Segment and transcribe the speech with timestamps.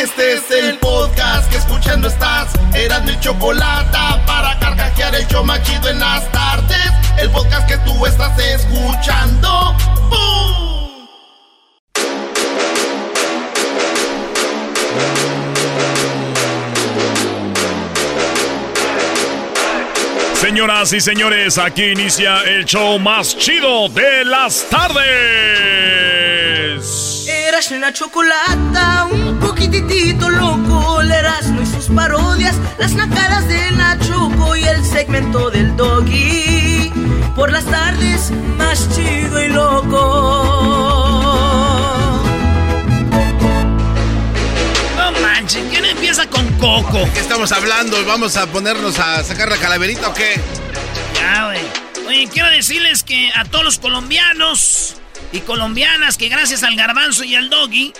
[0.00, 2.52] Este es el podcast que escuchando estás.
[2.72, 3.98] Eran mi chocolate
[4.28, 6.92] para carcajear el yo machido en las tardes.
[7.18, 9.74] El podcast que tú estás escuchando.
[10.08, 11.08] ¡Bum!
[20.34, 25.98] Señoras y señores, aquí inicia el show más chido de las tardes.
[27.58, 34.62] Una chocolata, un poquitito loco, el Erasmo y sus parodias, las nacadas de Nachoco y
[34.62, 36.92] el segmento del doggy.
[37.34, 39.98] Por las tardes, más chido y loco.
[44.96, 46.98] No manches, ¿quién empieza con Coco?
[46.98, 47.96] ¿De qué estamos hablando?
[48.06, 50.40] ¿Vamos a ponernos a sacar la calaverita o qué?
[51.16, 52.06] Ya, güey.
[52.06, 54.94] Oye, quiero decirles que a todos los colombianos
[55.32, 57.92] y colombianas que gracias al garbanzo y al doggy,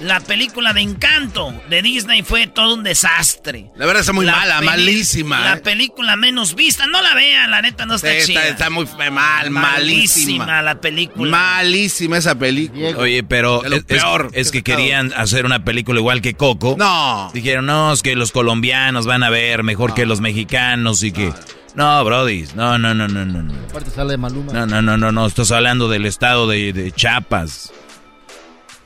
[0.00, 3.70] la película de Encanto de Disney fue todo un desastre.
[3.76, 5.40] La verdad está muy La mala, malísima.
[5.40, 5.56] La ¿eh?
[5.58, 8.40] película menos vista, no la vean, la neta no está Sí, chida.
[8.40, 9.60] está, está muy mal, malísima.
[9.60, 11.30] Malísima la película.
[11.30, 12.96] Malísima esa película.
[12.98, 16.74] Oye, pero es, peor es que querían hacer una película igual que Coco.
[16.78, 17.30] No.
[17.32, 21.32] Dijeron, no, es que los colombianos van a ver mejor que los mexicanos y que...
[21.74, 23.42] No, Brody, no, no, no, no, no.
[23.42, 23.54] no.
[23.70, 24.52] Aparte sale Maluma.
[24.52, 27.72] No, no, no, no, no, estás hablando del estado de, de Chiapas.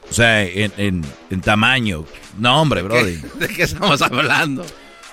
[0.09, 2.05] O sea, en, en- en tamaño.
[2.39, 3.17] No, hombre, Brody.
[3.41, 4.65] ¿De qué estamos hablando?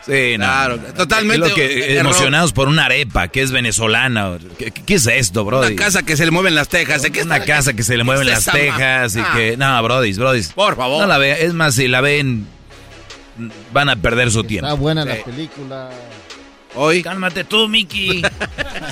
[0.06, 0.44] Sí, no.
[0.45, 2.06] Claro, totalmente Es lo que- error.
[2.12, 4.38] emocionados por una arepa que es venezolana.
[4.59, 5.73] ¿Qué, qué es esto, Brody?
[5.73, 7.01] Una casa que se le mueven las tejas.
[7.01, 9.57] ¿De qué Una está- casa que se le mueven ¿qué las tejas y Ah, que...
[9.57, 10.44] No, Brody, Brody.
[10.53, 11.01] Por favor.
[11.01, 11.38] No la vean.
[11.39, 12.45] Es más, si la ven,
[13.72, 14.78] van a perder su Está tiempo.
[14.78, 15.89] buena la película.
[16.75, 17.03] Hoy.
[17.03, 18.22] Cálmate tú, Mickey.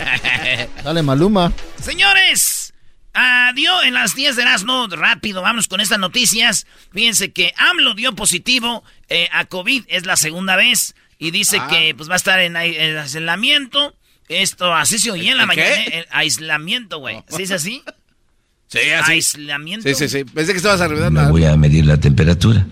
[0.84, 1.52] Sale Maluma.
[1.82, 2.74] Señores,
[3.14, 4.88] adiós en las 10 de Erasmo.
[4.88, 6.68] Rápido, vamos con estas noticias.
[6.92, 10.96] Fíjense que AMLO dio positivo eh, a COVID, es la segunda vez.
[11.18, 11.68] Y dice Ah.
[11.68, 13.96] que pues va a estar en, ai- en aislamiento.
[14.28, 15.70] Esto, así se oía en la mañana.
[15.86, 17.22] eh, aislamiento, güey.
[17.28, 17.84] ¿Sí es así?
[18.68, 19.12] Sí, así.
[19.12, 19.88] Aislamiento.
[19.90, 20.24] Sí, sí, sí.
[20.24, 21.22] Pensé que estabas arreglando.
[21.22, 22.66] Me voy a medir la temperatura.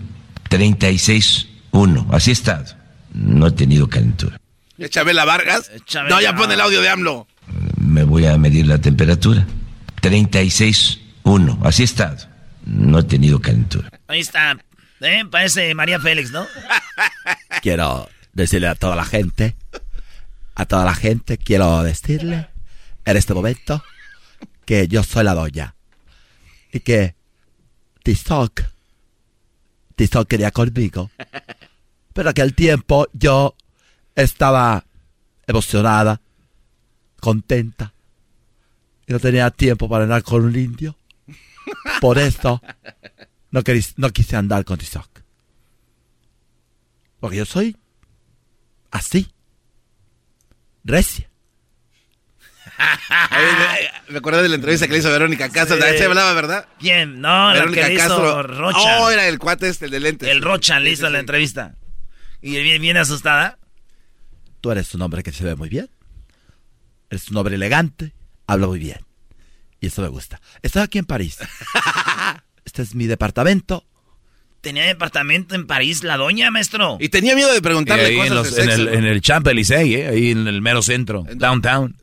[0.48, 2.06] 36.1.
[2.12, 2.64] Así estado.
[3.12, 4.40] No he tenido calentura.
[4.80, 5.70] ¿Es Chabela Vargas?
[5.84, 6.16] Chabela.
[6.16, 7.28] No, ya pone el audio de AMLO.
[7.76, 9.46] Me voy a medir la temperatura.
[10.00, 11.58] 36.1.
[11.66, 12.16] Así he estado.
[12.64, 13.90] No he tenido calentura.
[14.08, 14.58] Ahí está.
[15.02, 15.24] ¿Eh?
[15.30, 16.46] Parece María Félix, ¿no?
[17.62, 19.54] quiero decirle a toda la gente,
[20.54, 22.48] a toda la gente, quiero decirle
[23.04, 23.84] en este momento
[24.64, 25.74] que yo soy la doña
[26.72, 27.16] y que
[28.02, 28.62] Tizoc,
[29.96, 31.10] Tizoc quería conmigo,
[32.14, 33.56] pero que al tiempo yo
[34.20, 34.84] estaba
[35.46, 36.20] emocionada,
[37.20, 37.92] contenta
[39.06, 40.96] y no tenía tiempo para andar con un indio.
[42.00, 42.62] Por eso
[43.50, 45.08] no, querí- no quise andar con Tizoc.
[47.20, 47.76] Porque yo soy
[48.90, 49.30] así.
[50.84, 51.28] Recia.
[54.08, 55.76] Me acordé de la entrevista que le hizo Verónica Castro.
[55.76, 56.66] De ahí se hablaba, ¿verdad?
[56.78, 57.20] ¿Quién?
[57.20, 58.42] No, la Verónica que le hizo Castro.
[58.42, 59.00] Rocha.
[59.02, 60.28] Oh, era el cuate este, el de lentes.
[60.28, 61.20] El Rocha le Sí, hizo sí, la sí.
[61.20, 61.74] entrevista.
[62.40, 63.58] Y viene, viene asustada.
[64.60, 65.88] Tú eres un hombre que se ve muy bien.
[67.08, 68.12] Eres un hombre elegante.
[68.46, 68.98] Habla muy bien.
[69.80, 70.40] Y eso me gusta.
[70.62, 71.38] Estoy aquí en París.
[72.64, 73.84] Este es mi departamento.
[74.60, 76.98] Tenía departamento en París la doña, maestro.
[77.00, 79.96] Y tenía miedo de preguntarle ahí cosas en, los- de en el, en el Champs-Élysées,
[79.96, 80.08] ¿eh?
[80.08, 81.96] ahí en el mero centro, downtown,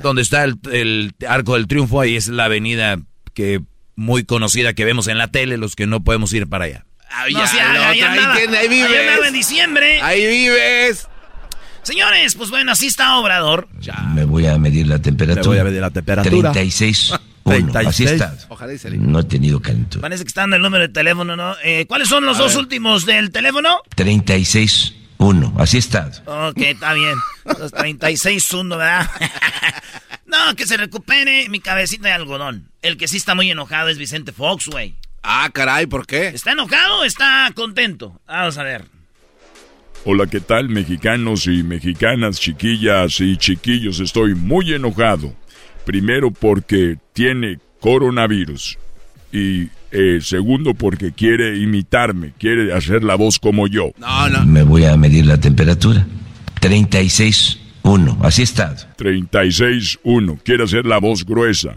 [0.00, 2.98] donde está el, el Arco del Triunfo, ahí es la avenida
[3.32, 3.60] que
[3.94, 6.84] muy conocida que vemos en la tele, los que no podemos ir para allá.
[7.08, 8.36] Ay, No, ya, sí, la ahí, ahí otra, ahí andaba.
[8.36, 9.32] tiene, ahí Ahí andaba en vives.
[9.32, 10.02] diciembre.
[10.02, 11.08] Ahí vives.
[11.84, 13.68] Señores, pues bueno, así está Obrador.
[14.14, 15.42] Me voy a medir la temperatura.
[15.42, 16.52] Me voy a medir la temperatura.
[16.52, 17.20] 36.1.
[17.86, 18.34] Así está.
[18.98, 20.00] No he tenido calentura.
[20.00, 21.54] Parece que está en el número de teléfono, ¿no?
[21.62, 23.82] Eh, ¿Cuáles son los dos últimos del teléfono?
[23.96, 25.52] 36-1.
[25.58, 26.10] Así está.
[26.24, 27.14] Ok, está bien.
[27.44, 29.10] Los 36-1, ¿verdad?
[30.26, 32.70] no, que se recupere mi cabecita de algodón.
[32.80, 34.94] El que sí está muy enojado es Vicente Fox, güey.
[35.22, 36.28] Ah, caray, ¿por qué?
[36.28, 38.20] ¿Está enojado o está contento?
[38.26, 38.93] Vamos a ver.
[40.06, 44.00] Hola, ¿qué tal, mexicanos y mexicanas, chiquillas y chiquillos?
[44.00, 45.32] Estoy muy enojado.
[45.86, 48.76] Primero porque tiene coronavirus.
[49.32, 53.92] Y eh, segundo porque quiere imitarme, quiere hacer la voz como yo.
[53.96, 54.44] No, no.
[54.44, 56.06] Me voy a medir la temperatura.
[56.60, 58.76] 36.1, así está.
[58.98, 61.76] 36.1, quiere hacer la voz gruesa.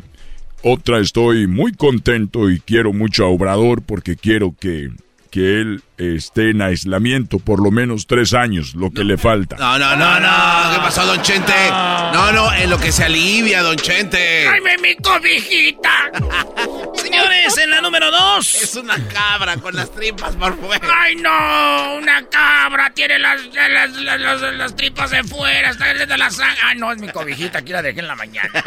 [0.64, 4.90] Otra, estoy muy contento y quiero mucho a Obrador porque quiero que
[5.38, 9.56] que él esté en aislamiento por lo menos tres años, lo que le falta.
[9.58, 10.74] No, no, no, no.
[10.74, 11.54] ¿Qué pasó, don Chente?
[11.70, 14.48] No, no, en lo que se alivia, don Chente.
[14.48, 16.10] ¡Ay, mi cobijita!
[16.96, 18.56] Señores, en la número dos.
[18.56, 20.88] Es una cabra con las tripas por fuera.
[21.04, 21.98] ¡Ay, no!
[21.98, 26.58] Una cabra tiene las, las, las, tripas de fuera, está de la sangre.
[26.64, 26.92] ¡Ay, no!
[26.92, 28.50] Es mi cobijita, aquí la dejé en la mañana.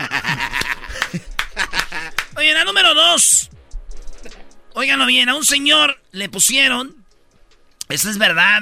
[2.37, 3.51] Oye, en la número dos.
[4.75, 7.05] Óiganlo bien, a un señor le pusieron,
[7.89, 8.61] eso es verdad,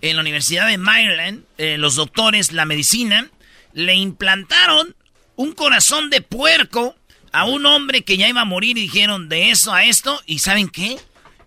[0.00, 3.30] en la Universidad de Maryland, eh, los doctores, la medicina,
[3.72, 4.96] le implantaron
[5.36, 6.96] un corazón de puerco
[7.32, 10.40] a un hombre que ya iba a morir y dijeron de eso a esto, y
[10.40, 10.98] ¿saben qué?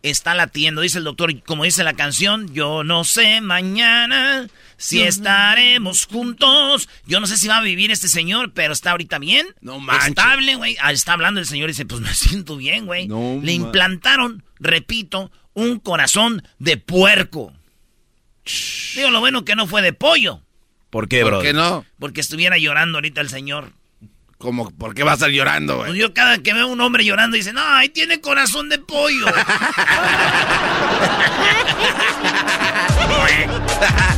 [0.09, 6.05] Está latiendo, dice el doctor, como dice la canción, yo no sé mañana si estaremos
[6.05, 6.87] juntos.
[7.05, 9.47] Yo no sé si va a vivir este señor, pero está ahorita bien.
[9.61, 10.09] No manches.
[10.09, 10.77] Estable, güey.
[10.81, 13.07] Ah, está hablando el señor y dice, pues me siento bien, güey.
[13.07, 17.53] Le implantaron, repito, un corazón de puerco.
[18.95, 20.41] Digo, lo bueno que no fue de pollo.
[20.89, 21.37] ¿Por qué, bro?
[21.37, 21.85] ¿Por qué no?
[21.99, 23.73] Porque estuviera llorando ahorita el señor.
[24.37, 24.69] ¿Cómo?
[24.71, 25.89] ¿Por qué va a estar llorando, güey?
[25.89, 28.77] Pues yo cada que veo a un hombre llorando dice, no, ahí tiene corazón de
[28.79, 29.25] pollo.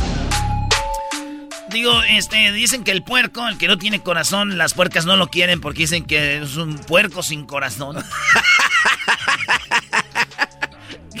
[1.70, 5.28] Digo, este, dicen que el puerco, el que no tiene corazón, las puercas no lo
[5.28, 7.96] quieren porque dicen que es un puerco sin corazón.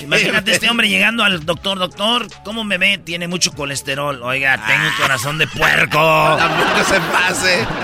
[0.00, 2.98] Imagínate este hombre llegando al doctor, doctor, ¿cómo me ve?
[2.98, 4.22] Tiene mucho colesterol.
[4.22, 5.98] Oiga, tengo un corazón de puerco.
[6.38, 7.66] Tampoco se pase.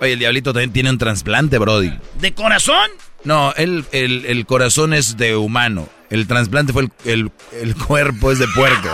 [0.00, 1.98] Oye, el diablito también tiene un trasplante, Brody.
[2.20, 2.88] ¿De corazón?
[3.24, 5.88] No, el, el, corazón es de humano.
[6.08, 8.88] El trasplante fue el, el, cuerpo es de puerco.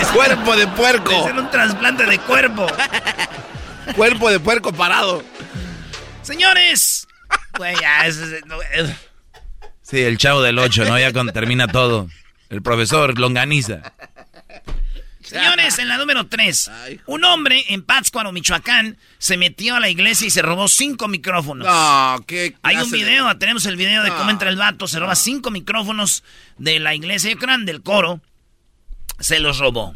[0.00, 1.28] es cuerpo de puerco.
[1.28, 2.66] Es un trasplante de cuerpo.
[3.96, 5.22] cuerpo de puerco parado.
[6.20, 7.08] Señores.
[7.54, 8.18] Pues ya, es,
[9.92, 10.98] Sí, el chavo del 8, ¿no?
[10.98, 12.08] Ya cuando termina todo.
[12.48, 13.92] El profesor Longaniza.
[15.20, 16.70] Señores, en la número 3,
[17.04, 21.66] un hombre en Pátzcuaro, Michoacán, se metió a la iglesia y se robó cinco micrófonos.
[21.66, 25.14] No, ¿qué Hay un video, tenemos el video de cómo entra el vato, se roba
[25.14, 26.24] cinco micrófonos
[26.56, 28.22] de la iglesia, yo creo del coro,
[29.20, 29.94] se los robó.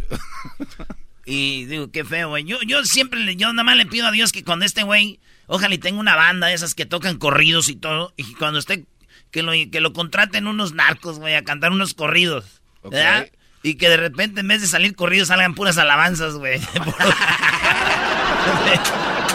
[1.25, 2.45] y digo, qué feo, güey.
[2.45, 5.75] Yo, yo siempre, yo nada más le pido a Dios que cuando este güey, ojalá
[5.75, 8.85] y tenga una banda de esas que tocan corridos y todo, y cuando esté,
[9.31, 12.45] que lo, que lo contraten unos narcos, güey, a cantar unos corridos.
[12.83, 13.29] ¿Verdad?
[13.63, 16.61] Y que de repente en vez de salir corridos salgan puras alabanzas, güey.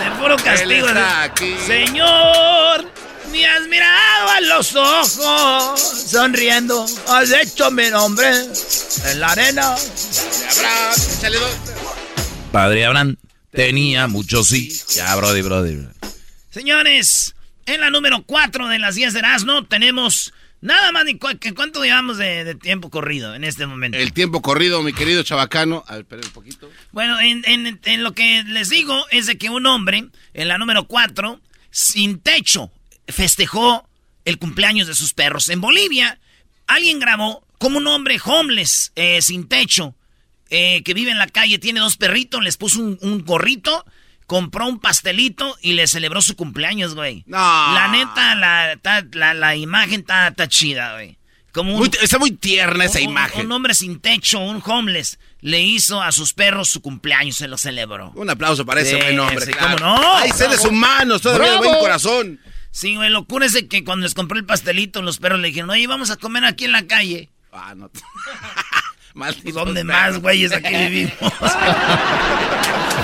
[0.01, 0.87] De puro, castigo.
[1.65, 2.89] Señor,
[3.31, 8.29] me has mirado a los ojos, sonriendo, has hecho mi nombre
[9.05, 9.75] en la arena.
[12.51, 13.17] Padre Abraham
[13.51, 14.81] tenía mucho sí.
[14.89, 15.87] Ya, Brody, Brody.
[16.49, 17.35] Señores,
[17.71, 22.19] en la número 4 de las 10 de Erasmo tenemos Nada más ni cuánto llevamos
[22.19, 23.97] de, tiempo corrido en este momento.
[23.97, 25.83] El tiempo corrido, mi querido chabacano.
[25.87, 26.71] A ver, esperen un poquito.
[26.91, 31.41] Bueno, en, lo que les digo es de que un hombre, en la número 4,
[31.71, 32.71] sin techo,
[33.07, 33.89] festejó
[34.23, 35.49] el cumpleaños de sus perros.
[35.49, 36.19] En Bolivia,
[36.67, 39.95] alguien grabó como un hombre homeless, eh, sin techo,
[40.51, 43.83] eh, que vive en la calle, tiene dos perritos, les puso un, un gorrito
[44.31, 47.25] compró un pastelito y le celebró su cumpleaños, güey.
[47.27, 47.37] No.
[47.37, 51.17] La neta, la, la, imagen está, chida, güey.
[51.51, 53.47] Como está muy tierna esa imagen.
[53.47, 57.57] Un hombre sin techo, un homeless, le hizo a sus perros su cumpleaños, se lo
[57.57, 58.13] celebró.
[58.15, 60.15] Un aplauso para ese buen hombre, ¿Cómo no?
[60.15, 62.39] Hay seres humanos, todavía buen corazón.
[62.71, 65.87] Sí, güey, locura es que cuando les compró el pastelito, los perros le dijeron, oye,
[65.87, 67.29] vamos a comer aquí en la calle.
[67.51, 67.91] Ah, no.
[69.43, 71.11] ¿Y dónde más, güeyes, aquí vivimos?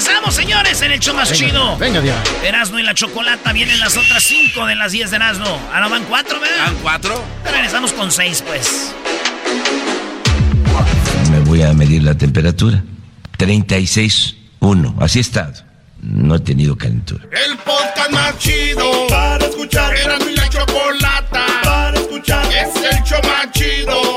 [0.00, 1.76] regresamos, señores, en el show más chido.
[1.76, 2.22] Venga, Diana.
[2.42, 5.58] Erasno y la chocolata vienen las otras cinco de las diez de Erasno.
[5.74, 6.66] Ahora van cuatro, ¿verdad?
[6.66, 7.22] Van cuatro.
[7.44, 8.94] Regresamos con seis, pues.
[11.30, 12.82] Me voy a medir la temperatura.
[13.38, 15.52] 36.1, así está.
[16.02, 17.24] no he tenido calentura.
[17.46, 19.94] El podcast más chido para escuchar.
[19.96, 22.46] Era mi la chocolata para escuchar.
[22.46, 24.16] Es el show más chido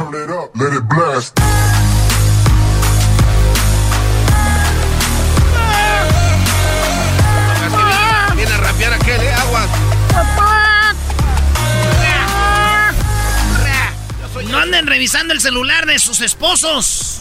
[0.00, 1.38] Let it blast.
[8.34, 9.34] Viene a rapear aquel, ¿eh?
[9.34, 9.68] Aguas.
[14.48, 17.20] No anden revisando el celular de sus esposos.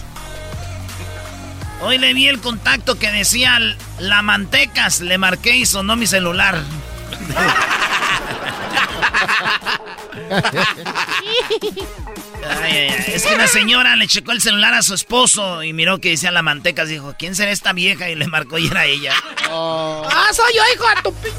[1.81, 3.59] Hoy le vi el contacto que decía
[3.99, 5.01] la mantecas.
[5.01, 6.63] Le marqué y sonó mi celular.
[12.49, 13.13] Ay, ay, ay.
[13.13, 16.31] Es que una señora le checó el celular a su esposo y miró que decía
[16.31, 16.89] la mantecas.
[16.89, 18.09] Dijo, ¿quién será esta vieja?
[18.09, 19.13] Y le marcó y era ella.
[19.51, 21.31] Ah, soy yo, hijo de tu p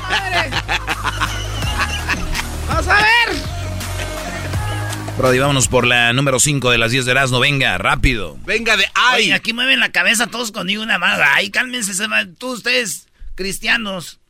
[0.00, 0.50] madre.
[2.68, 3.58] Vamos a ver.
[5.16, 7.40] Brody, vámonos por la número 5 de las 10 de Erasmo.
[7.40, 8.38] Venga, rápido.
[8.44, 9.24] Venga de ay.
[9.24, 11.18] Oye, aquí mueven la cabeza todos conmigo una más.
[11.34, 12.06] Ay, cálmense, se
[12.38, 14.20] tú, ustedes, cristianos.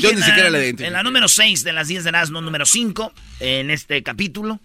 [0.00, 0.86] Yo ni en siquiera la- le identifico.
[0.86, 4.60] En la número 6 de las 10 de Erasmo, número 5, en este capítulo,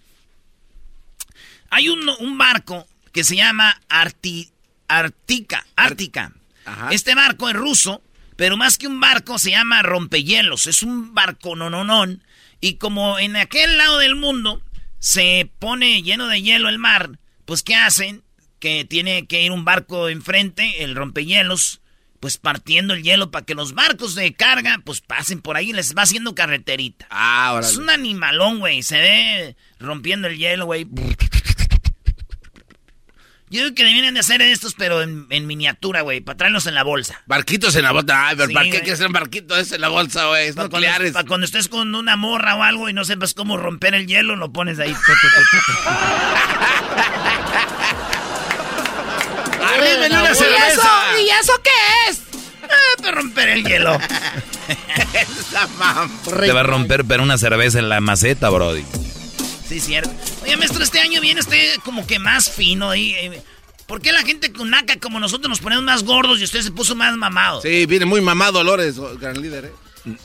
[1.70, 4.50] hay un, un barco que se llama Arti,
[4.88, 5.66] Artica.
[5.76, 6.32] Ártica.
[6.90, 8.02] Este barco es ruso,
[8.36, 10.66] pero más que un barco se llama rompehielos.
[10.66, 12.22] Es un barco nononón.
[12.60, 14.62] Y como en aquel lado del mundo
[14.98, 17.10] se pone lleno de hielo el mar,
[17.44, 18.22] pues ¿qué hacen?
[18.60, 21.80] Que tiene que ir un barco enfrente, el rompehielos,
[22.22, 25.96] pues partiendo el hielo para que los barcos de carga pues pasen por ahí, les
[25.96, 27.04] va haciendo carreterita.
[27.10, 30.86] Ah, Es un animalón, güey, se ve rompiendo el hielo, güey.
[33.50, 36.76] Yo digo que deberían de hacer estos, pero en, en miniatura, güey, para traerlos en
[36.76, 37.20] la bolsa.
[37.26, 38.28] Barquitos en la bolsa.
[38.28, 40.46] Ay, pero Sí, ¿para qué hay que hacer un barquito ese en la bolsa, güey?
[40.46, 41.12] Es Para cuando, nucleares.
[41.12, 44.36] pa' cuando estés con una morra o algo y no sepas cómo romper el hielo,
[44.36, 44.94] lo pones ahí.
[50.08, 51.42] ¿Y eso.
[51.52, 52.20] ¿Y qué es?
[52.62, 53.98] Ah, para romper el hielo.
[56.40, 58.84] Te va a romper pero una cerveza en la maceta, Brody.
[59.68, 60.10] Sí, cierto.
[60.42, 63.14] Oye, maestro, este año viene usted como que más fino ahí.
[63.14, 63.42] eh.
[63.86, 66.70] ¿Por qué la gente con naca como nosotros nos ponemos más gordos y usted se
[66.70, 67.60] puso más mamado?
[67.60, 69.72] Sí, viene muy mamado Dolores, gran líder, ¿eh?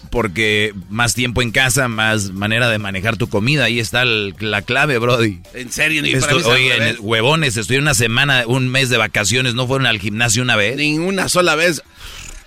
[0.09, 3.65] Porque más tiempo en casa, más manera de manejar tu comida.
[3.65, 5.39] Ahí está el- la clave, Brody.
[5.53, 9.53] En serio, ni para Esto- oye, en- huevones, estoy una semana, un mes de vacaciones,
[9.53, 10.77] ¿no fueron al gimnasio una vez?
[10.77, 11.83] Ni una sola vez.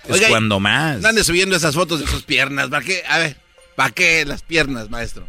[0.07, 1.05] Es Oiga, cuando más.
[1.05, 2.69] Ande subiendo esas fotos de sus piernas.
[2.69, 3.03] ¿Para qué?
[3.07, 3.37] A ver,
[3.75, 5.25] ¿para qué las piernas, maestro?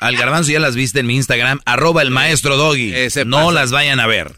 [0.00, 2.94] Al garbanzo ya las viste en mi Instagram, arroba el maestro Doggy.
[3.26, 4.32] No las vayan a ver.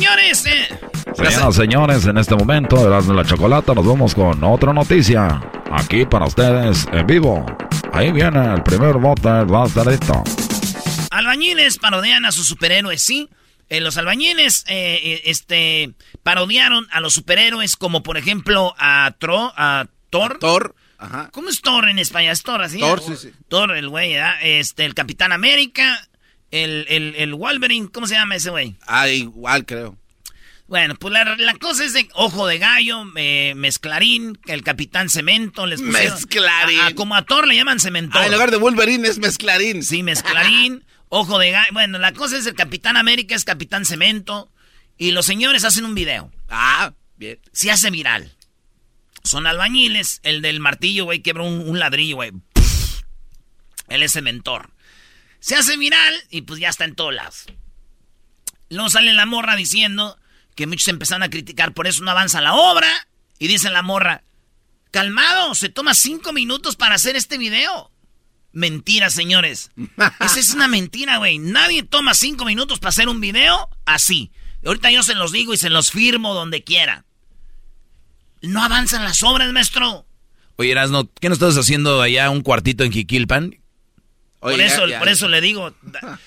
[0.00, 0.78] Señores, eh,
[1.14, 5.42] Señoras, señores, en este momento, de la Chocolata, nos vamos con otra noticia.
[5.70, 7.44] Aquí para ustedes, en vivo.
[7.92, 10.24] Ahí viene el primer bote, bastardito.
[11.10, 13.28] albañiles parodian a sus superhéroes, ¿sí?
[13.68, 15.92] Eh, los albañiles, eh, eh, este,
[16.22, 20.38] parodiaron a los superhéroes como, por ejemplo, a, Tro, a Thor.
[20.38, 21.28] Thor, ajá.
[21.30, 22.32] ¿Cómo es Thor en España?
[22.32, 22.80] ¿Es Thor así?
[22.80, 23.32] Thor, sí, sí.
[23.48, 24.14] Thor, el güey.
[24.40, 26.08] Este, el Capitán América,
[26.50, 28.76] el, el, el Wolverine, ¿cómo se llama ese güey?
[28.86, 29.96] Ah, igual creo.
[30.66, 35.66] Bueno, pues la, la cosa es de Ojo de Gallo, eh, Mezclarín, el Capitán Cemento.
[35.66, 36.78] Les pusieron- Mezclarín.
[36.80, 38.16] A- a- como a Thor le llaman Cemento.
[38.18, 39.82] Ah, en lugar de Wolverine es Mezclarín.
[39.82, 41.72] Sí, Mezclarín, Ojo de Gallo.
[41.72, 44.48] Bueno, la cosa es el Capitán América es Capitán Cemento.
[44.96, 46.30] Y los señores hacen un video.
[46.48, 47.40] Ah, bien.
[47.52, 48.36] Se hace viral.
[49.24, 50.20] Son albañiles.
[50.22, 52.30] El del martillo, güey, quebra un, un ladrillo, güey.
[53.88, 54.70] Él es cementor.
[55.40, 57.46] Se hace viral y pues ya está en todos lados.
[58.68, 60.18] Luego sale la morra diciendo
[60.54, 62.88] que muchos empezaron a criticar, por eso no avanza la obra.
[63.38, 64.22] Y dice la morra,
[64.90, 67.90] calmado, se toma cinco minutos para hacer este video.
[68.52, 69.70] Mentira, señores.
[70.20, 71.38] Esa es una mentira, güey.
[71.38, 74.30] Nadie toma cinco minutos para hacer un video así.
[74.64, 77.06] Ahorita yo se los digo y se los firmo donde quiera.
[78.42, 80.06] No avanzan las obras, maestro.
[80.56, 83.59] Oye, Erasno, ¿qué no estás haciendo allá un cuartito en Jiquilpan?
[84.40, 85.74] Por eso, ya, ya, por eso le digo,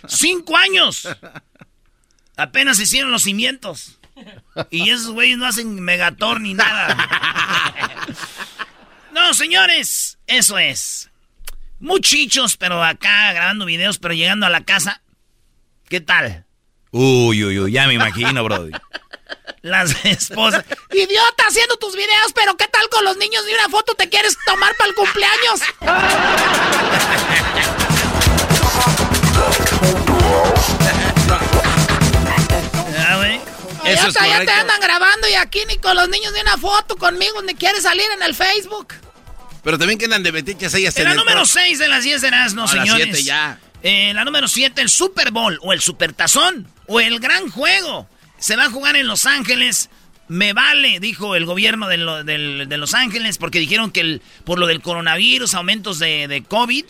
[0.07, 1.07] cinco años.
[2.37, 3.99] Apenas hicieron los cimientos.
[4.69, 6.95] Y esos güeyes no hacen megator ni nada.
[9.11, 11.09] No, señores, eso es.
[11.79, 15.01] muy chichos, pero acá grabando videos, pero llegando a la casa.
[15.89, 16.45] ¿Qué tal?
[16.91, 18.71] Uy, uy, uy, ya me imagino, Brody.
[19.61, 20.63] Las esposas.
[20.91, 24.37] Idiota, haciendo tus videos, pero ¿qué tal con los niños de una foto te quieres
[24.45, 25.61] tomar para el cumpleaños?
[31.29, 31.39] Ah.
[33.85, 37.41] Eso ya te andan grabando y aquí ni con los niños de una foto conmigo
[37.41, 38.93] ni quieres salir en el Facebook.
[39.63, 42.67] Pero también quedan de metiches ellas en la número 6 de las 10 de Erasmo,
[42.67, 43.07] señores.
[43.07, 43.59] la 7 ya.
[43.81, 48.07] Eh, la número 7, el Super Bowl o el Supertazón o el Gran Juego.
[48.37, 49.89] Se va a jugar en Los Ángeles.
[50.29, 51.97] Me vale, dijo el gobierno de,
[52.77, 56.85] Los Ángeles, porque dijeron que el, por lo del coronavirus, aumentos de, COVID,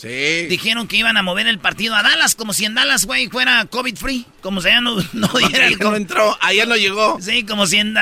[0.50, 3.66] dijeron que iban a mover el partido a Dallas, como si en Dallas, güey, fuera
[3.66, 7.20] COVID free, como si ya no, no diera el no entró, allá no llegó.
[7.20, 7.96] Sí, como si en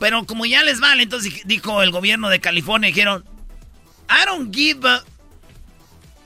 [0.00, 3.24] Pero como ya les vale, entonces dijo el gobierno de California, dijeron,
[4.10, 5.02] I don't give a...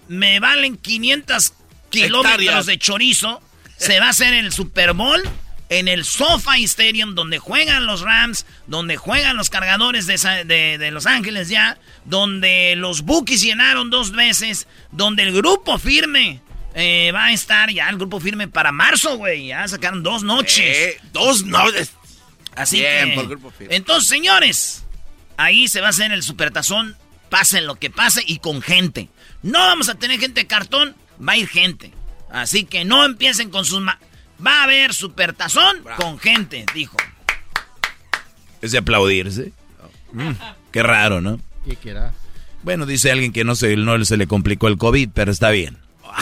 [0.09, 1.53] Me valen 500
[1.91, 3.43] kilómetros de chorizo.
[3.77, 5.23] Se va a hacer el Super Bowl
[5.69, 11.49] en el SoFi Stadium, donde juegan los Rams, donde juegan los cargadores de, Los Ángeles
[11.49, 16.41] ya, donde los Bookies llenaron dos veces, donde el grupo firme
[16.75, 19.49] eh, va a estar ya, el grupo firme para marzo, güey.
[19.49, 20.77] Ya sacaron dos noches.
[20.77, 21.93] Eh, dos noches.
[22.55, 23.39] Así que.
[23.71, 24.85] Entonces, señores,
[25.37, 26.97] ahí se va a hacer el supertazón,
[27.29, 29.09] pase lo que pase y con gente.
[29.43, 30.95] No vamos a tener gente de cartón,
[31.27, 31.93] va a ir gente.
[32.31, 33.83] Así que no empiecen con sus...
[34.45, 36.97] Va a haber supertazón con gente, dijo.
[38.61, 39.53] Es de aplaudirse.
[40.13, 40.33] Mm,
[40.73, 41.41] qué raro, ¿no?
[41.67, 42.13] ¿Qué quiera?
[42.63, 45.79] Bueno, dice alguien que no se, no se le complicó el COVID, pero está bien.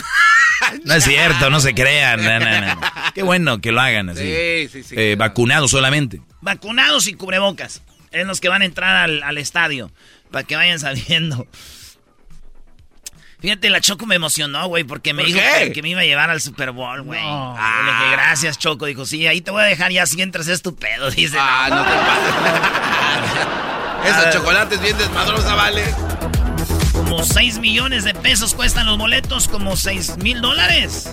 [0.84, 2.20] No es cierto, no se crean.
[3.14, 4.22] Qué bueno que lo hagan así.
[4.22, 4.94] Sí, sí, sí.
[4.98, 6.20] Eh, vacunados solamente.
[6.40, 7.82] Vacunados y cubrebocas.
[8.10, 9.92] Es los que van a entrar al, al estadio.
[10.30, 11.46] Para que vayan sabiendo.
[13.44, 15.38] Fíjate, la Choco me emocionó, güey, porque me dijo
[15.74, 17.20] que, me iba a llevar al Super Bowl, güey.
[17.22, 17.82] Ah.
[17.84, 18.86] Le dije, gracias, Choco.
[18.86, 21.36] Dijo, sí, ahí te voy a dejar ya si entras es tu pedo, dice.
[21.38, 21.90] Ah, no, te
[24.00, 24.16] pases.
[24.16, 25.84] Esa chocolate es bien desmadrosa, vale.
[26.94, 31.12] Como 6 millones de pesos cuestan los boletos, como 6 mil dólares.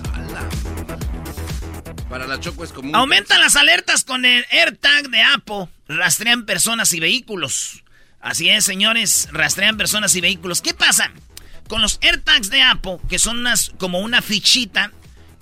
[2.09, 5.67] Para la Choco es como Aumentan las alertas con el AirTag de Apple.
[5.89, 7.83] Rastrean personas y vehículos.
[8.21, 10.61] Así es, señores, rastrean personas y vehículos.
[10.61, 11.11] ¿Qué pasa?
[11.71, 14.91] Con los AirTags de Apple, que son unas, como una fichita,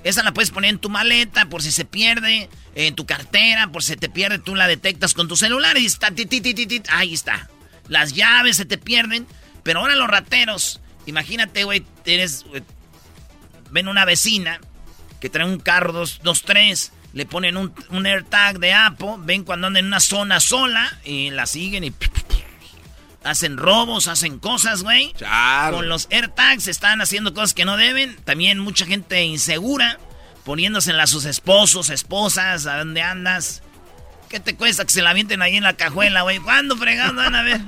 [0.04, 3.82] esa la puedes poner en tu maleta por si se pierde, en tu cartera, por
[3.82, 6.14] si te pierde, tú la detectas con tu celular y está,
[6.90, 7.50] ahí está.
[7.88, 9.26] Las llaves se te pierden,
[9.64, 12.46] pero ahora los rateros, imagínate, güey, tienes,
[13.72, 14.62] ven una vecina
[15.20, 19.44] que trae un carro dos, dos tres, le ponen un, un AirTag de Apple, ven
[19.44, 21.90] cuando andan en una zona sola y la siguen y
[23.24, 25.14] hacen robos, hacen cosas, güey.
[25.72, 28.16] Con los AirTags están haciendo cosas que no deben.
[28.24, 30.00] También mucha gente insegura,
[30.46, 33.62] poniéndosela a sus esposos, esposas, a dónde andas.
[34.30, 36.40] ¿Qué te cuesta que se la avienten ahí en la cajuela, güey?
[36.40, 37.62] ¿Cuándo fregando van a ver?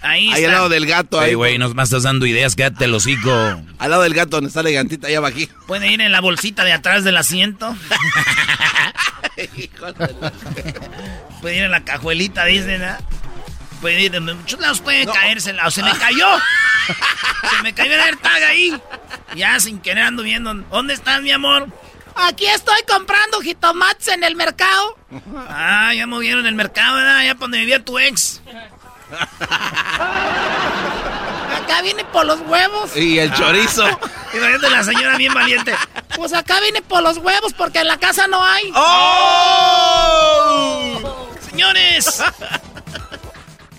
[0.00, 1.18] Ahí, ahí al lado del gato.
[1.18, 3.32] Ahí, güey, nos más estás dando ideas, quédate el hocico.
[3.78, 5.48] Al lado del gato donde está la gigantita, allá aquí.
[5.66, 7.74] Puede ir en la bolsita de atrás del asiento.
[11.40, 12.96] Puede ir en la cajuelita, dicen, ¿eh?
[13.80, 15.54] Puede ir, de muchos lados puede caerse.
[15.64, 16.26] O se me cayó.
[17.50, 18.82] se me cayó el AirTag ahí.
[19.34, 20.54] Ya sin querer ando viendo.
[20.54, 21.68] ¿Dónde estás, mi amor?
[22.14, 24.98] Aquí estoy comprando jitomates en el mercado.
[25.48, 27.22] Ah, ya movieron el mercado, ¿verdad?
[27.24, 28.40] Ya donde vivía tu ex.
[31.56, 32.96] Acá viene por los huevos.
[32.96, 33.86] Y el chorizo.
[34.34, 35.74] Imagínate la señora bien valiente.
[36.16, 38.72] Pues acá viene por los huevos porque en la casa no hay.
[38.74, 40.18] ¡Oh!
[41.48, 42.20] Señores,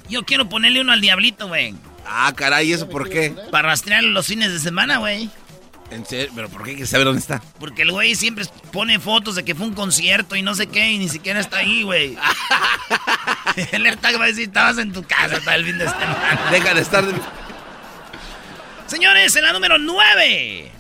[0.10, 1.76] yo quiero ponerle uno al diablito, güey.
[2.06, 3.36] Ah, caray, ¿eso por qué?
[3.52, 5.30] Para rastrearlo los fines de semana, güey.
[5.92, 6.32] ¿En serio?
[6.36, 6.76] ¿Pero por qué?
[6.76, 7.42] ¿Que sabe dónde está?
[7.60, 10.92] Porque el güey siempre pone fotos de que fue un concierto y no sé qué,
[10.92, 12.18] y ni siquiera está ahí, güey.
[13.72, 16.50] el AirTag va a decir, estabas en tu casa el fin de semana.
[16.52, 17.04] Deja de estar...
[18.88, 20.72] Señores, en la número 9.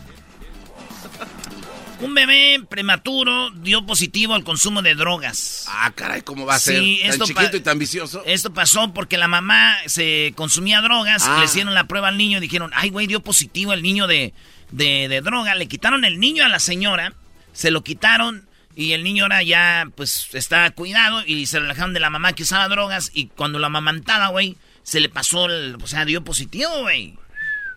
[2.02, 5.66] Un bebé prematuro dio positivo al consumo de drogas.
[5.68, 6.82] Ah, caray, ¿cómo va a ser?
[7.10, 8.24] tan chiquito y tan vicioso.
[8.26, 11.44] Esto pasó porque la mamá se consumía drogas, le ah.
[11.44, 14.34] hicieron la prueba al niño y dijeron, ay, güey, dio positivo el niño de,
[14.72, 15.56] de, droga.
[15.56, 17.14] Le quitaron el niño a la señora,
[17.52, 21.94] se lo quitaron y el niño ahora ya, pues, está cuidado y se lo alejaron
[21.94, 25.48] de la mamá que usaba drogas y cuando la mamantaba, güey, se le pasó,
[25.82, 27.18] o sea, dio positivo, güey.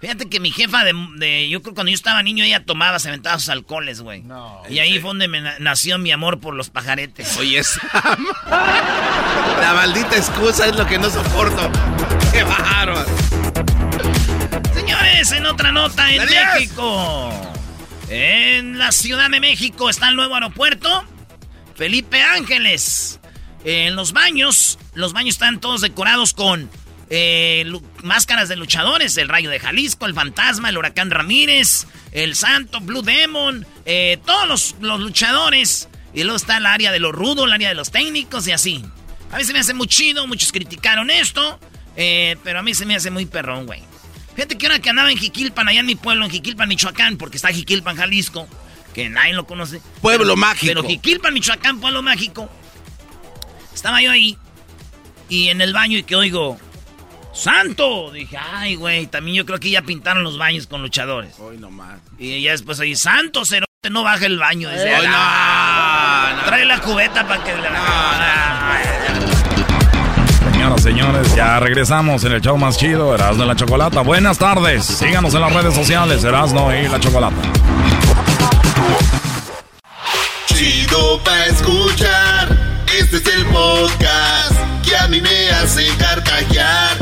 [0.02, 3.06] Fíjate que mi jefa de, Yo creo que cuando yo estaba niño ella tomaba, se
[3.06, 4.22] aventaba sus alcoholes, güey.
[4.22, 4.60] No.
[4.68, 7.36] Y ahí fue donde me nació mi amor por los pajaretes.
[7.36, 8.26] Oye, Sam.
[9.60, 11.70] La maldita excusa es lo que no soporto.
[12.32, 13.06] ¡Qué bárbaro!
[14.74, 17.30] Señores, en otra nota en México.
[18.08, 21.04] En la Ciudad de México está el nuevo aeropuerto.
[21.76, 23.20] Felipe Ángeles.
[23.64, 26.68] En los baños, los baños están todos decorados con
[27.14, 27.70] eh,
[28.02, 29.18] máscaras de luchadores.
[29.18, 33.66] El Rayo de Jalisco, el Fantasma, el Huracán Ramírez, el Santo, Blue Demon.
[33.84, 35.90] Eh, todos los, los luchadores.
[36.14, 38.82] Y luego está el área de los rudos, el área de los técnicos y así.
[39.30, 41.60] A mí se me hace muy chido, muchos criticaron esto.
[41.96, 43.82] Eh, pero a mí se me hace muy perrón, güey.
[44.34, 47.36] Fíjate que ahora que andaba en Jiquilpan, allá en mi pueblo, en Jiquilpan, Michoacán, porque
[47.36, 48.48] está Jiquilpan, Jalisco,
[48.94, 49.82] que nadie lo conoce.
[50.00, 50.68] Pueblo mágico.
[50.68, 52.48] Pero Jiquilpan, Michoacán, pueblo mágico.
[53.74, 54.38] Estaba yo ahí
[55.28, 56.58] y en el baño y que oigo,
[57.32, 58.10] ¡Santo!
[58.10, 61.34] Dije, ay, güey, también yo creo que ya pintaron los baños con luchadores.
[61.38, 61.98] Hoy nomás.
[62.18, 64.70] Y ya después ahí, ¡Santo, cerote, no baja el baño!
[64.70, 67.52] Dice, no, Trae la cubeta para que...
[70.52, 74.02] Señoras, señores, ya regresamos en el show más chido, Erasmo y la Chocolata.
[74.02, 74.84] Buenas tardes.
[74.84, 77.34] Síganos en las redes sociales, Erasmo y la Chocolata.
[80.46, 82.56] Chido pa' escuchar.
[82.96, 84.52] Este es el podcast
[84.84, 87.01] que a mí me hace carcajear.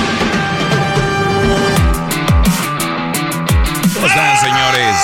[4.05, 4.95] están, señores?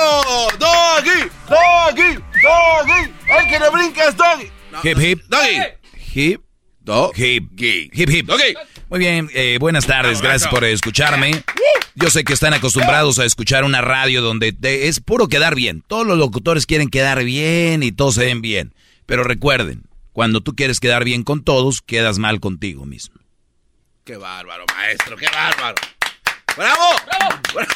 [0.00, 0.48] ¡Oh!
[0.58, 1.30] ¡Doggy!
[1.48, 2.14] ¡Doggy!
[2.42, 3.12] ¡Doggy!
[3.28, 4.50] ¡El que no brinca es doggy!
[4.84, 5.20] hip, hip.
[5.28, 5.58] ¡Doggy!
[6.14, 6.40] Hip.
[6.80, 7.50] Do hip.
[7.60, 8.26] Hip, hip.
[8.26, 8.54] Doggy.
[8.88, 11.42] Muy bien, eh, buenas tardes, gracias por escucharme.
[11.94, 15.82] Yo sé que están acostumbrados a escuchar una radio donde te- es puro quedar bien.
[15.86, 18.74] Todos los locutores quieren quedar bien y todos se ven bien.
[19.04, 23.16] Pero recuerden, cuando tú quieres quedar bien con todos, quedas mal contigo mismo.
[24.04, 25.16] ¡Qué bárbaro, maestro!
[25.16, 25.74] ¡Qué bárbaro!
[26.58, 26.82] ¡Bravo!
[27.06, 27.68] ¡Bravo!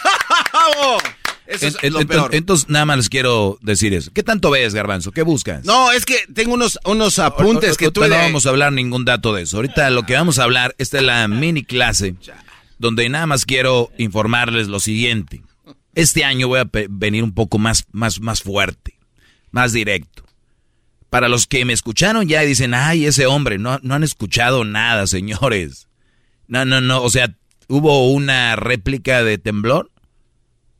[0.53, 0.99] ¡Bravo!
[1.47, 2.35] Eso es En- lo en- peor.
[2.35, 4.11] Entonces, nada más les quiero decir eso.
[4.15, 5.11] ¿Qué tanto ves, Garbanzo?
[5.11, 5.65] ¿Qué buscas?
[5.65, 9.05] No, es que tengo unos, unos apuntes que tú no le- vamos a hablar ningún
[9.05, 9.57] dato de eso.
[9.57, 12.15] Ahorita lo que vamos a hablar, esta es la mini clase,
[12.79, 15.43] donde nada más quiero informarles lo siguiente.
[15.95, 18.99] Este año voy a venir un poco más, más, más fuerte,
[19.51, 20.25] más directo.
[21.11, 24.65] Para los que me escucharon ya y dicen, ay, ese hombre, no, no han escuchado
[24.65, 25.89] nada, señores.
[26.47, 27.35] No, no, no, o sea,
[27.73, 29.91] hubo una réplica de temblor.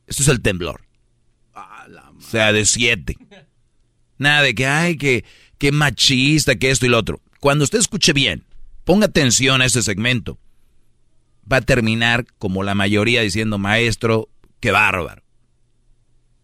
[0.05, 0.81] Esto es el temblor.
[1.55, 3.17] O sea, de siete.
[4.19, 5.25] Nada de que, ay, que,
[5.57, 7.19] que machista, que esto y lo otro.
[7.39, 8.45] Cuando usted escuche bien,
[8.83, 10.37] ponga atención a este segmento.
[11.51, 14.29] Va a terminar como la mayoría diciendo, maestro,
[14.59, 15.23] qué bárbaro.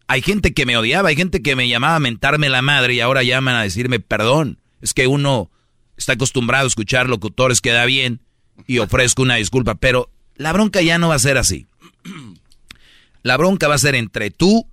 [0.07, 3.01] Hay gente que me odiaba, hay gente que me llamaba a mentarme la madre y
[3.01, 4.59] ahora llaman a decirme perdón.
[4.81, 5.51] Es que uno
[5.95, 8.21] está acostumbrado a escuchar locutores que da bien
[8.65, 10.09] y ofrezco una disculpa, pero
[10.39, 11.67] la bronca ya no va a ser así.
[13.23, 14.65] La bronca va a ser entre tú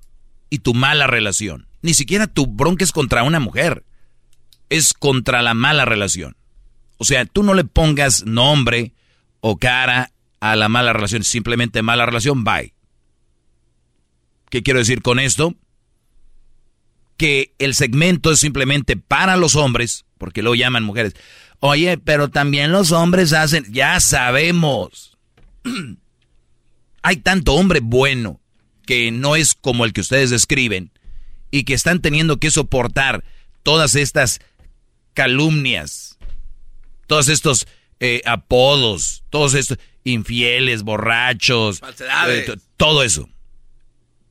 [0.49, 1.67] y tu mala relación.
[1.83, 3.85] Ni siquiera tu bronca es contra una mujer.
[4.71, 6.37] Es contra la mala relación.
[6.99, 8.93] O sea, tú no le pongas nombre
[9.41, 11.25] o cara a la mala relación.
[11.25, 12.73] Simplemente mala relación, bye.
[14.49, 15.57] ¿Qué quiero decir con esto?
[17.17, 21.15] Que el segmento es simplemente para los hombres, porque lo llaman mujeres.
[21.59, 25.16] Oye, pero también los hombres hacen, ya sabemos.
[27.03, 28.41] Hay tanto hombre bueno
[28.85, 30.91] que no es como el que ustedes describen
[31.51, 33.25] y que están teniendo que soportar
[33.63, 34.41] todas estas
[35.15, 36.19] calumnias,
[37.07, 37.67] todos estos
[38.01, 41.81] eh, apodos, todos estos infieles, borrachos,
[42.29, 43.29] eh, todo eso.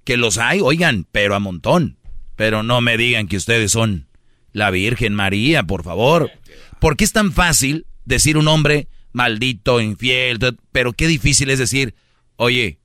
[0.03, 1.97] Que los hay, oigan, pero a montón.
[2.35, 4.07] Pero no me digan que ustedes son
[4.51, 6.31] la Virgen María, por favor.
[6.79, 10.39] ¿Por qué es tan fácil decir un hombre maldito, infiel?
[10.73, 11.95] Pero qué difícil es decir,
[12.35, 12.79] oye,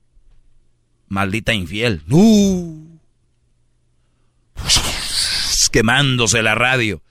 [1.09, 2.01] maldita infiel.
[2.09, 2.87] ¡Uh!
[5.71, 7.03] Quemándose la radio.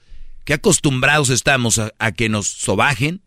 [0.43, 3.21] Qué acostumbrados estamos a, a que nos sobajen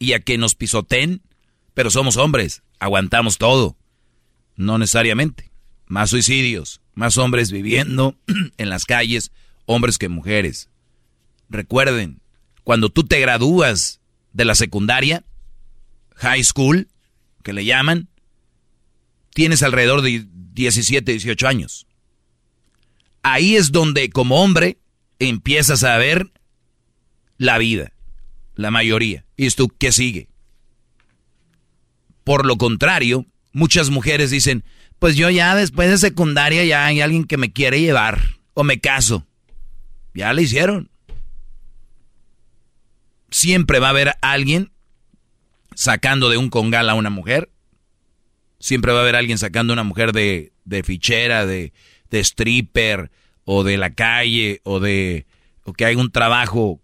[0.00, 1.22] y a que nos pisoteen,
[1.72, 3.76] pero somos hombres, aguantamos todo.
[4.56, 5.52] No necesariamente.
[5.86, 8.16] Más suicidios, más hombres viviendo
[8.56, 9.30] en las calles,
[9.66, 10.68] hombres que mujeres.
[11.48, 12.20] Recuerden,
[12.64, 14.00] cuando tú te gradúas
[14.34, 15.24] de la secundaria,
[16.16, 16.88] high school,
[17.42, 18.08] que le llaman,
[19.32, 21.86] tienes alrededor de 17, 18 años.
[23.22, 24.78] Ahí es donde como hombre
[25.18, 26.30] empiezas a ver
[27.38, 27.92] la vida,
[28.54, 29.24] la mayoría.
[29.36, 30.28] ¿Y tú qué sigue?
[32.24, 34.64] Por lo contrario, muchas mujeres dicen,
[34.98, 38.20] pues yo ya después de secundaria ya hay alguien que me quiere llevar
[38.54, 39.26] o me caso.
[40.14, 40.90] Ya le hicieron.
[43.34, 44.70] Siempre va a haber alguien
[45.74, 47.50] sacando de un congal a una mujer.
[48.60, 51.72] Siempre va a haber alguien sacando a una mujer de, de fichera, de,
[52.12, 53.10] stripper,
[53.44, 55.26] o de la calle, o de
[55.64, 56.80] o que hay un trabajo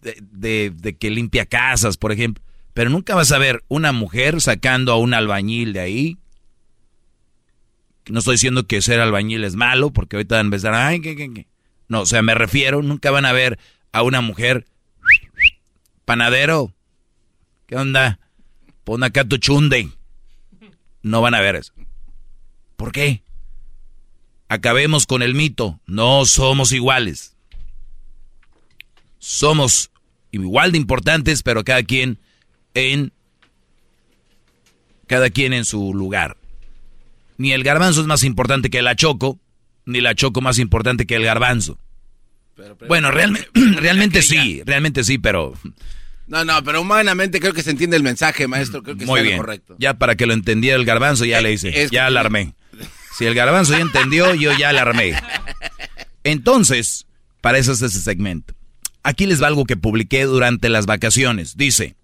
[0.00, 2.42] de, que limpia casas, por ejemplo.
[2.74, 6.18] Pero nunca vas a ver una mujer sacando a un albañil de ahí.
[8.08, 11.14] No estoy diciendo que ser albañil es malo, porque ahorita van a empezar, ay, ¿qué,
[11.14, 11.46] qué, qué?
[11.86, 13.60] No, o sea, me refiero, nunca van a ver
[13.92, 14.66] a una mujer
[16.10, 16.74] panadero.
[17.68, 18.18] ¿Qué onda?
[18.82, 19.90] Pon acá tu chunde.
[21.02, 21.72] No van a ver eso.
[22.74, 23.22] ¿Por qué?
[24.48, 25.78] Acabemos con el mito.
[25.86, 27.36] No somos iguales.
[29.20, 29.92] Somos
[30.32, 32.18] igual de importantes, pero cada quien
[32.74, 33.12] en
[35.06, 36.36] cada quien en su lugar.
[37.36, 39.38] Ni el garbanzo es más importante que la choco,
[39.86, 41.78] ni la choco más importante que el garbanzo.
[42.88, 45.54] bueno, realmente, realmente sí, realmente sí, pero...
[46.30, 48.84] No, no, pero humanamente creo que se entiende el mensaje, maestro.
[48.84, 49.36] Creo que Muy bien.
[49.36, 49.74] correcto.
[49.80, 51.88] Ya para que lo entendiera el garbanzo, ya le hice.
[51.90, 52.54] ya alarmé.
[53.18, 55.14] Si el garbanzo ya entendió, yo ya alarmé.
[56.22, 57.08] Entonces,
[57.40, 58.54] para eso es ese segmento.
[59.02, 61.56] Aquí les va algo que publiqué durante las vacaciones.
[61.56, 61.96] Dice,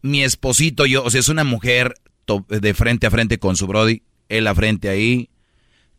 [0.00, 1.94] mi esposito yo, o sea, es una mujer
[2.48, 5.28] de frente a frente con su brody, él a frente ahí.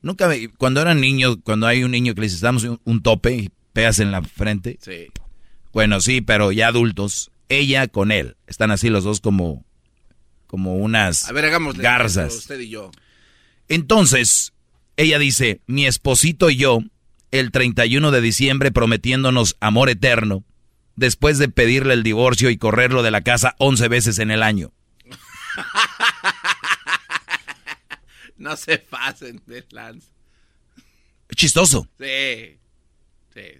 [0.02, 3.50] Nunca, cuando eran niños, cuando hay un niño que le dice, damos un, tope y
[3.72, 4.80] pegas en la frente.
[4.82, 5.10] Sí.
[5.72, 9.66] Bueno, sí, pero ya adultos, ella con él, están así los dos como,
[10.48, 12.34] como unas a ver, garzas.
[12.34, 12.92] Usted y yo.
[13.68, 14.54] Entonces,
[14.98, 16.80] ella dice, mi esposito y yo
[17.32, 20.44] el 31 de diciembre prometiéndonos amor eterno,
[20.96, 24.72] después de pedirle el divorcio y correrlo de la casa 11 veces en el año.
[28.38, 30.08] no se pasen de lance.
[31.36, 31.88] Chistoso.
[32.00, 32.58] Sí.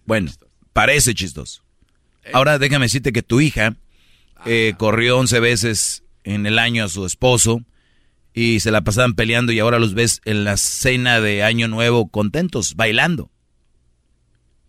[0.06, 0.32] bueno,
[0.74, 1.64] parece chistoso.
[2.24, 2.32] Eh.
[2.34, 3.76] Ahora déjame decirte que tu hija
[4.46, 7.64] eh, corrió 11 veces en el año a su esposo
[8.34, 12.10] y se la pasaban peleando y ahora los ves en la cena de Año Nuevo
[12.10, 13.30] contentos, bailando.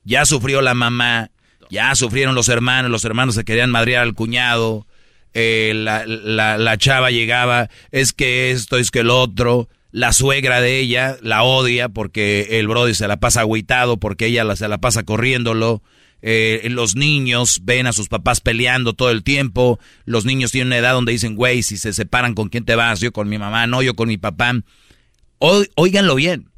[0.05, 1.31] Ya sufrió la mamá,
[1.71, 4.87] ya sufrieron los hermanos, los hermanos se querían madrear al cuñado,
[5.35, 10.79] eh, la, la, chava llegaba, es que esto, es que el otro, la suegra de
[10.79, 14.79] ella la odia porque el brody se la pasa agüitado, porque ella la, se la
[14.79, 15.83] pasa corriéndolo.
[16.23, 19.79] Eh, los niños ven a sus papás peleando todo el tiempo.
[20.05, 23.01] Los niños tienen una edad donde dicen, güey, si se separan, ¿con quién te vas?
[23.01, 24.55] Yo con mi mamá, no, yo con mi papá.
[25.39, 26.53] O, óiganlo bien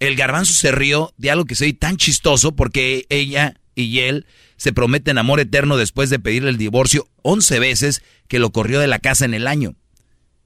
[0.00, 4.72] el garbanzo se rió de algo que se tan chistoso porque ella y él se
[4.72, 8.98] prometen amor eterno después de pedirle el divorcio 11 veces que lo corrió de la
[8.98, 9.76] casa en el año.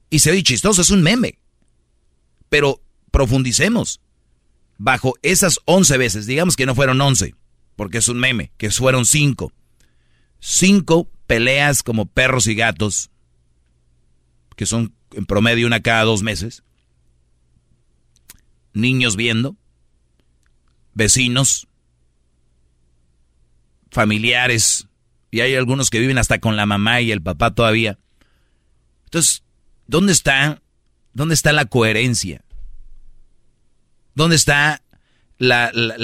[0.09, 1.39] Y se oye chistoso, es un meme.
[2.49, 4.01] Pero profundicemos.
[4.77, 7.33] Bajo esas 11 veces, digamos que no fueron 11,
[7.75, 9.51] porque es un meme, que fueron 5.
[10.39, 13.09] 5 peleas como perros y gatos,
[14.55, 16.63] que son en promedio una cada dos meses
[18.73, 19.55] niños viendo,
[20.93, 21.67] vecinos,
[23.91, 24.87] familiares,
[25.31, 27.97] y hay algunos que viven hasta con la mamá y el papá todavía.
[29.05, 29.43] Entonces,
[29.87, 30.61] ¿dónde está,
[31.13, 32.43] dónde está la coherencia?
[34.15, 34.83] ¿Dónde está
[35.37, 35.95] la, la,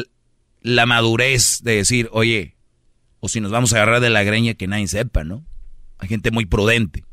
[0.86, 2.56] madurez de decir, oye,
[3.20, 5.46] o si nos vamos a agarrar de la greña que nadie sepa, ¿no?
[5.98, 7.04] Hay gente muy prudente.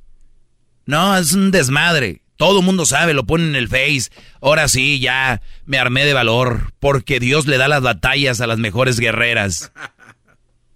[0.85, 2.23] No, es un desmadre.
[2.37, 4.11] Todo el mundo sabe, lo ponen en el Face.
[4.41, 8.59] Ahora sí, ya me armé de valor, porque Dios le da las batallas a las
[8.59, 9.73] mejores guerreras.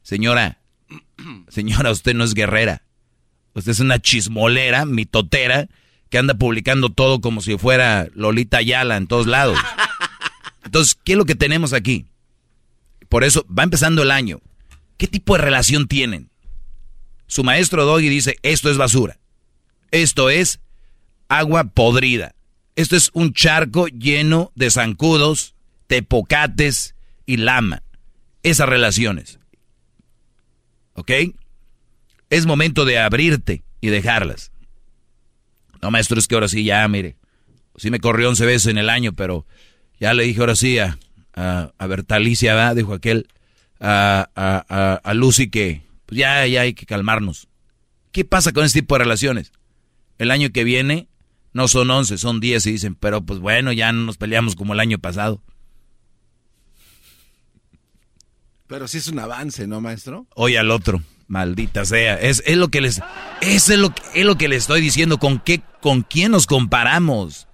[0.03, 0.59] Señora,
[1.49, 2.83] señora, usted no es guerrera.
[3.55, 5.69] Usted es una chismolera, mitotera,
[6.09, 9.59] que anda publicando todo como si fuera Lolita Ayala en todos lados.
[10.65, 12.07] Entonces, ¿qué es lo que tenemos aquí?
[13.11, 14.41] Por eso va empezando el año.
[14.97, 16.31] ¿Qué tipo de relación tienen?
[17.27, 19.19] Su maestro Doggy dice, esto es basura.
[19.91, 20.61] Esto es
[21.29, 22.37] agua podrida.
[22.77, 25.57] Esto es un charco lleno de zancudos,
[25.89, 26.95] tepocates
[27.27, 27.83] y lama.
[28.45, 29.41] Esas relaciones.
[30.95, 31.11] ¿Ok?
[32.31, 34.53] Es momento de abrirte y dejarlas.
[35.83, 37.17] No, maestro, es que ahora sí, ya, mire.
[37.77, 39.47] Sí me corrió 11 veces en el año, pero
[39.99, 40.97] ya le dije ahora sí a,
[41.35, 42.77] a, Bertalicia, ¿verdad?
[42.77, 43.29] dijo aquel,
[43.81, 47.47] a, a, a Lucy que pues ya, ya hay que calmarnos.
[48.13, 49.53] ¿Qué pasa con este tipo de relaciones?
[50.19, 51.07] El año que viene
[51.53, 54.73] no son 11, son 10 y dicen, pero pues bueno, ya no nos peleamos como
[54.73, 55.41] el año pasado.
[58.67, 60.27] Pero sí es un avance, ¿no, maestro?
[60.35, 62.15] Oye al otro, maldita sea.
[62.15, 63.01] Es, es lo que les
[63.41, 67.49] es lo, es lo que les estoy diciendo con qué con quién nos comparamos,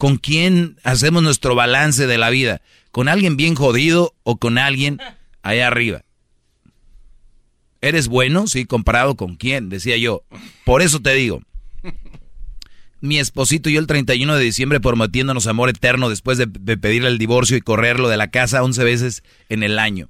[0.00, 4.98] con quién hacemos nuestro balance de la vida, con alguien bien jodido o con alguien
[5.42, 6.04] allá arriba.
[7.82, 8.46] ¿Eres bueno?
[8.46, 10.22] Sí, comparado con quién, decía yo.
[10.64, 11.42] Por eso te digo,
[13.02, 17.18] mi esposito y yo el 31 de diciembre prometiéndonos amor eterno después de, pedirle el
[17.18, 20.08] divorcio y correrlo de la casa 11 veces en el año.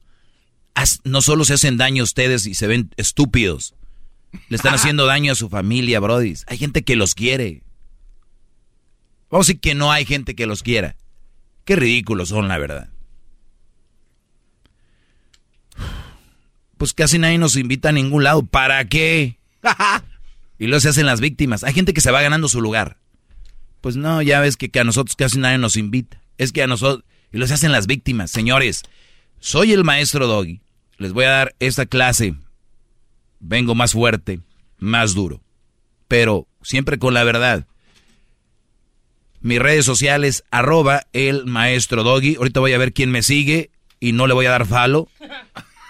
[1.03, 3.75] no solo se hacen daño a ustedes y se ven estúpidos,
[4.51, 6.35] le están haciendo daño a su familia, Brody.
[6.47, 7.65] Hay gente que los quiere.
[9.31, 10.97] Vamos a decir que no hay gente que los quiera.
[11.65, 12.91] Qué ridículos son, la verdad.
[16.77, 18.43] Pues casi nadie nos invita a ningún lado.
[18.43, 19.39] ¿Para qué?
[20.59, 21.63] y luego se hacen las víctimas.
[21.63, 22.97] Hay gente que se va ganando su lugar.
[23.81, 26.23] Pues no, ya ves que, a nosotros casi nadie nos invita.
[26.39, 27.05] Es que a nosotros...
[27.33, 28.31] Y luego se hacen las víctimas.
[28.31, 28.83] Señores,
[29.39, 30.61] soy el maestro Doggy.
[30.97, 32.35] Les voy a dar esta clase.
[33.39, 34.41] Vengo más fuerte,
[34.79, 35.41] más duro.
[36.09, 37.67] Pero siempre con la verdad.
[39.41, 42.37] Mis redes sociales, arroba el maestro Doggy.
[42.37, 45.09] Ahorita voy a ver quién me sigue y no le voy a dar falo.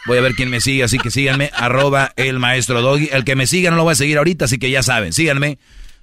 [0.06, 3.10] Voy a ver quién me sigue, así que síganme, arroba el maestro Doggy.
[3.12, 5.58] El que me siga no lo voy a seguir ahorita, así que ya saben, síganme,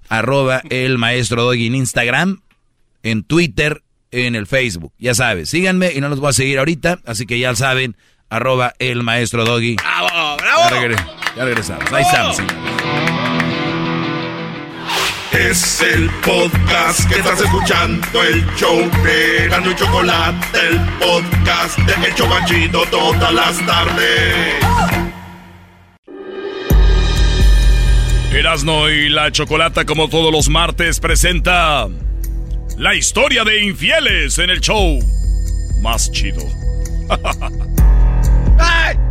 [0.10, 2.42] arroba el maestro Doggy en Instagram,
[3.04, 4.94] en Twitter, en el Facebook.
[5.00, 7.98] Ya saben, síganme y no los voy a seguir ahorita, así que ya saben,
[8.30, 9.76] arroba el maestro Doggy.
[9.76, 10.96] ¡Bravo, bravo!
[11.36, 12.38] Ya, regresamos, ahí estamos.
[15.40, 22.10] Es el podcast que estás escuchando, el show de Gano y Chocolate, el podcast de
[22.10, 24.56] Hecho Banchito todas las tardes.
[28.34, 31.88] Erasno y la Chocolata, como todos los martes, presenta
[32.78, 35.00] la historia de infieles en el show
[35.82, 36.42] más chido.
[38.60, 39.07] ¡Ay!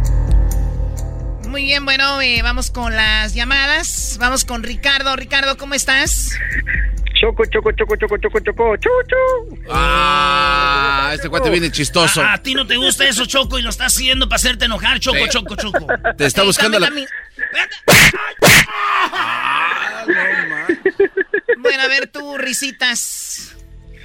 [1.47, 4.19] Muy bien, bueno, eh, vamos con las llamadas.
[4.21, 5.15] Vamos con Ricardo.
[5.17, 6.39] Ricardo, ¿cómo estás?
[7.21, 9.65] Choco, choco, choco, choco, choco, choco, chuchu.
[9.71, 12.21] Ah, este cuate viene chistoso.
[12.21, 14.99] Ah, a, ti no te gusta eso, Choco, y lo estás haciendo para hacerte enojar,
[15.01, 15.87] Choco, Choco, Choco.
[16.19, 16.91] Te está buscando la...
[21.59, 23.57] bueno, a ver tú, risitas.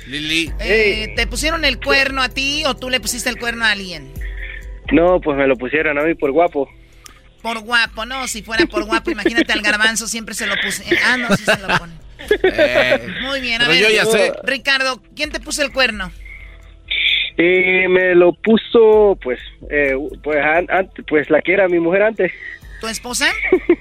[0.08, 0.54] Lili.
[0.60, 4.14] Eh, ¿Te pusieron el cuerno a ti o tú le pusiste el cuerno a alguien?
[4.94, 6.70] No, pues me lo pusieron a mí por guapo.
[7.42, 10.84] Por guapo, no, si fuera por guapo, imagínate al garbanzo, siempre se lo puse.
[11.06, 11.94] Ah, no, sí se lo pone.
[12.44, 13.82] Eh, Muy bien, a ver.
[13.82, 14.32] Yo ya sé.
[14.44, 16.12] Ricardo, ¿quién te puso el cuerno?
[17.38, 20.38] Eh, me lo puso, pues, eh, pues,
[21.08, 22.32] pues la que era mi mujer antes.
[22.80, 23.28] ¿Tu esposa?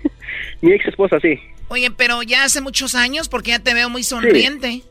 [0.63, 1.39] mi ex esposa, sí.
[1.69, 4.69] Oye, pero ya hace muchos años, porque ya te veo muy sonriente.
[4.71, 4.85] Sí,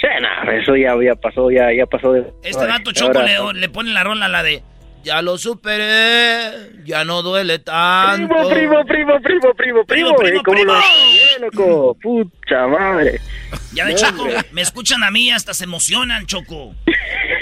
[0.00, 2.12] sí no, eso ya, ya pasó, ya, ya pasó.
[2.12, 4.62] De, este vato Choco le, le pone la rola la de
[5.06, 8.34] ya lo superé, ya no duele tanto.
[8.50, 10.16] Primo, primo, primo, primo, primo, primo.
[10.16, 10.74] Primo, primo,
[11.40, 11.96] loco?
[12.02, 13.20] Pucha madre.
[13.72, 16.74] Ya de Choco, me escuchan a mí, hasta se emocionan, Choco.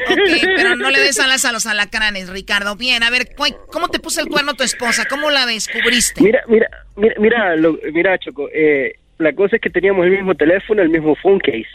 [0.07, 0.19] Ok,
[0.57, 2.77] pero no le des alas a los alacranes, Ricardo.
[2.77, 3.31] Bien, a ver,
[3.71, 5.07] ¿cómo te puso el cuerno tu esposa?
[5.09, 6.23] ¿Cómo la descubriste?
[6.23, 7.57] Mira, mira, mira, mira,
[7.91, 8.51] mira Choco.
[8.53, 11.67] Eh, la cosa es que teníamos el mismo teléfono, el mismo phone case.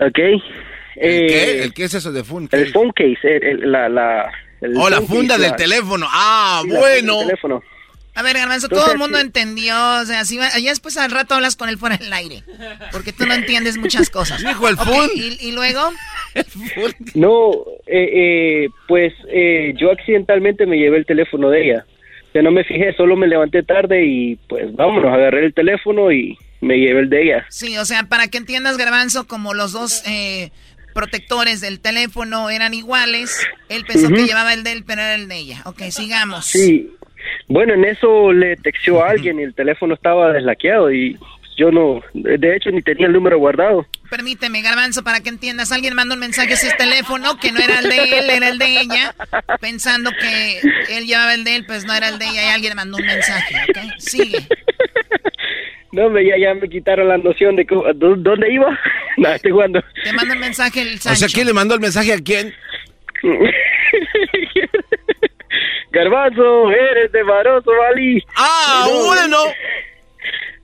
[0.00, 0.18] ¿Ok?
[0.96, 1.44] ¿El qué?
[1.44, 2.64] Eh, ¿El qué es eso de phone case?
[2.64, 4.32] El phone case, la, la,
[4.76, 6.06] oh, la funda del teléfono.
[6.10, 7.20] Ah, bueno.
[8.14, 9.74] A ver, Garbanzo, todo el mundo entendió.
[10.00, 12.42] O sea, si ya después al rato hablas con él fuera del aire.
[12.90, 14.44] Porque tú no entiendes muchas cosas.
[14.46, 15.10] Dijo el fund.
[15.14, 15.80] ¿Y, luego?
[17.14, 17.52] no,
[17.86, 21.86] eh, eh, pues eh, yo accidentalmente me llevé el teléfono de ella.
[22.34, 26.38] Ya no me fijé, solo me levanté tarde y pues vámonos, agarré el teléfono y
[26.62, 27.46] me llevé el de ella.
[27.50, 30.50] Sí, o sea, para que entiendas, Garbanzo, como los dos eh,
[30.92, 33.46] protectores del teléfono eran iguales.
[33.68, 35.62] Él pensó que llevaba el de él, pero era el de ella.
[35.64, 36.46] Ok, sigamos.
[36.46, 36.90] Sí.
[37.48, 41.18] Bueno, en eso le texteó a alguien y el teléfono estaba deslaqueado y
[41.56, 43.86] yo no, de hecho ni tenía el número guardado.
[44.10, 47.78] Permíteme, Garbanzo, para que entiendas, alguien mandó un mensaje a ese teléfono que no era
[47.78, 49.14] el de él, era el de ella,
[49.60, 52.74] pensando que él llevaba el de él, pues no era el de ella y alguien
[52.74, 53.78] mandó un mensaje, ¿ok?
[53.98, 54.46] Sigue.
[55.92, 58.78] No, me, ya, ya me quitaron la noción de dónde iba.
[59.18, 59.82] no, estoy jugando.
[60.02, 61.26] Te mando el mensaje el Sancho.
[61.26, 62.54] O sea, ¿quién le mandó el mensaje a quién?
[65.92, 68.24] Garbanzo, eres de Maroso, Bali.
[68.36, 69.38] Ah, bueno.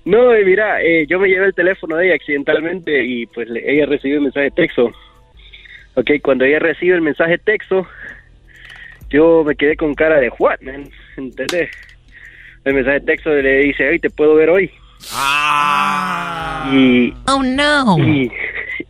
[0.06, 3.84] No, eh, mira, eh, yo me llevé el teléfono de ella accidentalmente y pues ella
[3.84, 4.90] recibió el mensaje de texto.
[5.94, 7.86] Ok, cuando ella recibe el mensaje de texto,
[9.10, 10.88] yo me quedé con cara de what, man,
[11.18, 11.70] ¿entendés?
[12.64, 14.70] El mensaje de texto le dice, hey, te puedo ver hoy.
[15.12, 16.70] Ah.
[16.72, 17.96] Y, oh no.
[17.98, 18.30] Y,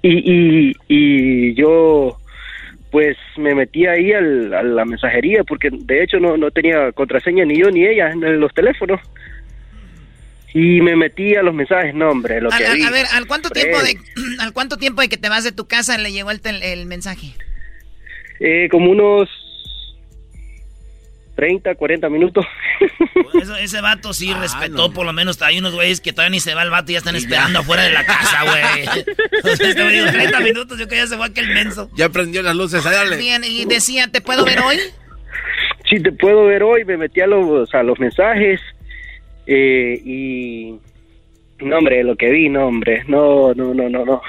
[0.03, 2.17] y, y, yo
[2.91, 7.59] pues me metí ahí a la mensajería porque de hecho no, no tenía contraseña ni
[7.59, 9.01] yo ni ella en los teléfonos.
[10.55, 12.83] Y me metí a los mensajes, no, hombre, lo a, que a- vi.
[12.83, 13.99] a ver, ¿al cuánto tiempo de
[14.41, 16.87] al cuánto tiempo de que te vas de tu casa le llegó el, tel- el
[16.87, 17.35] mensaje?
[18.41, 19.29] eh, como unos
[21.39, 22.45] 30, 40 minutos.
[23.41, 26.53] Eso- ese vato sí respetó, por lo menos hay unos güeyes que todavía ni se
[26.53, 29.05] va el vato y ya están esperando afuera de la casa, güey.
[29.57, 31.89] Sea, este güey dijo 30 minutos, yo que ya se fue aquel menso.
[31.95, 33.19] Ya prendió las luces, a darle.
[33.19, 34.79] Bien, y decía, ¿te puedo ver hoy?
[35.89, 38.61] Sí, te puedo ver hoy, me metí a los, a los mensajes
[39.47, 40.75] eh, y...
[41.61, 44.23] No, hombre, lo que vi, no, hombre, no, no, no, no, no.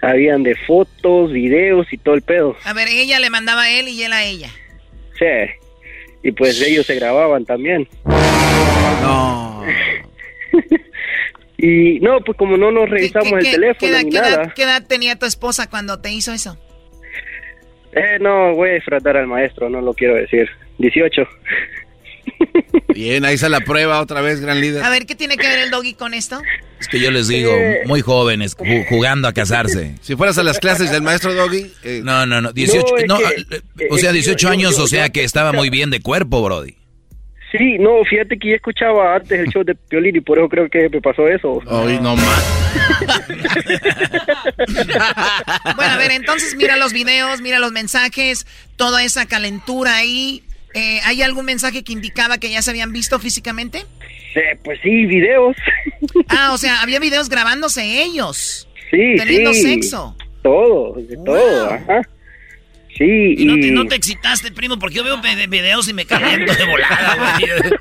[0.00, 2.56] Habían de fotos, videos y todo el pedo.
[2.64, 4.48] A ver, ella le mandaba a él y él a ella.
[5.16, 5.61] Sí.
[6.22, 7.88] Y pues ellos se grababan también.
[9.02, 9.62] No.
[11.64, 14.30] Y no, pues como no nos revisamos el ¿Qué, teléfono qué edad, ni qué edad-
[14.38, 14.52] nada.
[14.56, 16.58] qué edad tenía tu esposa cuando te hizo eso?
[17.92, 20.48] Eh, no, voy a disfrutar al maestro, no lo quiero decir.
[20.78, 21.22] 18.
[22.94, 24.84] Bien, ahí está la prueba otra vez, gran líder.
[24.84, 26.40] A ver, ¿qué tiene que ver el doggy con esto?
[26.80, 27.52] Es que yo les digo,
[27.86, 29.94] muy jóvenes, ju- jugando a casarse.
[30.02, 31.72] Si fueras a las clases del maestro Doggy.
[31.84, 34.48] eh, No, no, no, 18, No, es no, que- eh, o sea, es que 18
[34.48, 36.76] yo- años, yo- o sea que estaba muy bien de cuerpo, Brody.
[37.56, 40.68] Sí, no, fíjate que yo escuchaba antes el show de Piolín y por eso creo
[40.70, 41.60] que me pasó eso.
[41.66, 42.58] Hoy no más.
[45.76, 50.42] Bueno, a ver, entonces mira los videos, mira los mensajes, toda esa calentura ahí.
[50.74, 53.84] Eh, ¿Hay algún mensaje que indicaba que ya se habían visto físicamente?
[54.34, 55.56] Eh, pues sí, videos.
[56.28, 58.66] Ah, o sea, había videos grabándose ellos.
[58.90, 59.62] Sí, Teniendo sí.
[59.62, 60.16] sexo.
[60.42, 62.00] Todo, de todo, ajá.
[62.96, 65.94] Sí, Y no, te, y- no te excitaste, primo, porque yo veo ve- videos y
[65.94, 67.72] me caliento de volada, güey.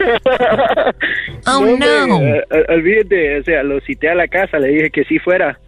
[1.45, 1.87] No, hombre,
[2.37, 5.59] eh, eh, olvídate, o sea, lo cité a la casa, le dije que sí fuera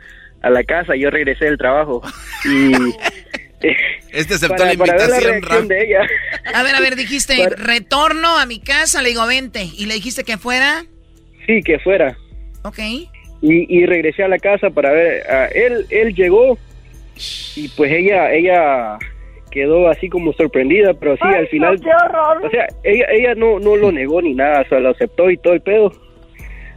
[0.41, 2.01] a la casa, yo regresé del trabajo
[2.45, 2.73] y...
[4.11, 6.01] Este aceptó para, la para ver la invitación, de ella.
[6.53, 9.63] A ver, a ver, dijiste Para- retorno a mi casa, le digo, vente.
[9.75, 10.85] Y le dijiste que fuera.
[11.47, 12.15] Sí, que fuera.
[12.63, 12.77] Ok.
[12.79, 13.09] Y,
[13.41, 16.57] y regresé a la casa para ver, ah, él, él llegó
[17.55, 18.97] y pues ella, ella
[19.51, 21.75] quedó así como sorprendida, pero sí, al final...
[22.43, 25.37] O sea, ella, ella no, no lo negó ni nada, o sea, lo aceptó y
[25.37, 25.91] todo el pedo.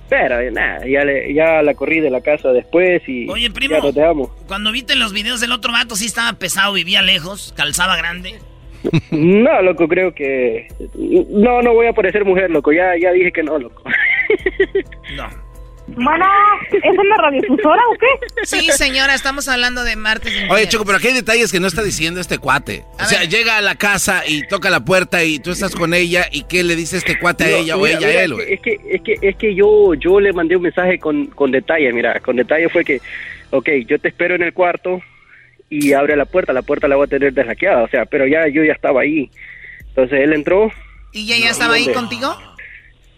[0.09, 3.77] Pero eh, nada, ya, le, ya la corrí de la casa después y Oye, primo.
[3.83, 4.31] ya dejamos.
[4.47, 8.35] Cuando viste los videos del otro vato, sí estaba pesado, vivía lejos, calzaba grande.
[9.11, 10.69] No, loco, creo que...
[11.31, 13.83] No, no voy a parecer mujer, loco, ya, ya dije que no, loco.
[15.97, 16.27] Bueno,
[16.71, 18.45] ¿es una radiodifusora o qué?
[18.45, 20.31] Sí, señora, estamos hablando de martes.
[20.31, 20.69] Oye, infieles.
[20.69, 22.85] Choco, pero aquí hay detalles que no está diciendo este cuate.
[23.01, 26.27] O sea, llega a la casa y toca la puerta y tú estás con ella
[26.31, 28.53] y ¿qué le dice este cuate a No, ella o mira, ella a él, güey?
[28.55, 31.91] Es que, es que, es que yo, yo le mandé un mensaje con, con detalle,
[31.95, 33.01] mira, con detalle fue que,
[33.51, 35.01] ok, yo te espero en el cuarto
[35.71, 38.47] y abre la puerta, la puerta la voy a tener deslaqueada, o sea, pero ya
[38.49, 39.31] yo ya estaba ahí.
[39.89, 40.71] Entonces él entró,
[41.13, 42.37] ¿Y ella ya estaba ahí contigo?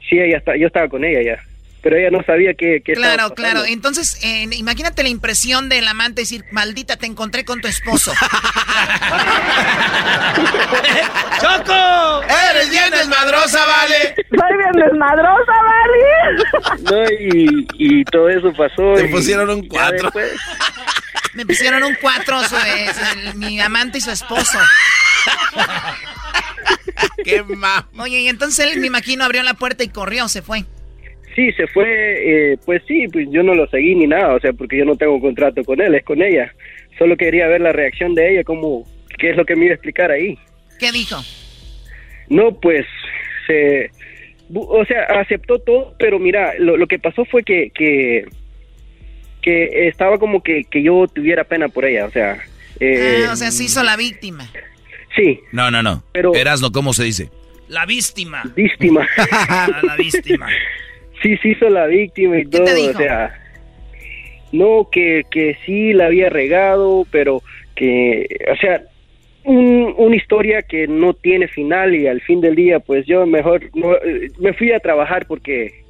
[0.08, 1.44] sí, ella está, yo estaba con ella ya,
[1.82, 3.64] pero ella no sabía que, que Claro, estaba claro.
[3.64, 8.12] Entonces, eh, imagínate la impresión del amante decir, maldita, te encontré con tu esposo.
[11.40, 12.22] ¡Choco!
[12.50, 14.14] ¡Eres bien desmadrosa, vale!
[14.30, 16.04] Soy bien desmadrosa, ¿vale?
[16.82, 18.94] No, y, y todo eso pasó.
[18.94, 20.10] Te y pusieron un cuatro.
[21.34, 24.58] Me pusieron un cuatro, su- es el- mi amante y su esposo.
[27.24, 27.88] ¡Qué ma...
[27.98, 30.64] Oye, y entonces él, me imagino, abrió la puerta y corrió, se fue.
[31.38, 31.84] Sí, se fue,
[32.52, 34.96] eh, pues sí, pues yo no lo seguí ni nada, o sea, porque yo no
[34.96, 36.52] tengo contrato con él, es con ella.
[36.98, 38.84] Solo quería ver la reacción de ella, como,
[39.20, 40.36] qué es lo que me iba a explicar ahí.
[40.80, 41.14] ¿Qué dijo?
[42.28, 42.84] No, pues,
[43.46, 43.88] se,
[44.52, 48.24] o sea, aceptó todo, pero mira, lo, lo que pasó fue que, que,
[49.40, 52.36] que estaba como que, que yo tuviera pena por ella, o sea,
[52.80, 54.50] eh, Ah, o sea, se hizo la víctima.
[55.14, 56.02] sí, No, no, no.
[56.10, 57.30] Pero- Erasno, ¿cómo se dice?
[57.68, 58.42] La víctima.
[58.56, 59.06] víctima.
[59.48, 60.48] Ah, la víctima.
[61.22, 62.90] Sí se hizo la víctima y ¿Qué todo, te dijo?
[62.90, 63.34] o sea,
[64.52, 67.42] no, que, que sí la había regado, pero
[67.74, 68.82] que, o sea,
[69.44, 73.62] un- una historia que no tiene final y al fin del día, pues yo mejor
[73.74, 75.84] no, eh, me fui a trabajar porque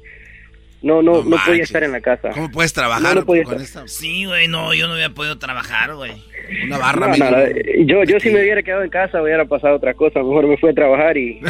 [0.81, 2.29] no, no, no, podía estar en la casa.
[2.29, 3.83] ¿Cómo puedes trabajar No, no podía con estar.
[3.83, 3.87] esta?
[3.87, 6.11] Sí, güey, no, yo no había podido trabajar, güey.
[6.65, 7.25] Una barra, No, amigo.
[7.31, 10.47] no, no, yo, yo si me hubiera quedado en casa hubiera pasado otra cosa, mejor
[10.47, 11.39] me fui a trabajar y...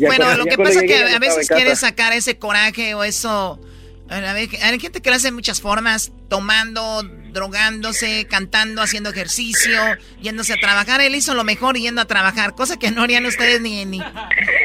[0.00, 3.04] ya bueno, lo que pasa es que no a veces quieres sacar ese coraje o
[3.04, 3.60] eso.
[4.08, 9.80] A ver, hay gente que lo hace de muchas formas, tomando, drogándose, cantando, haciendo ejercicio,
[10.20, 11.00] yéndose a trabajar.
[11.00, 14.00] Él hizo lo mejor yendo a trabajar, cosa que no harían ustedes ni, ni,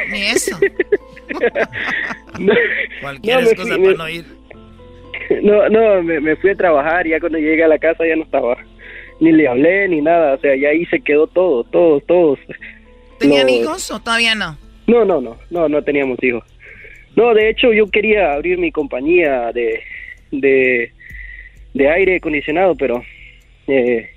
[0.09, 0.57] ni eso.
[3.01, 4.25] Cualquier No, excusa fui- para no ir.
[5.41, 8.15] No, no, me, me fui a trabajar y ya cuando llegué a la casa ya
[8.15, 8.57] no estaba.
[9.19, 12.39] Ni le hablé ni nada, o sea, ya ahí se quedó todo, todos, todos.
[13.19, 14.57] ¿Tenían Los- hijos o todavía no?
[14.87, 16.43] No, no, no, no, no teníamos hijos.
[17.15, 19.81] No, de hecho yo quería abrir mi compañía de,
[20.31, 20.91] de,
[21.73, 23.03] de aire acondicionado, pero,
[23.67, 24.09] eh,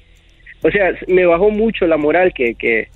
[0.63, 2.89] o sea, me bajó mucho la moral que, que,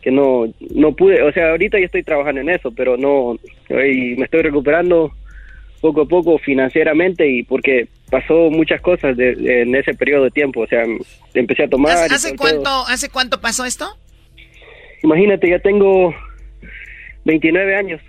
[0.00, 3.38] que no, no pude, o sea, ahorita ya estoy trabajando en eso, pero no,
[3.68, 5.12] y me estoy recuperando
[5.82, 10.30] poco a poco financieramente y porque pasó muchas cosas de- de- en ese periodo de
[10.30, 10.82] tiempo, o sea,
[11.34, 11.92] empecé a tomar.
[11.92, 12.38] ¿Hace, todo.
[12.38, 13.84] cuánto, ¿Hace cuánto pasó esto?
[15.02, 16.14] Imagínate, ya tengo
[17.26, 18.00] 29 años.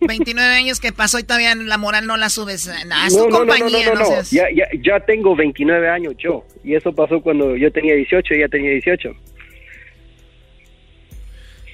[0.00, 2.70] 29 años que pasó y todavía la moral no la subes.
[2.86, 5.00] Nah, es no, tu no, no, no, compañía, no, no, no, seas- Ya, ya, ya
[5.00, 6.46] tengo 29 años yo.
[6.62, 9.10] Y eso pasó cuando yo tenía 18 y ella tenía 18.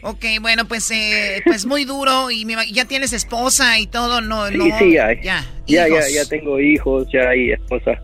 [0.02, 4.56] Ok, bueno, pues eh, pues muy duro y ya tienes esposa y todo, no, Sí,
[4.56, 4.78] no.
[4.78, 5.12] sí, ya.
[5.20, 6.14] Ya, Ya, ya, hijos.
[6.14, 8.00] ya tengo hijos, ya hay esposa.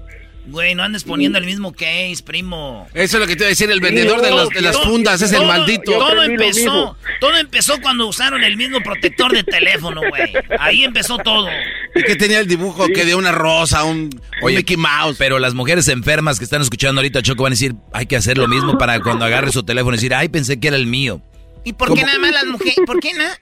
[0.49, 2.87] Güey, no andes poniendo el mismo case, primo.
[2.95, 5.21] Eso es lo que te iba a decir, el vendedor de, los- de las fundas
[5.21, 5.93] es el Todo- maldito.
[5.93, 10.33] Todo empezó, todo empezó cuando usaron el mismo protector de teléfono, güey.
[10.61, 11.49] Ahí empezó todo.
[11.97, 14.09] Y que tenía el dibujo que de una rosa, un,
[14.41, 15.17] un Mickey Mouse.
[15.19, 18.39] Pero las mujeres enfermas que están escuchando ahorita, Choco, van a decir, hay que hacer
[18.39, 21.21] lo mismo para cuando agarre su teléfono y decir, ay, pensé que era el mío.
[21.65, 22.77] ¿Y por qué nada más las mujeres?
[22.87, 23.37] ¿Por qué nada?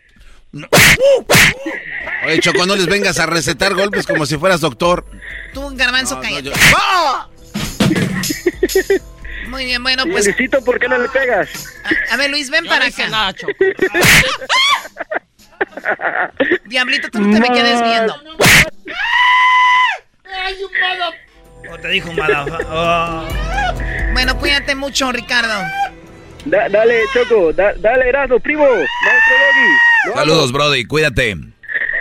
[2.26, 5.04] Oye, Choco, no les vengas a recetar golpes como si fueras doctor.
[5.54, 6.52] Tú, garbanzo, cállate.
[6.76, 7.28] ¡Ah!
[9.48, 10.26] Muy bien, bueno, pues.
[10.26, 11.48] Luisito, ¿por qué no le pegas?
[12.10, 13.32] A, a ver, Luis, ven para acá.
[16.66, 18.14] Diablito, tú no te me quedes viendo.
[21.70, 22.58] O te dijo madafa.
[22.68, 23.28] Oh.
[24.12, 25.62] Bueno, cuídate mucho, Ricardo.
[26.46, 29.34] Da- dale, Choco, da- dale, Erasmo, primo, maestro
[30.04, 30.14] Doggy.
[30.18, 31.36] Saludos, Brody, cuídate.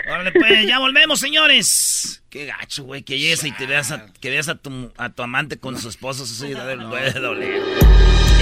[0.09, 2.22] Órale, pues, ya volvemos, señores.
[2.33, 5.21] Qué gacho, güey, que llegues y te veas a, que veas a tu, a tu
[5.21, 6.23] amante con su esposo.
[6.23, 7.61] Eso sí debe doler.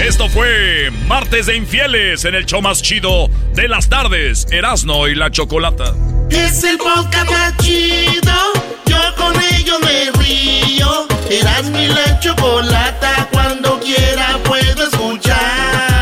[0.02, 5.14] Esto fue Martes de Infieles en el show más chido de las tardes, Erasno y
[5.14, 5.94] la Chocolata.
[6.30, 8.32] Es el podcast más chido.
[8.86, 11.06] Yo con ello me río.
[11.28, 13.28] Eras mi la chocolata.
[13.30, 15.92] Cuando quiera puedo escuchar.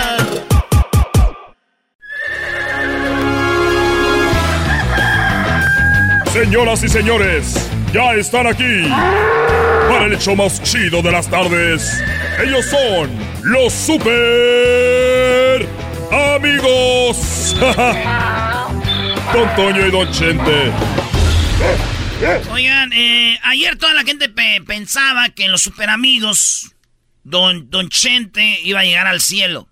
[6.32, 8.84] Señoras y señores, ya están aquí
[9.88, 12.02] para el show más chido de las tardes.
[12.42, 13.10] Ellos son
[13.42, 15.66] los super
[16.12, 17.56] amigos.
[19.32, 20.72] Don Toño y Don Chente.
[22.50, 26.72] Oigan, eh, ayer toda la gente pe- pensaba que en los super amigos,
[27.22, 29.68] Don, Don Chente iba a llegar al cielo.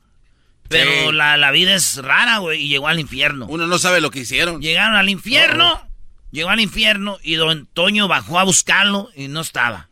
[0.69, 1.16] Pero Sí.
[1.16, 3.47] la, la vida es rara, güey, y llegó al infierno.
[3.49, 4.61] Uno no sabe lo que hicieron.
[4.61, 5.88] Llegaron al infierno,
[6.31, 9.89] llegó al infierno y Don Toño bajó a buscarlo y no estaba.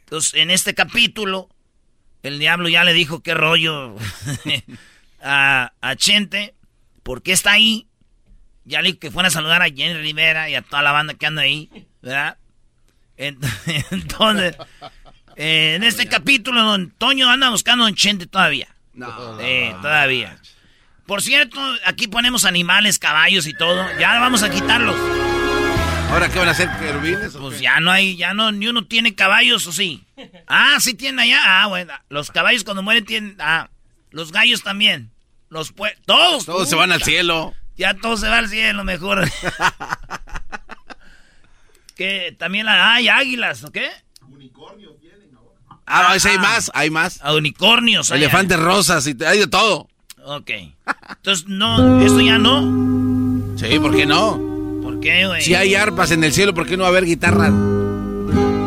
[0.00, 1.48] Entonces, en este capítulo,
[2.22, 3.96] el diablo ya le dijo qué rollo
[5.22, 6.54] a, a Chente,
[7.02, 7.86] por qué está ahí.
[8.64, 11.14] Ya le dijo que fuera a saludar a Jenny Rivera y a toda la banda
[11.14, 11.68] que anda ahí,
[12.00, 12.38] ¿verdad?
[13.18, 13.46] Ent-
[13.90, 14.56] Entonces,
[15.36, 18.68] eh, en este capítulo, Don Toño anda buscando a Don Chente todavía.
[18.94, 19.38] No.
[19.40, 20.38] Sí, todavía.
[21.06, 23.84] Por cierto, aquí ponemos animales, caballos y todo.
[23.98, 24.96] Ya vamos a quitarlos.
[26.10, 27.32] ¿Ahora qué van a hacer, querubines?
[27.36, 30.04] Pues ya no hay, ya no, ni uno tiene caballos, ¿o sí?
[30.46, 31.40] Ah, sí tienen allá.
[31.44, 31.92] Ah, bueno.
[32.08, 33.36] Los caballos cuando mueren tienen.
[33.40, 33.68] Ah,
[34.10, 35.10] los gallos también.
[35.50, 36.46] Los pue- Todos.
[36.46, 37.52] Todos se van al cielo.
[37.76, 39.28] Ya todos se van al cielo, mejor.
[41.96, 43.88] que también la- hay águilas, ¿o qué?
[45.86, 47.20] Ah, no, ese hay más, hay más.
[47.22, 48.12] A unicornios.
[48.12, 49.88] hay- Elefantes rosas y hay de todo.
[50.24, 50.50] Ok.
[51.08, 53.56] Entonces, no, esto ya no.
[53.58, 54.53] Sí, ¿por qué no?
[55.04, 55.42] ¿Por qué, güey?
[55.42, 57.50] Si hay arpas en el cielo, ¿por qué no va a haber guitarra?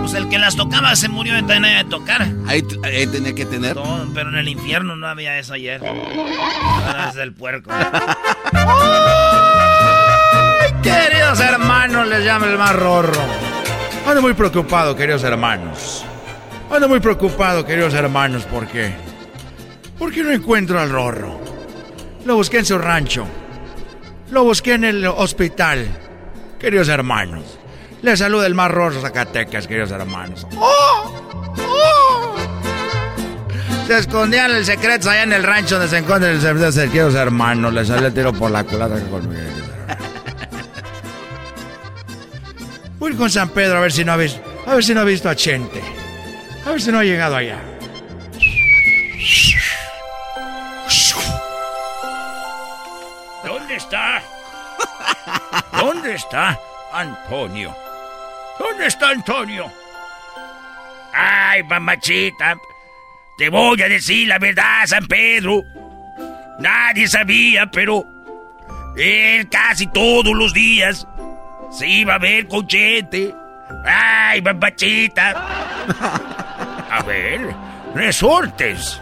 [0.01, 2.27] Pues el que las tocaba se murió de tener de tocar.
[2.45, 3.75] Ahí, ahí tenía que tener.
[4.13, 5.81] Pero en el infierno no había eso ayer.
[5.83, 7.71] Ahora es del puerco.
[10.83, 13.19] Queridos hermanos, les llama el más rorro.
[14.05, 16.05] Ando muy preocupado, queridos hermanos.
[16.69, 18.91] Ando muy preocupado, queridos hermanos, ¿por qué?
[19.97, 21.41] Porque no encuentro al rorro.
[22.25, 23.25] Lo busqué en su rancho.
[24.29, 25.87] Lo busqué en el hospital.
[26.59, 27.59] Queridos hermanos.
[28.01, 30.47] Les saluda el más rorro Zacatecas, queridos hermanos.
[30.55, 31.55] ¡Oh!
[31.59, 32.35] ¡Oh!
[33.87, 37.73] Se escondían el secreto allá en el rancho donde se encuentran el secreto, queridos hermanos.
[37.73, 39.41] Les salió el tiro por la culata conmigo.
[42.99, 45.05] Voy con San Pedro a ver si no ha visto, a ver si no ha
[45.05, 45.81] visto a Chente.
[46.65, 47.61] A ver si no ha llegado allá.
[53.45, 54.21] ¿Dónde está?
[55.77, 56.59] ¿Dónde está
[56.91, 57.75] Antonio?
[58.59, 59.71] ¿Dónde está Antonio?
[61.13, 62.57] Ay, mamachita,
[63.37, 65.63] te voy a decir la verdad, San Pedro.
[66.59, 68.03] Nadie sabía, pero
[68.95, 71.07] él casi todos los días
[71.71, 73.33] Sí, va a ver, cochete.
[73.85, 75.33] Ay, babachita.
[76.89, 77.53] A ver,
[77.93, 79.01] resortes.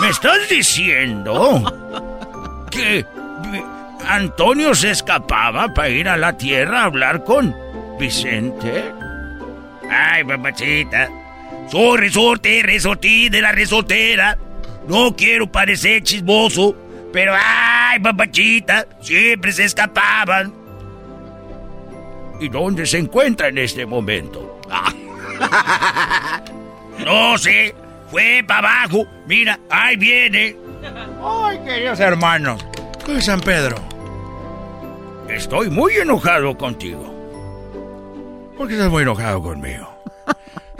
[0.00, 1.62] ¿Me estás diciendo
[2.70, 3.04] que
[4.08, 7.54] Antonio se escapaba para ir a la tierra a hablar con
[7.98, 8.90] Vicente?
[9.90, 11.10] Ay, babachita.
[11.70, 14.38] Soy resorte, resortí de la resortera.
[14.88, 16.74] No quiero parecer chismoso,
[17.12, 20.54] pero ay, babachita, siempre se escapaban.
[22.40, 24.58] ¿Y dónde se encuentra en este momento?
[27.04, 27.74] no sé,
[28.10, 29.04] fue para abajo.
[29.26, 30.56] Mira, ahí viene.
[31.22, 32.64] Ay, queridos hermanos,
[33.04, 33.97] ¿qué San Pedro?
[35.28, 37.14] Estoy muy enojado contigo.
[38.56, 40.02] ¿Por qué estás muy enojado conmigo?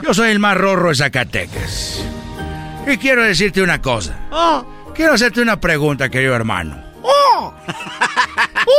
[0.01, 2.03] Yo soy el más rorro de Zacatecas.
[2.87, 4.17] Y quiero decirte una cosa.
[4.95, 6.89] Quiero hacerte una pregunta, querido hermano.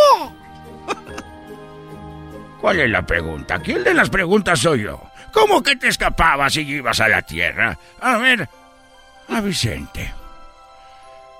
[2.60, 3.58] ¿Cuál es la pregunta?
[3.60, 5.00] ¿Quién de las preguntas soy yo?
[5.32, 7.78] ¿Cómo que te escapabas y ibas a la tierra?
[8.00, 8.48] A ver,
[9.28, 10.12] a Vicente.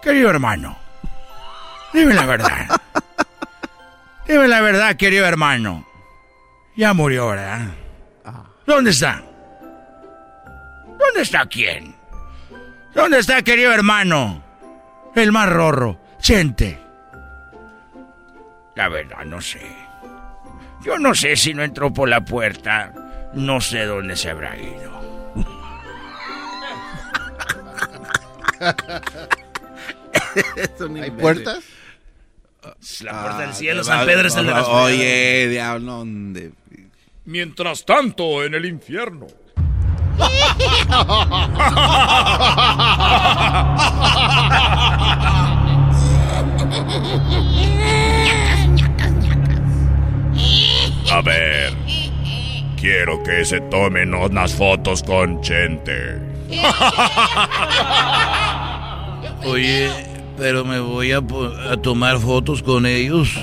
[0.03, 0.78] Querido hermano,
[1.93, 2.81] dime la verdad.
[4.27, 5.87] Dime la verdad, querido hermano.
[6.77, 7.68] Ya murió, ¿verdad?
[8.66, 9.23] ¿Dónde está?
[10.99, 11.95] ¿Dónde está quién?
[12.95, 14.43] ¿Dónde está, querido hermano?
[15.14, 16.79] El más rorro, Chente.
[18.77, 19.61] La verdad, no sé.
[20.83, 22.93] Yo no sé si no entró por la puerta.
[23.35, 25.01] No sé dónde se habrá ido.
[31.03, 31.64] ¿Hay puertas?
[33.01, 36.53] La puerta del cielo, San Pedro es el de las Oye, diablo, ¿dónde?
[37.25, 39.27] Mientras tanto, en el infierno.
[51.13, 51.73] A ver,
[52.77, 56.19] quiero que se tomen unas fotos con Chente.
[59.45, 59.91] Oye,
[60.41, 63.38] pero me voy a, a tomar fotos con ellos.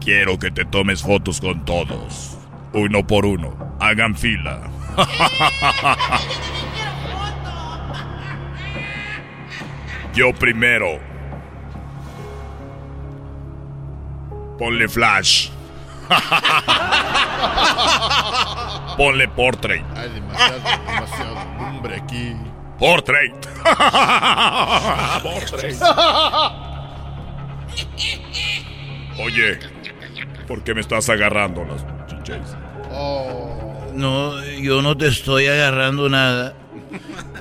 [0.00, 2.38] Quiero que te tomes fotos con todos.
[2.72, 3.74] Uno por uno.
[3.80, 4.60] Hagan fila.
[10.14, 11.00] Yo primero.
[14.56, 15.48] Ponle flash.
[18.96, 19.84] Ponle portrait.
[19.96, 22.36] Hay demasiado, demasiado nombre aquí.
[22.80, 23.34] Portrait.
[25.22, 25.76] portrait.
[29.22, 29.58] Oye,
[30.48, 32.56] ¿por qué me estás agarrando las chiches?
[33.94, 36.54] No, yo no te estoy agarrando nada.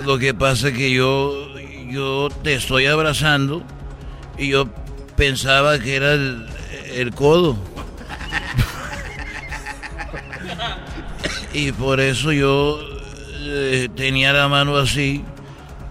[0.04, 1.48] Lo que pasa es que yo,
[1.90, 3.64] yo te estoy abrazando
[4.38, 4.68] y yo
[5.16, 6.50] pensaba que era el,
[6.94, 7.58] el codo.
[11.54, 12.89] Y por eso yo
[13.40, 15.24] eh, tenía la mano así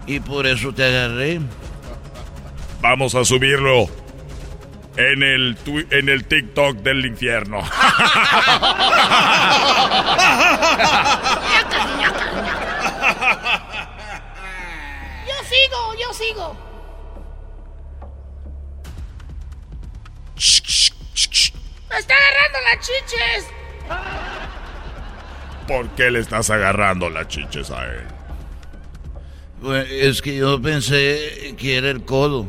[0.05, 1.39] y por eso te agarré.
[2.81, 3.87] Vamos a subirlo
[4.95, 5.57] en el,
[5.91, 7.61] en el TikTok del infierno.
[15.27, 16.57] Yo sigo, yo sigo.
[21.89, 23.47] Me está agarrando las chiches.
[25.69, 28.01] ¿Por qué le estás agarrando las chiches a él?
[29.91, 32.47] Es que yo pensé que era el codo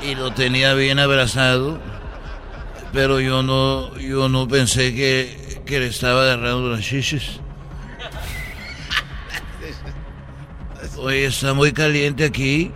[0.00, 1.80] y lo tenía bien abrazado,
[2.92, 7.40] pero yo no, yo no pensé que, que le estaba agarrando las chiches.
[10.98, 12.70] Oye, está muy caliente aquí.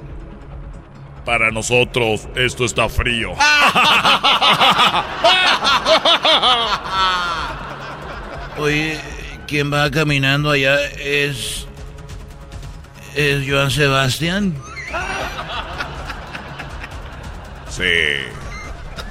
[1.24, 3.34] Para nosotros esto está frío.
[8.58, 8.98] Oye,
[9.46, 10.76] ¿quién va caminando allá?
[10.98, 11.66] Es.
[13.14, 14.54] ¿Es Joan Sebastián?
[17.68, 17.84] Sí.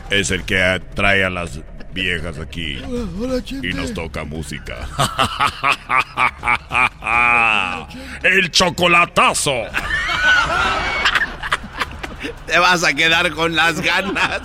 [0.10, 1.60] Es el que trae a las
[1.92, 4.76] viejas aquí Hola, y nos toca música.
[8.24, 9.64] ¡El chocolatazo!
[12.46, 14.42] Te vas a quedar con las ganas.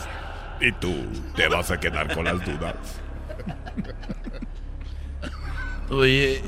[0.61, 2.75] Y tú te vas a quedar con las dudas.
[5.91, 6.43] Oye,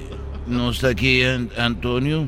[0.46, 2.26] ¿no está aquí An- Antonio?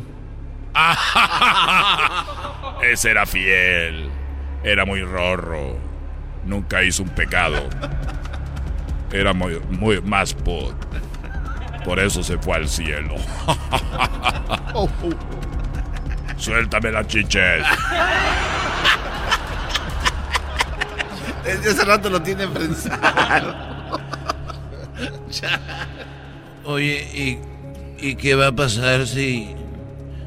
[2.83, 4.11] Ese era fiel.
[4.63, 5.77] Era muy rorro.
[6.45, 7.69] Nunca hizo un pecado.
[9.13, 10.75] Era muy, muy más put.
[11.85, 13.15] Por eso se fue al cielo.
[16.37, 17.65] Suéltame las chiches.
[21.45, 23.55] Desde hace rato lo tiene pensado.
[26.65, 29.55] Oye, ¿y, ¿y qué va a pasar si,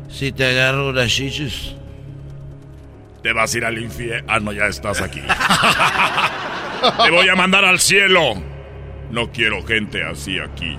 [0.09, 1.75] si te agarro las chichis?
[3.23, 4.31] Te vas a ir al infierno.
[4.31, 5.21] Ah, no, ya estás aquí.
[7.03, 8.35] te voy a mandar al cielo.
[9.11, 10.77] No quiero gente así aquí.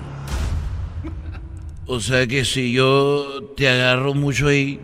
[1.85, 4.79] O sea que si yo te agarro mucho ahí,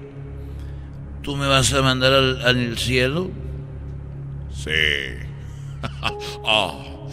[1.22, 3.30] ¿tú me vas a mandar al, al cielo?
[4.52, 4.72] Sí.
[6.44, 6.92] oh.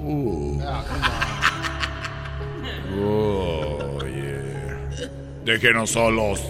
[0.00, 0.62] Uh.
[0.62, 1.37] Oh,
[2.98, 4.78] yeah.
[5.44, 6.40] Déjenos solos.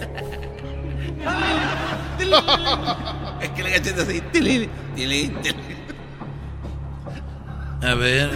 [3.41, 4.21] es que le gachete así.
[4.31, 5.37] Tilín, tilín,
[7.81, 8.29] A ver,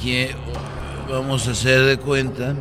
[0.00, 0.34] ¿qué
[1.08, 2.54] vamos a hacer de cuenta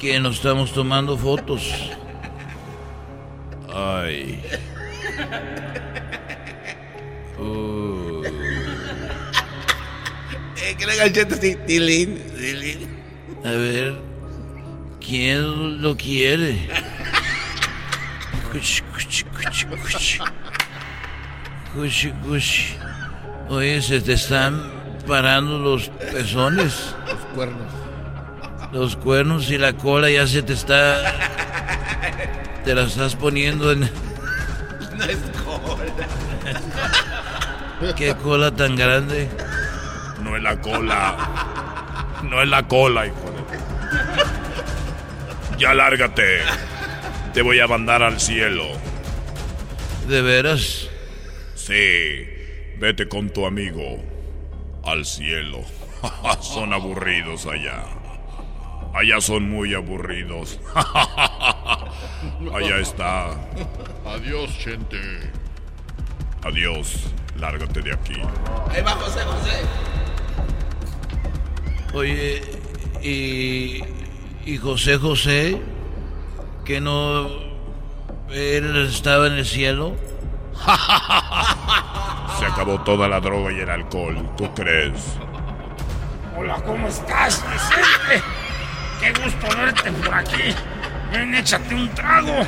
[0.00, 1.72] que nos estamos tomando fotos?
[3.72, 4.42] Ay.
[7.38, 8.22] Uh.
[10.56, 11.56] Es que le gachete así.
[11.66, 12.91] Tilín, tilín.
[13.44, 13.98] A ver,
[15.04, 16.68] ¿quién lo quiere?
[18.52, 20.18] Cuchi, cuchi, cuchi, cuchi.
[21.74, 22.76] Cuchi, cuchi.
[23.48, 24.62] Oye, se te están
[25.08, 26.94] parando los pezones.
[27.04, 27.72] Los cuernos.
[28.72, 31.02] Los cuernos y la cola ya se te está.
[32.64, 33.80] Te la estás poniendo en.
[33.80, 35.82] No es cola.
[37.96, 39.28] ¿Qué cola tan grande?
[40.22, 41.16] No es la cola.
[42.22, 43.31] No es la cola, hijo.
[45.58, 46.40] Ya lárgate.
[47.32, 48.66] Te voy a mandar al cielo.
[50.08, 50.88] ¿De veras?
[51.54, 52.26] Sí.
[52.78, 54.02] Vete con tu amigo
[54.84, 55.60] al cielo.
[56.40, 57.84] son aburridos allá.
[58.94, 60.60] Allá son muy aburridos.
[62.54, 63.30] allá está.
[64.04, 64.98] Adiós, gente.
[66.42, 67.12] Adiós.
[67.38, 68.20] Lárgate de aquí.
[68.70, 69.62] Ahí va José José.
[71.94, 72.42] Oye,
[73.02, 74.01] y.
[74.44, 75.60] ¿Y José José?
[76.64, 77.28] ¿Que no.
[78.30, 79.94] él estaba en el cielo?
[82.38, 85.16] Se acabó toda la droga y el alcohol, ¿tú crees?
[86.36, 88.22] Hola, ¿cómo estás, Vicente?
[89.00, 90.54] Qué gusto verte por aquí.
[91.12, 92.44] Ven, échate un trago.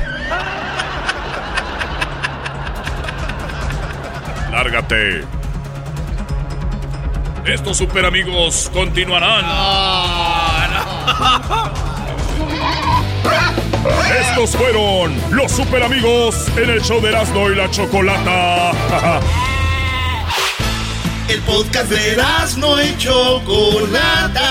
[4.51, 5.24] Lárgate.
[7.45, 9.45] Estos super amigos continuarán.
[14.20, 18.70] Estos fueron los super amigos en el show de Erasmo y la Chocolata.
[21.28, 24.50] El podcast de Erasmo y Chocolata.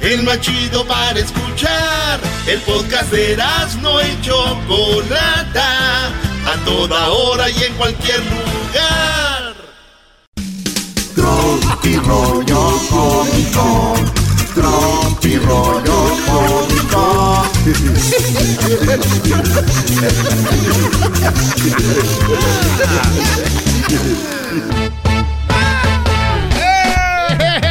[0.00, 2.20] El más chido para escuchar.
[2.46, 6.08] El podcast de Erasmo y Chocolata.
[6.46, 9.54] A toda hora y en cualquier lugar.
[11.14, 13.94] Tropi rollo cómico.
[14.54, 17.42] Tropi rollo cómico.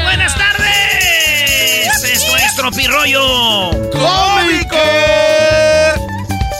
[0.03, 2.03] Buenas tardes.
[2.03, 4.77] Esto es Tropirollo ¡Cómico!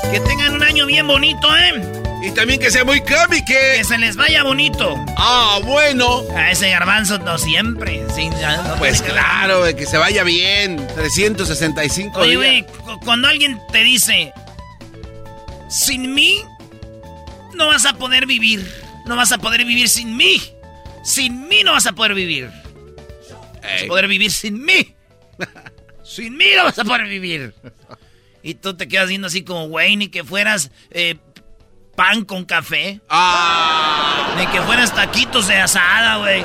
[0.10, 2.03] Que tengan un año bien bonito, ¿eh?
[2.24, 3.46] Y también que sea muy cómico.
[3.48, 4.96] Que se les vaya bonito.
[5.18, 6.24] Ah, bueno.
[6.34, 8.02] A ese garbanzo no siempre.
[8.02, 10.78] no Pues claro, que se vaya bien.
[10.96, 12.72] 365 Oye, días.
[13.04, 14.32] cuando alguien te dice,
[15.70, 16.42] sin mí,
[17.56, 18.66] no vas a poder vivir.
[19.06, 20.42] No vas a poder vivir sin mí.
[21.04, 22.50] Sin mí no vas a poder vivir.
[23.62, 24.96] Vas a poder vivir sin mí.
[26.06, 27.54] sin mí no vas a poder vivir.
[28.42, 31.18] Y tú te quedas viendo así como, güey, ni que fueras eh,
[31.96, 33.00] pan con café.
[33.10, 34.36] Ah.
[34.38, 36.44] Ni que fueras taquitos de asada, güey.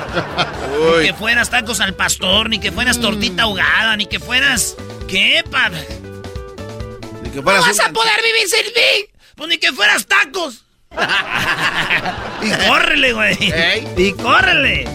[1.01, 4.75] Ni que fueras tacos al pastor, ni que fueras tortita ahogada, ni que fueras...
[5.07, 5.69] ¿Qué, pa?
[5.69, 9.05] Ni que ¡No vas un- a poder vivir sin mí!
[9.35, 10.65] Pues ni que fueras tacos.
[12.41, 13.37] y córrele, güey.
[13.97, 14.87] Y córrele.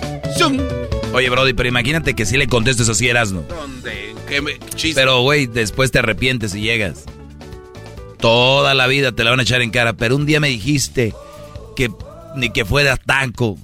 [1.12, 3.42] Oye, Brody, pero imagínate que si le contestes así, Erasno.
[3.42, 4.14] ¿Dónde?
[4.28, 4.58] ¿Qué me...
[4.74, 5.00] chiste?
[5.00, 7.04] Pero, güey, después te arrepientes y llegas.
[8.24, 11.12] Toda la vida te la van a echar en cara, pero un día me dijiste
[11.76, 11.90] que
[12.36, 13.58] ni que fueras taco.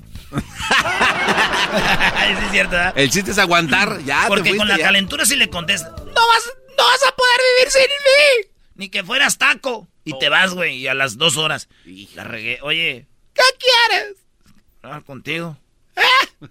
[2.14, 2.92] Ay, sí es cierto, ¿verdad?
[2.94, 4.02] El chiste es aguantar.
[4.04, 4.84] Ya, Porque con la ya.
[4.84, 5.90] calentura sí le contestas.
[5.92, 6.44] No vas,
[6.76, 8.50] no vas a poder vivir sin mí.
[8.74, 9.88] Ni que fueras taco.
[10.04, 11.70] Y te vas, güey, y a las dos horas.
[12.14, 12.58] La regué.
[12.60, 14.16] Oye, ¿qué quieres?
[14.82, 15.56] Hablar contigo.
[15.96, 16.46] ¿Eh?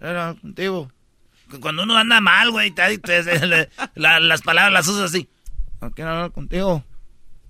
[0.00, 0.90] Hablar contigo.
[1.48, 5.10] Cu- Cuando uno anda mal, güey, te- te- te- le- la- las palabras las usas
[5.12, 5.28] así.
[5.80, 6.84] No quiero hablar contigo.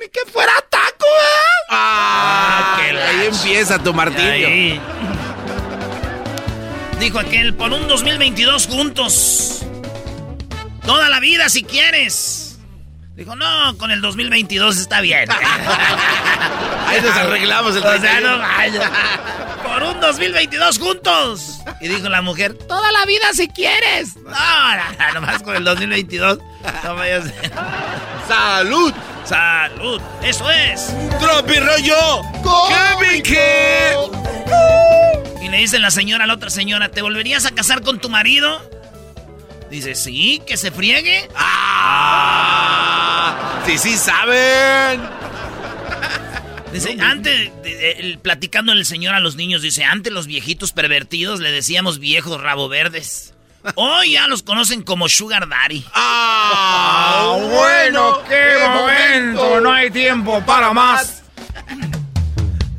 [0.00, 1.66] Ni que fuera taco, ¿eh?
[1.68, 4.48] Ah, que ahí empieza tu martillo.
[4.48, 4.80] Ahí.
[6.98, 9.62] Dijo aquel, por un 2022 juntos.
[10.86, 12.39] Toda la vida si quieres.
[13.20, 15.30] Dijo, no, con el 2022 está bien.
[16.86, 19.62] Ahí nos arreglamos el O sea, no.
[19.62, 21.60] Por un 2022 juntos.
[21.82, 24.16] Y dijo la mujer, toda la vida si quieres.
[24.16, 26.38] No, no, nomás con el 2022.
[26.82, 27.24] No vayas.
[28.26, 28.90] ¡Salud!
[29.26, 30.00] ¡Salud!
[30.22, 30.90] ¡Eso es!
[31.20, 32.22] ¡Tropi rollo!
[35.42, 38.08] Y le dice la señora a la otra señora, ¿te volverías a casar con tu
[38.08, 38.79] marido?
[39.70, 41.28] Dice, sí, que se friegue.
[42.32, 43.62] ¡Ah!
[43.66, 45.00] Sí, sí, saben.
[46.72, 50.72] Dice, antes, de- de- el- platicando el señor a los niños, dice, antes los viejitos
[50.72, 53.34] pervertidos le decíamos viejos rabo verdes.
[53.74, 55.84] Hoy ya los conocen como Sugar Daddy.
[55.94, 57.36] ¡Ah!
[57.40, 59.60] Bueno, qué momento.
[59.60, 61.22] No hay tiempo para más.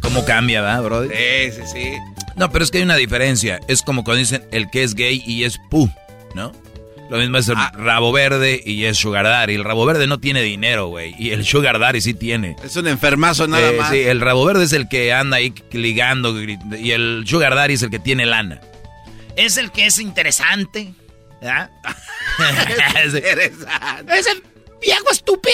[0.01, 1.11] ¿Cómo cambia, va, brother?
[1.53, 1.93] Sí, sí, sí.
[2.35, 3.59] No, pero es que hay una diferencia.
[3.67, 5.89] Es como cuando dicen el que es gay y es pu,
[6.33, 6.51] ¿no?
[7.11, 9.55] Lo mismo es el rabo verde y es sugar daddy.
[9.55, 11.13] El rabo verde no tiene dinero, güey.
[11.19, 12.55] Y el sugar daddy sí tiene.
[12.63, 13.89] Es un enfermazo nada Eh, más.
[13.89, 16.33] Sí, el rabo verde es el que anda ahí ligando.
[16.41, 18.61] Y el sugar daddy es el que tiene lana.
[19.35, 20.93] Es el que es interesante.
[21.41, 21.69] ¿verdad?
[22.69, 24.17] Interesante.
[24.17, 24.41] Ese
[24.81, 25.53] viejo estúpido.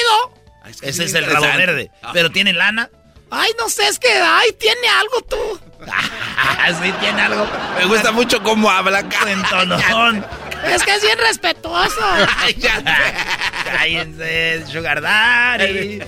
[0.84, 1.90] Ese es el rabo verde.
[2.14, 2.92] Pero tiene lana.
[3.32, 5.60] Ay, no sé, es que, ay, tiene algo tú.
[6.84, 7.48] sí, tiene algo.
[7.80, 9.04] Me gusta mucho cómo habla.
[9.04, 10.24] Cuentonón.
[10.66, 12.02] Es que es bien respetuoso.
[13.66, 16.00] Cállense, Sugar Daddy.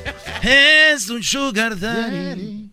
[0.41, 2.71] Es un Sugar Daddy.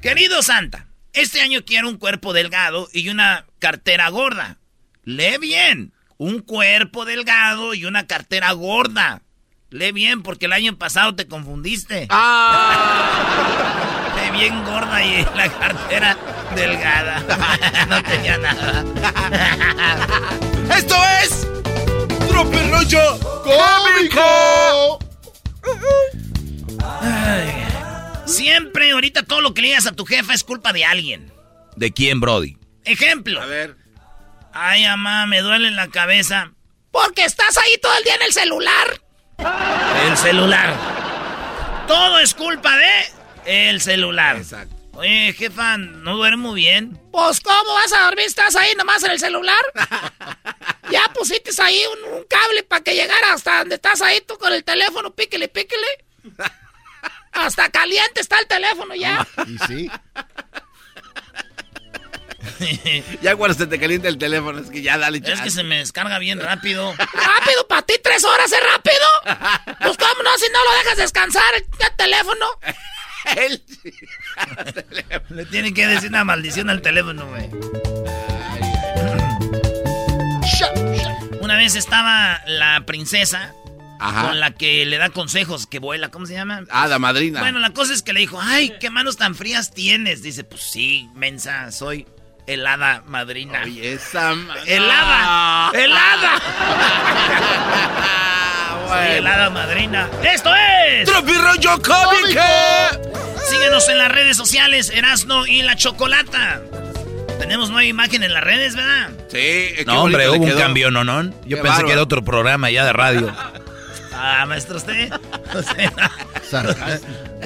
[0.00, 4.58] Querido Santa, este año quiero un cuerpo delgado y una cartera gorda.
[5.04, 5.92] Lee bien.
[6.16, 9.22] Un cuerpo delgado y una cartera gorda.
[9.70, 12.06] Lee bien porque el año pasado te confundiste.
[12.10, 13.48] Ah.
[14.16, 16.16] Lee bien gorda y la cartera
[16.54, 17.86] delgada.
[17.88, 18.84] no tenía nada.
[20.76, 21.46] Esto es.
[22.28, 24.98] Tropi rollo cómico.
[27.00, 27.64] Ay.
[28.26, 31.32] Siempre, ahorita todo lo que le digas a tu jefa es culpa de alguien.
[31.76, 32.58] ¿De quién, Brody?
[32.84, 33.40] Ejemplo.
[33.40, 33.76] A ver.
[34.52, 36.52] Ay, mamá, me duele la cabeza.
[36.90, 39.00] Porque estás ahí todo el día en el celular.
[40.06, 40.74] El celular.
[41.86, 44.36] Todo es culpa de el celular.
[44.36, 44.77] Exacto.
[44.98, 47.00] Oye, jefa, no duermo bien.
[47.12, 48.24] Pues, ¿cómo vas a dormir?
[48.26, 49.60] ¿Estás ahí nomás en el celular?
[50.90, 54.52] ya pusiste ahí un, un cable para que llegara hasta donde estás ahí tú con
[54.52, 55.86] el teléfono, píquele, píquele.
[57.30, 59.24] Hasta caliente está el teléfono ya.
[59.46, 59.90] Y sí.
[63.22, 65.44] Ya cuando se te calienta el teléfono, es que ya dale Es chance.
[65.44, 66.92] que se me descarga bien rápido.
[66.96, 67.68] ¿Rápido?
[67.68, 69.06] ¿Para ti tres horas es rápido?
[69.80, 70.36] Pues, ¿cómo no?
[70.38, 72.46] Si no lo dejas descansar el teléfono.
[75.30, 77.48] Le tienen que decir una maldición al teléfono, güey.
[81.40, 83.54] Una vez estaba la princesa
[84.00, 84.28] Ajá.
[84.28, 86.64] con la que le da consejos que vuela, ¿cómo se llama?
[86.70, 87.40] Ah, la madrina.
[87.40, 90.22] Bueno, la cosa es que le dijo, ay, qué manos tan frías tienes.
[90.22, 92.06] Dice, pues sí, mensa, soy
[92.46, 93.62] helada madrina.
[93.64, 94.34] Oye, esa...
[94.66, 95.70] ¡Helada!
[95.74, 96.42] ¡Helada!
[98.88, 100.08] Soy helada madrina.
[100.22, 101.08] ¡Esto es!
[101.08, 102.40] ¡Tropirollo Cómico!
[103.48, 106.60] Síguenos en las redes sociales, Erasno y la Chocolata.
[107.38, 109.10] Tenemos nueva imagen en las redes, ¿verdad?
[109.28, 111.22] Sí, No, hombre, hubo un cambio, ¿no, no?
[111.22, 111.86] Yo Qué pensé bárbaro.
[111.86, 113.32] que era otro programa ya de radio.
[114.20, 115.12] Ah, maestro, usted.
[115.54, 115.90] Usted,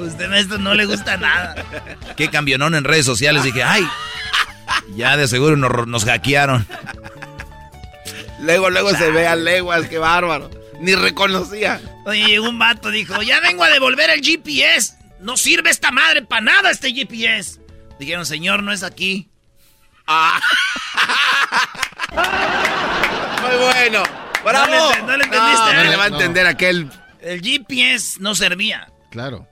[0.01, 1.55] usted maestro, no le gusta nada.
[2.17, 3.43] ¿Qué camionón en redes sociales?
[3.43, 3.87] Dije, ay,
[4.97, 6.67] ya de seguro nos, nos hackearon.
[8.41, 10.49] Luego, luego se ve a leguas, qué bárbaro.
[10.83, 11.81] Ni reconocía.
[12.05, 14.95] Oye, llegó un vato, dijo, ya vengo a devolver el GPS.
[15.21, 17.61] No sirve esta madre para nada este GPS.
[18.01, 19.31] Dijeron, señor, no es aquí.
[20.09, 20.41] Ah.
[23.43, 24.03] Muy bueno.
[24.45, 24.73] ¡Bravo!
[24.73, 25.73] No le, no le entendiste.
[25.73, 25.89] No, ¿eh?
[25.89, 26.91] le va a entender aquel.
[27.21, 28.89] El GPS no servía.
[29.13, 29.47] Claro.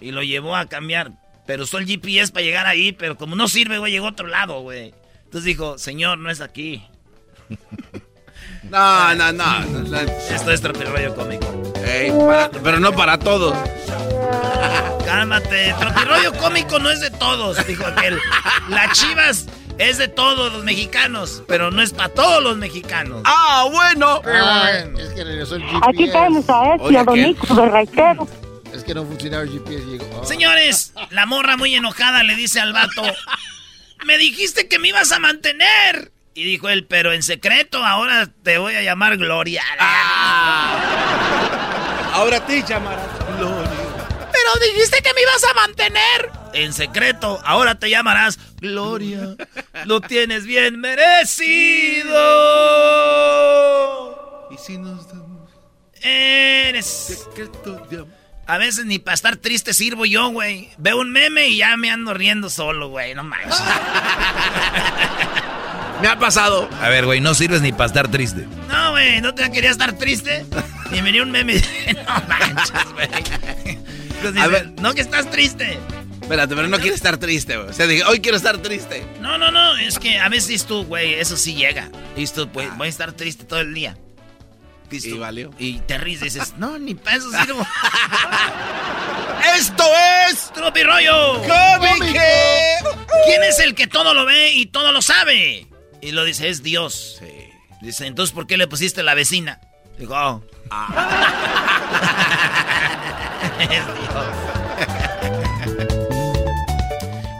[0.00, 1.12] Y lo llevó a cambiar.
[1.46, 4.26] Pero usó el GPS para llegar ahí, pero como no sirve, güey, llegó a otro
[4.26, 4.92] lado, güey.
[5.26, 6.84] Entonces dijo, señor, no es aquí.
[8.70, 9.60] No, no, no.
[9.60, 9.98] no, no.
[10.00, 11.46] Esto es tropirollo cómico.
[11.84, 13.56] Ey, para- pero no para todos.
[15.04, 18.18] Cálmate, tropirollo cómico no es de todos, dijo aquel.
[18.68, 19.46] La chivas
[19.78, 23.22] es de todos los mexicanos, pero no es para todos los mexicanos.
[23.24, 24.22] Ah, bueno.
[24.24, 25.86] Ah, es que regresó el GPS.
[25.88, 28.28] Aquí tenemos a y a Don Nico de Raitero.
[28.72, 29.98] Es que no funcionaba el GPS.
[30.14, 30.24] Ah.
[30.24, 33.02] Señores, la morra muy enojada le dice al vato,
[34.06, 36.12] me dijiste que me ibas a mantener.
[36.34, 39.62] Y dijo él, pero en secreto, ahora te voy a llamar Gloria.
[42.12, 43.06] Ahora a ti llamarás
[43.38, 43.70] Gloria.
[44.32, 46.30] Pero dijiste que me ibas a mantener.
[46.54, 49.36] En secreto, ahora te llamarás Gloria.
[49.84, 52.08] Lo tienes bien merecido.
[54.50, 55.50] Y si nos damos
[56.00, 56.86] Eres.
[56.86, 58.22] secreto de amor.
[58.46, 60.70] A veces ni para estar triste sirvo yo, güey.
[60.76, 63.14] Veo un meme y ya me ando riendo solo, güey.
[63.14, 63.54] No manches.
[66.02, 66.68] Me ha pasado.
[66.80, 68.46] A ver, güey, no sirves ni para estar triste.
[68.68, 70.44] No, güey, no te quería estar triste.
[70.90, 73.08] Y venía un meme y no manches, güey.
[74.16, 74.72] Entonces A ver.
[74.80, 75.78] no que estás triste.
[76.20, 77.68] Espérate, pero no quiero estar triste, güey.
[77.70, 79.06] O sea, dije, hoy quiero estar triste.
[79.20, 81.88] No, no, no, es que a veces tú, güey, eso sí llega.
[82.16, 83.96] Dices tú, pues, voy a estar triste todo el día.
[84.90, 85.50] Dices Y valió.
[85.58, 87.64] Y te ríes y dices, no, ni para eso sirvo.
[89.56, 89.84] ¡Esto
[90.30, 91.42] es ¡Tropirollo!
[91.42, 92.20] Cómico!
[93.26, 95.66] ¿Quién es el que todo lo ve y todo lo sabe?
[96.02, 97.22] Y lo dice, es Dios.
[97.80, 99.60] Dice, entonces, ¿por qué le pusiste la vecina?
[99.98, 100.42] Digo, oh.
[103.60, 103.86] es Dios.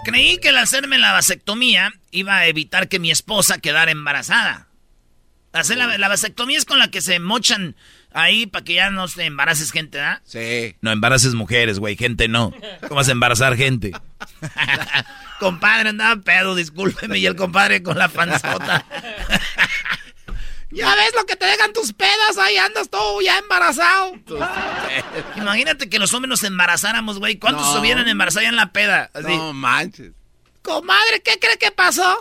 [0.04, 4.68] Creí que al hacerme la vasectomía iba a evitar que mi esposa quedara embarazada.
[5.52, 7.74] Hacer la, la vasectomía es con la que se mochan
[8.14, 10.20] ahí para que ya no te embaraces gente, ¿verdad?
[10.24, 10.76] Sí.
[10.80, 12.52] No embaraces mujeres, güey, gente no.
[12.82, 13.92] ¿Cómo vas a embarazar gente?
[15.40, 18.84] compadre andaba pedo, discúlpeme, y el compadre con la panzota.
[20.74, 24.14] Ya ves lo que te dejan tus pedas, ahí andas todo ya embarazado.
[25.36, 27.38] Imagínate que los hombres nos embarazáramos, güey.
[27.38, 27.72] ¿Cuántos No.
[27.74, 29.10] se hubieran embarazado ya en la peda?
[29.12, 29.36] Así.
[29.36, 30.12] No manches.
[30.62, 32.16] Comadre, ¿qué cree que pasó?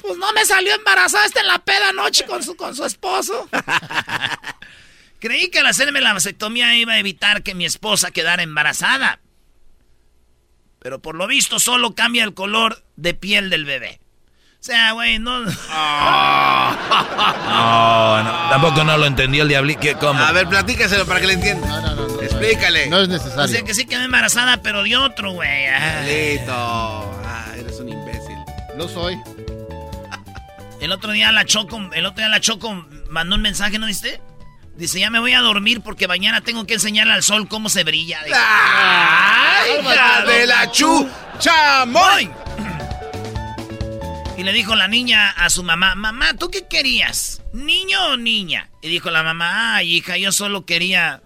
[0.00, 3.48] Pues no me salió embarazada esta en la peda anoche con su, con su esposo.
[5.20, 9.18] Creí que al hacerme la vasectomía iba a evitar que mi esposa quedara embarazada.
[10.78, 14.00] Pero por lo visto solo cambia el color de piel del bebé.
[14.60, 15.40] O sea, güey, no...
[17.48, 19.80] No, no, tampoco no lo entendió el diablito.
[19.80, 20.20] ¿Qué, ¿Cómo?
[20.20, 21.66] A ver, platícaselo para que le entienda.
[21.66, 22.22] No, no, no, no.
[22.22, 22.88] Explícale.
[22.88, 23.48] No es O necesario.
[23.48, 25.66] sea que sí quedó embarazada, pero de otro, güey.
[26.04, 26.52] Listo.
[26.52, 28.36] Ah, eres un imbécil.
[28.76, 29.16] Lo soy.
[30.80, 34.20] El otro día la Choco, el otro día la Choco mandó un mensaje, ¿no viste?
[34.76, 37.82] Dice, ya me voy a dormir porque mañana tengo que enseñarle al sol cómo se
[37.82, 38.20] brilla.
[38.32, 41.08] ¡Ay, hija de la chu!
[41.40, 42.30] ¡Chamoy!
[44.36, 47.42] Y le dijo la niña a su mamá, mamá, ¿tú qué querías?
[47.52, 48.70] ¿Niño o niña?
[48.80, 51.22] Y dijo la mamá, ay, hija, yo solo quería...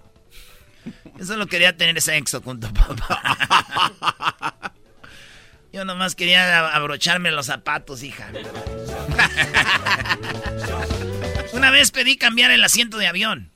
[1.19, 4.73] Yo solo quería tener sexo con tu papá.
[5.73, 8.31] Yo nomás quería abrocharme los zapatos, hija.
[11.53, 13.51] Una vez pedí cambiar el asiento de avión.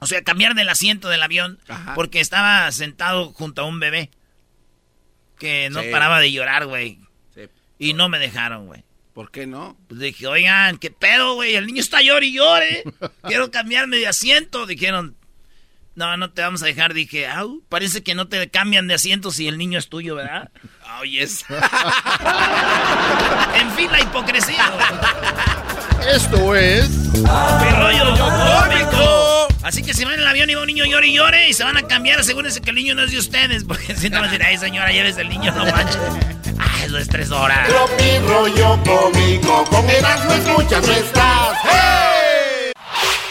[0.00, 1.94] O sea, cambiar del asiento del avión Ajá.
[1.94, 4.10] porque estaba sentado junto a un bebé
[5.38, 5.88] que no Sí.
[5.90, 7.00] paraba de llorar, güey.
[7.34, 7.42] Sí.
[7.78, 8.84] Y no me dejaron, güey.
[9.12, 9.76] ¿Por qué no?
[9.88, 11.56] Pues dije, oigan, ¿qué pedo, güey?
[11.56, 12.84] El niño está llore y llore.
[13.24, 14.66] Quiero cambiarme de asiento.
[14.66, 15.16] Dijeron,
[15.96, 16.94] No, no te vamos a dejar.
[16.94, 20.52] Dije, au, parece que no te cambian de asiento si el niño es tuyo, ¿verdad?
[21.00, 21.44] Oh, yes.
[23.54, 24.64] en fin, la hipocresía.
[26.12, 26.88] Esto es...
[26.88, 29.46] Mi rollo cómico.
[29.62, 31.52] Así que si van en el avión y va un niño llore y llore y
[31.52, 33.62] se van a cambiar, asegúrense que el niño no es de ustedes.
[33.62, 35.98] Porque si no van a decir, ay señora, lleves el niño, no manches.
[36.58, 37.68] Ah, eso es tres horas.
[38.00, 41.58] Mi rollo cómico, con Erasmo escuchas no estás.
[41.62, 42.07] ¡Hey!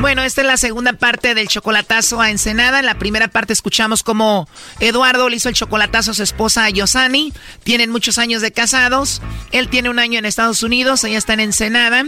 [0.00, 2.78] Bueno, esta es la segunda parte del chocolatazo a Ensenada.
[2.78, 7.32] En la primera parte escuchamos cómo Eduardo le hizo el chocolatazo a su esposa Yosani.
[7.64, 9.20] Tienen muchos años de casados.
[9.50, 12.04] Él tiene un año en Estados Unidos, ella está en Ensenada.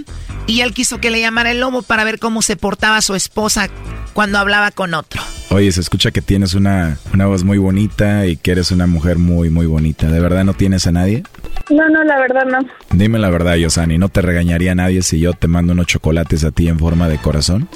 [0.47, 3.69] Y él quiso que le llamara el lobo para ver cómo se portaba su esposa
[4.13, 5.21] cuando hablaba con otro.
[5.51, 9.19] Oye, se escucha que tienes una, una voz muy bonita y que eres una mujer
[9.19, 10.09] muy, muy bonita.
[10.09, 11.25] ¿De verdad no tienes a nadie?
[11.71, 12.59] No, no, la verdad no.
[12.93, 16.51] Dime la verdad, Yosani, ¿no te regañaría nadie si yo te mando unos chocolates a
[16.51, 17.69] ti en forma de corazón?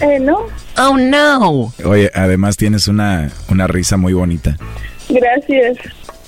[0.00, 0.38] Eh, no.
[0.78, 1.72] Oh, no.
[1.84, 4.56] Oye, además tienes una, una risa muy bonita.
[5.08, 5.78] Gracias.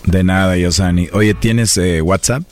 [0.04, 1.08] De nada, Yosani.
[1.12, 2.42] Oye, ¿tienes eh, WhatsApp?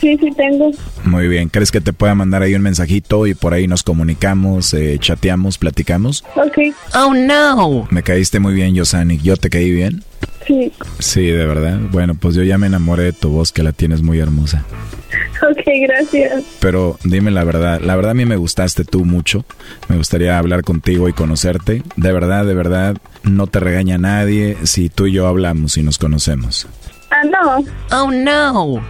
[0.00, 0.72] Sí, sí tengo.
[1.04, 1.48] Muy bien.
[1.48, 5.58] ¿Crees que te pueda mandar ahí un mensajito y por ahí nos comunicamos, eh, chateamos,
[5.58, 6.24] platicamos?
[6.34, 6.58] Ok.
[6.94, 7.86] Oh, no.
[7.90, 9.18] Me caíste muy bien, Yosani.
[9.18, 10.02] ¿Yo te caí bien?
[10.46, 10.72] Sí.
[10.98, 11.78] Sí, de verdad.
[11.90, 14.64] Bueno, pues yo ya me enamoré de tu voz, que la tienes muy hermosa.
[15.42, 16.44] Ok, gracias.
[16.60, 19.44] Pero dime la verdad, la verdad a mí me gustaste tú mucho.
[19.88, 21.82] Me gustaría hablar contigo y conocerte.
[21.96, 25.98] De verdad, de verdad, no te regaña nadie si tú y yo hablamos y nos
[25.98, 26.68] conocemos.
[27.10, 27.64] Ah, no.
[27.90, 28.82] Oh, no.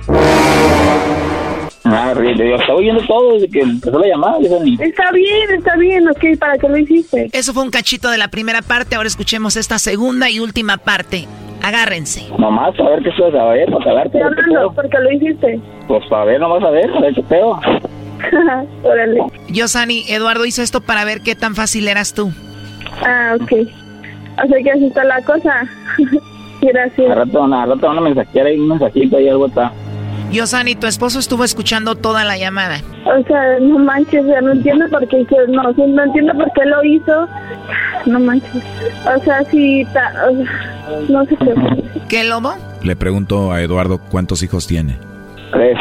[1.84, 4.38] Ah, yo estaba oyendo todo desde que empezó la llamada.
[4.78, 7.28] Está bien, está bien, ok, ¿para qué lo hiciste?
[7.32, 11.26] Eso fue un cachito de la primera parte, ahora escuchemos esta segunda y última parte.
[11.62, 12.28] Agárrense.
[12.38, 14.04] Nomás, a ver qué estás a ver, para.
[14.04, 15.60] No, no, no, ¿por qué lo hiciste?
[15.86, 17.60] Pues para ver, nomás a ver, a ver qué pedo.
[18.82, 19.20] Órale.
[19.48, 22.32] Yosani, Eduardo hizo esto para ver qué tan fácil eras tú.
[23.04, 23.52] Ah, ok.
[24.44, 25.68] O sea que así está la cosa.
[26.62, 27.10] Gracias.
[27.10, 29.72] A rato, a rato una mensajera y un mensajito y algo está.
[30.32, 32.80] Yosani, tu esposo estuvo escuchando toda la llamada.
[33.04, 36.50] O sea, no manches, o sea, no entiendo por qué, no, sí, no entiendo por
[36.52, 37.28] qué lo hizo.
[38.06, 38.62] No manches.
[39.14, 41.54] O sea, sí, ta, o sea, no sé qué.
[42.08, 42.54] ¿Qué, Lobo?
[42.82, 44.96] Le pregunto a Eduardo cuántos hijos tiene.
[45.52, 45.76] Tres.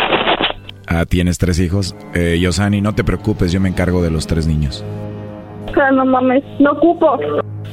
[0.88, 1.96] Ah, ¿tienes tres hijos?
[2.14, 4.84] Eh, Yosani, no te preocupes, yo me encargo de los tres niños.
[5.70, 7.18] O sea, no mames, no ocupo.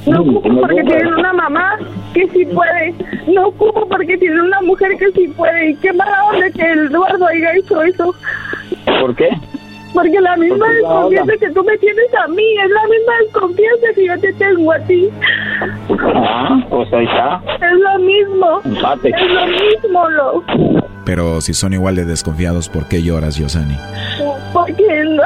[0.08, 1.76] No ocupo porque tienen una mamá
[2.14, 2.94] que sí puede.
[3.26, 5.70] No ocupo porque tienen una mujer que sí puede.
[5.70, 8.14] Y qué mala onda que el Eduardo haya hecho eso.
[9.00, 9.28] ¿Por qué?
[9.94, 11.46] Porque la misma Porque la desconfianza onda.
[11.46, 14.78] que tú me tienes a mí es la misma desconfianza que yo te tengo a
[14.80, 15.08] ti.
[16.14, 17.40] Ah, pues ahí está.
[17.54, 18.60] Es lo mismo.
[18.64, 19.08] Empate.
[19.10, 20.44] Es lo mismo, lo.
[21.04, 23.76] Pero si son igual de desconfiados, ¿por qué lloras, Yosani?
[24.52, 25.22] Porque no-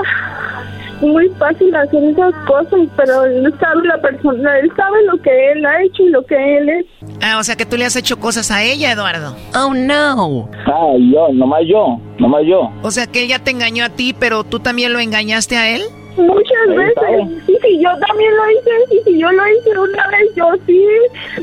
[1.02, 5.64] muy fácil hacer esas cosas, pero él sabe la persona, él sabe lo que él
[5.66, 6.86] ha hecho y lo que él es.
[7.22, 9.36] Ah, o sea que tú le has hecho cosas a ella, Eduardo.
[9.54, 10.48] Oh, no.
[10.66, 12.70] Ah, yo, nomás yo, nomás yo.
[12.82, 15.82] O sea que ella te engañó a ti, pero tú también lo engañaste a él.
[16.16, 17.48] Muchas Ahí veces.
[17.48, 20.86] Y si yo también lo hice, y si yo lo hice una vez, yo sí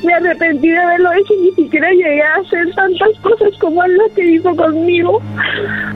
[0.03, 3.97] me arrepentí de haberlo hecho y ni siquiera llegué a hacer tantas cosas como él
[3.97, 5.21] las que hizo conmigo.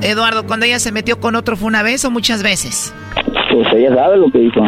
[0.01, 2.93] Eduardo, cuando ella se metió con otro fue una vez o muchas veces.
[3.51, 4.61] Pues ella sabe lo que hizo.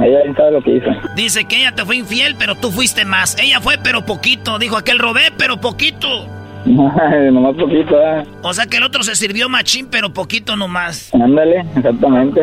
[0.00, 0.90] Ella sabe lo que hizo.
[1.16, 3.36] Dice que ella te fue infiel, pero tú fuiste más.
[3.38, 4.58] Ella fue, pero poquito.
[4.58, 6.37] Dijo aquel robé, pero poquito.
[6.66, 8.24] Nomás poquito, ¿eh?
[8.42, 11.12] O sea que el otro se sirvió machín, pero poquito nomás.
[11.14, 12.42] Ándale, exactamente.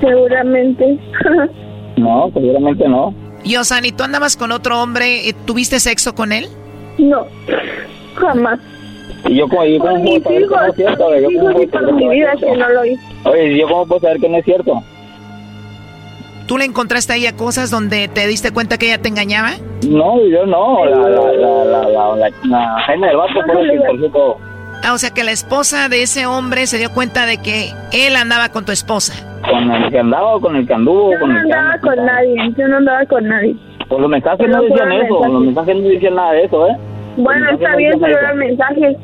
[0.00, 0.98] Seguramente.
[1.96, 3.14] No, seguramente no.
[3.42, 5.34] Y Osani, ¿tú andabas con otro hombre?
[5.46, 6.46] ¿Tuviste sexo con él?
[6.98, 7.26] No,
[8.16, 8.60] jamás.
[9.26, 11.94] Y yo como, yo mis puedo saber que no es cierto, yo cómo y puedo
[11.94, 13.02] saber que no lo hice.
[13.24, 14.82] Oye, ¿yo cómo puedo saber que no es cierto?
[16.46, 19.50] ¿Tú le encontraste a ella cosas donde te diste cuenta que ella te engañaba?
[19.88, 23.76] No, yo no, la, la, la, la, la, la, la del Vato fue la que
[23.78, 24.36] encontró todo.
[24.84, 28.14] Ah, o sea que la esposa de ese hombre se dio cuenta de que él
[28.14, 29.14] andaba con tu esposa.
[29.48, 31.12] ¿Con el que andaba o con el que anduvo?
[31.12, 31.80] Yo con no el que andaba anda?
[31.88, 33.56] con nadie, yo no andaba con nadie.
[33.88, 35.32] Pues los mensajes Pero no decían eso, mensajes.
[35.32, 36.76] los mensajes no decían nada de eso, ¿eh?
[37.16, 38.96] Bueno, está bien, pero eran mensajes.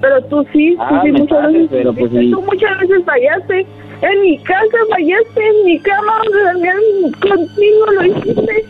[0.00, 1.68] Pero tú sí, tú Ah, sí muchas veces.
[1.70, 2.30] pero pues sí.
[2.30, 3.66] Tú muchas veces fallaste.
[4.02, 6.20] En mi casa fallaste, en mi cama,
[7.20, 8.64] contigo lo hiciste.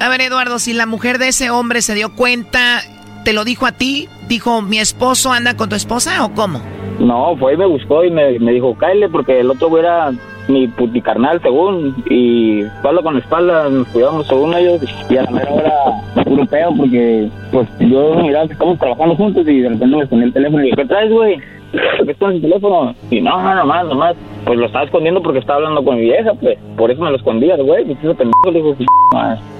[0.00, 2.80] A ver, Eduardo, si la mujer de ese hombre se dio cuenta,
[3.24, 4.08] ¿te lo dijo a ti?
[4.28, 6.60] ¿Dijo, mi esposo anda con tu esposa o cómo?
[6.98, 10.10] No, fue y me buscó y me, me dijo, cállate, porque el otro era
[10.48, 15.52] mi puticarnal, según, y espalda con espalda nos cuidamos según ellos, y a la mera
[15.52, 20.02] hora puro pedo, porque pues yo miraba que estamos trabajando juntos y de repente me
[20.02, 21.38] escondí el teléfono y dije, ¿qué traes, güey?
[21.72, 22.94] ¿Por qué escondes el teléfono?
[23.10, 26.32] Y no, no, nomás, nomás, pues lo estaba escondiendo porque estaba hablando con mi vieja,
[26.40, 28.62] pues, por eso me lo escondía, güey, y ese pendejo le.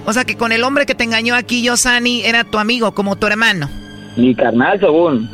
[0.06, 3.16] O sea que con el hombre que te engañó aquí, Yosani, era tu amigo, como
[3.16, 3.68] tu hermano.
[4.16, 5.28] mi carnal, según.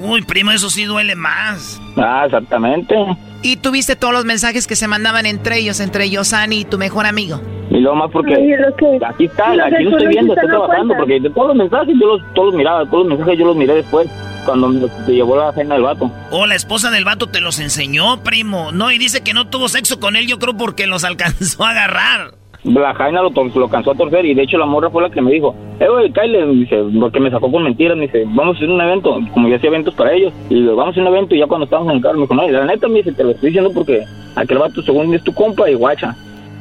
[0.00, 1.80] Uy, primo, eso sí duele más.
[1.96, 2.94] ah, exactamente.
[3.42, 7.06] Y tuviste todos los mensajes que se mandaban entre ellos, entre Yosani y tu mejor
[7.06, 7.40] amigo.
[7.70, 10.48] Y luego más porque Ay, lo que- aquí está, lo aquí lo estoy viendo, estoy
[10.48, 10.96] trabajando, cuenta.
[10.98, 13.56] porque de todos los mensajes yo los, todos los miraba, todos los mensajes yo los
[13.56, 14.08] miré después,
[14.44, 16.10] cuando me se llevó la cena del vato.
[16.30, 18.72] Oh, la esposa del vato te los enseñó, primo.
[18.72, 21.70] No, y dice que no tuvo sexo con él, yo creo porque los alcanzó a
[21.70, 22.34] agarrar.
[22.64, 25.20] La Jaina lo, lo cansó a torcer y de hecho la morra fue la que
[25.20, 28.56] me dijo, eh, güey, Kyle, dice, porque me sacó con mentiras, me dice, vamos a
[28.58, 31.02] hacer un evento, como yo hacía eventos para ellos, y le digo, vamos a hacer
[31.02, 32.86] un evento y ya cuando estábamos en el carro me dijo, no, y la neta
[32.86, 34.04] me dice, te lo estoy diciendo porque
[34.36, 36.14] aquel vato según es tu compa y guacha.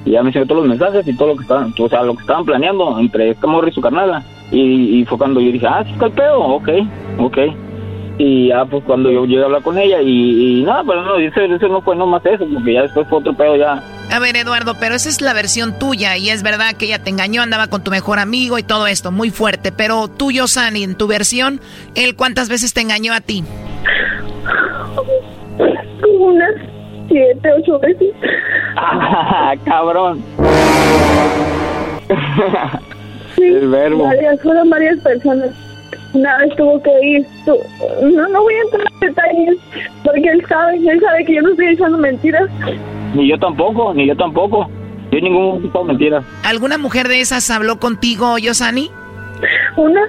[0.03, 2.16] Y ya me enseñó todos los mensajes y todo lo que estaban, o sea, lo
[2.16, 4.24] que estaban planeando entre esta morra y su carnala.
[4.52, 6.70] Y, y fue cuando yo dije, ah, sí está el pedo, ok,
[7.20, 7.38] ok.
[8.23, 11.18] Y ya pues cuando yo llegué a hablar con ella y, y nada, pero no,
[11.18, 13.81] eso, eso no fue nomás eso, porque ya después fue otro pedo ya.
[14.11, 17.10] A ver, Eduardo, pero esa es la versión tuya y es verdad que ella te
[17.10, 19.72] engañó, andaba con tu mejor amigo y todo esto, muy fuerte.
[19.72, 21.61] Pero tú, Yosani, en tu versión,
[21.95, 23.43] ¿él cuántas veces te engañó a ti?
[25.57, 26.53] Como unas
[27.10, 28.14] siete, ocho veces.
[28.76, 30.23] Ah, cabrón.
[33.35, 34.03] Sí, El verbo.
[34.03, 35.49] Varias, fueron varias personas.
[36.13, 37.25] Una vez tuvo que ir.
[37.45, 37.57] tu-
[38.05, 39.57] No, no voy a entrar en detalles
[40.03, 42.49] porque él sabe, él sabe que yo no estoy echando mentiras.
[43.13, 44.69] Ni yo tampoco, ni yo tampoco.
[45.11, 46.23] Yo ningún tipo de mentira.
[46.45, 48.89] ¿Alguna mujer de esas habló contigo, Yosani?
[49.77, 50.01] Una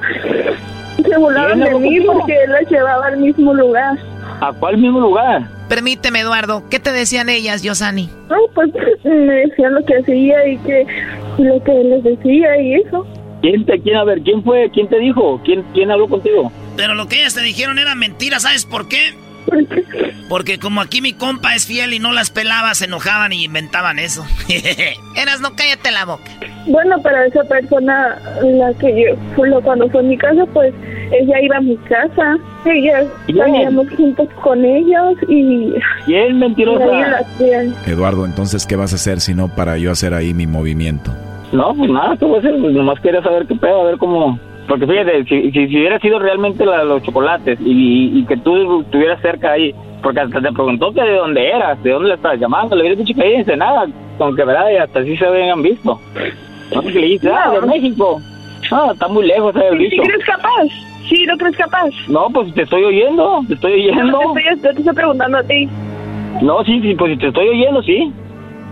[0.96, 2.12] se ¿Quién de mí contigo?
[2.12, 3.96] porque él la llevaba al mismo lugar.
[4.40, 5.42] ¿A cuál mismo lugar?
[5.68, 8.10] Permíteme, Eduardo, ¿qué te decían ellas, Yosani?
[8.28, 8.70] No, pues
[9.04, 10.86] me decían lo que hacía y que
[11.38, 13.06] lo que les decía y eso.
[13.42, 15.40] ¿Quién te, quién, a ver, quién fue, quién te dijo?
[15.44, 16.52] ¿Quién, quién habló contigo?
[16.76, 19.14] Pero lo que ellas te dijeron era mentira, ¿sabes por qué?
[20.28, 23.98] Porque como aquí mi compa es fiel y no las pelaba, se enojaban y inventaban
[23.98, 24.24] eso.
[25.16, 26.30] Eras, no cállate la boca.
[26.68, 30.72] Bueno, pero esa persona, la que yo, cuando fue a mi casa, pues
[31.10, 32.38] ella iba a mi casa.
[32.64, 35.74] Ella salíamos juntos con ellos y.
[36.06, 37.20] ¿Quién, y mentirosa?
[37.86, 41.12] Eduardo, entonces, ¿qué vas a hacer si no para yo hacer ahí mi movimiento?
[41.52, 42.56] No, pues nada, ¿qué voy a hacer?
[42.60, 44.38] Pues nomás quería saber qué pedo, a ver cómo...
[44.68, 49.20] Porque fíjate, si, si, si hubiera sido realmente la- los chocolates y, que tú estuvieras
[49.20, 52.74] cerca ahí, porque hasta te preguntó que de dónde eras, de dónde le estabas llamando,
[52.76, 53.86] le hubieras dicho que ahí en Ensenada,
[54.18, 56.00] con que verdad, y hasta así se habían visto.
[56.74, 58.20] No sé qué le dices, ah, de México.
[58.70, 59.72] Ah, está muy lejos, ¿sabes?
[59.78, 60.64] ¿Sí, sí crees capaz?
[61.08, 61.90] ¿Sí lo crees capaz?
[62.08, 64.04] No, pues te estoy oyendo, te estoy oyendo.
[64.04, 65.68] No, te estoy, yo te estoy preguntando a ti.
[66.40, 68.12] No, sí, sí, pues si te estoy oyendo, sí.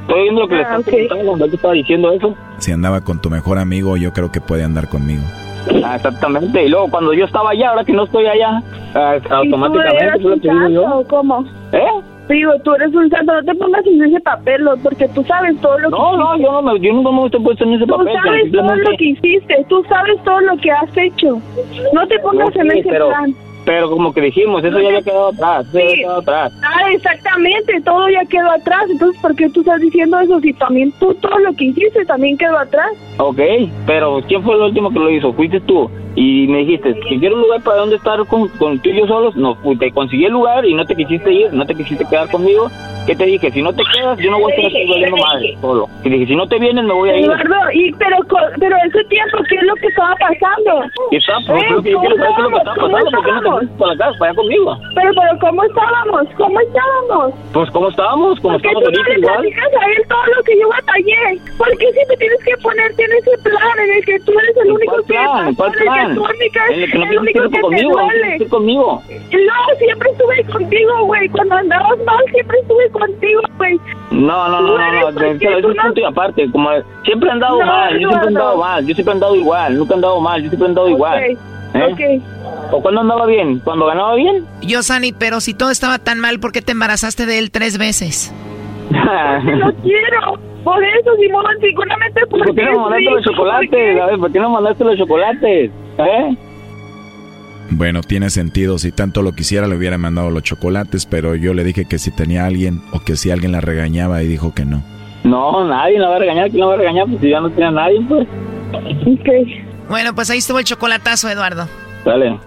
[0.03, 2.35] Estoy oyendo lo que le Ah, estás preguntando, cuando él te estaba diciendo eso.
[2.59, 5.23] Si andaba con tu mejor amigo, yo creo que puede andar conmigo.
[5.85, 6.65] Ah, exactamente.
[6.65, 8.63] Y luego cuando yo estaba allá, ahora que no estoy allá,
[8.95, 11.45] ah, ¿Y tú automáticamente fue lo un santo o cómo?
[11.73, 11.85] ¿Eh?
[12.29, 14.77] Digo, tú eres un santo, no te pongas en ese papel, ¿no?
[14.77, 16.45] porque tú sabes todo lo que No, no, hiciste.
[16.45, 18.07] yo no me, yo nunca me estoy puesto en ese Tú papel.
[18.07, 21.41] pero sabes todo lo que hiciste, tú sabes todo lo que has hecho.
[21.93, 23.35] No te pongas No, en sí, ese pero, plan.
[23.65, 25.95] Pero como que dijimos, eso No ya había quedado atrás, había Sí.
[25.97, 26.53] quedado atrás.
[26.63, 28.85] Ah, exactamente, todo ya quedó atrás.
[28.91, 32.37] Entonces, ¿por qué tú estás diciendo eso si también tú todo lo que hiciste también
[32.39, 32.91] quedó atrás?
[33.19, 33.41] Ok,
[33.87, 35.33] pero ¿quién fue el último que lo hizo?
[35.33, 35.91] Fuiste tú.
[36.17, 39.07] Y me dijiste, si quiero un lugar para donde estar con, con tú y yo
[39.07, 42.05] solos, no, pues, te conseguí el lugar y no te quisiste ir, no te quisiste
[42.05, 42.69] quedar conmigo.
[43.07, 43.51] ¿Qué te dije?
[43.51, 45.89] Si no te quedas, yo no voy a estar aquí valiendo madre, solo.
[46.05, 47.25] Y dije, si no te vienes, me voy a ir.
[47.25, 48.17] Eduardo, y, pero,
[48.59, 50.85] pero ese tiempo, ¿qué es lo que estaba pasando?
[51.13, 53.79] Está, saber qué es lo que ¿cómo pasando, ¿por qué no te estábamos?
[53.79, 54.79] para casa, para allá conmigo?
[54.95, 56.23] Pero, pero, ¿cómo estábamos?
[56.37, 57.35] ¿Cómo estábamos?
[57.53, 58.41] Pues, ¿cómo estábamos?
[58.41, 59.37] ¿Cómo ¿Por qué estamos tú no ahorita le igual?
[59.41, 61.23] platicas a él todo lo que yo batallé?
[61.59, 64.71] ¿Por qué siempre tienes que ponerte en ese plan en el que tú eres el
[64.73, 65.55] único ¿Cuál que plan?
[65.55, 66.15] ¿Cuál en el que plan?
[66.15, 69.03] tú única- En el que no el tienes único que conmigo, no conmigo.
[69.11, 71.29] No, siempre estuve contigo, güey.
[71.31, 73.81] Cuando andabas mal, siempre estuve contigo, güey.
[74.11, 76.69] No, no, no, no, no, eso tú es no- punto y aparte, como
[77.05, 79.79] siempre he andado No, mal, yo siempre he andado mal, yo siempre he andado igual,
[79.79, 81.39] nunca he andado mal, yo siempre he andado igual.
[81.75, 82.21] ¿Eh?
[82.21, 82.73] Ok.
[82.73, 83.61] ¿O cuando andaba bien?
[83.61, 84.47] ¿Cuando ganaba bien?
[84.63, 88.33] Yosani, pero si todo estaba tan mal, ¿por qué te embarazaste de él tres veces?
[88.91, 90.39] No quiero.
[90.65, 94.01] Por eso, Simón, seguramente ¿Por qué no mandaste los chocolates?
[94.01, 95.71] A ver, ¿por qué no mandaste los chocolates?
[95.99, 96.37] ¿Eh?
[97.71, 98.79] Bueno, tiene sentido.
[98.79, 102.11] Si tanto lo quisiera, le hubiera mandado los chocolates, pero yo le dije que si
[102.11, 104.83] tenía alguien o que si alguien la regañaba y dijo que no.
[105.25, 106.51] No, nadie la va a regañar.
[106.51, 107.07] ¿Quién la va a regañar?
[107.07, 108.27] Pues si ya no tiene nadie, pues.
[109.91, 111.69] Bueno, pues ahí estuvo el chocolatazo, Eduardo.
[112.05, 112.39] Dale.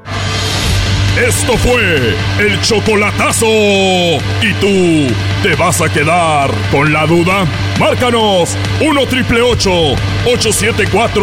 [1.17, 3.45] Esto fue el chocolatazo.
[3.45, 5.13] ¿Y tú
[5.43, 7.45] te vas a quedar con la duda?
[7.77, 11.21] Márcanos 1 triple 874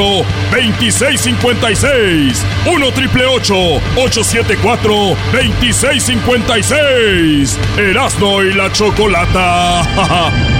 [0.52, 2.44] 2656.
[2.66, 7.58] 1 triple 874 2656.
[7.78, 10.50] Erasno y la chocolata.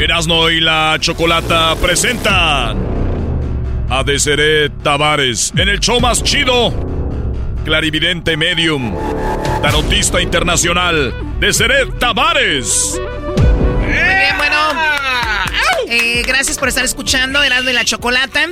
[0.00, 2.78] Erasno y la Chocolata presentan
[3.90, 6.72] a Deseret Tavares en el show más chido.
[7.64, 8.94] Clarividente Medium,
[9.60, 13.00] tarotista internacional, Deseret Tavares.
[13.80, 14.56] Muy bien, bueno.
[15.88, 18.46] Eh, gracias por estar escuchando Erasmo y la Chocolata.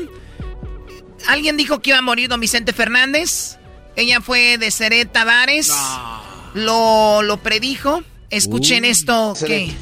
[1.28, 3.58] Alguien dijo que iba a morir don Vicente Fernández.
[3.94, 5.72] Ella fue de Seret Tavares.
[6.54, 8.02] Lo, lo predijo.
[8.30, 9.72] Escuchen esto que.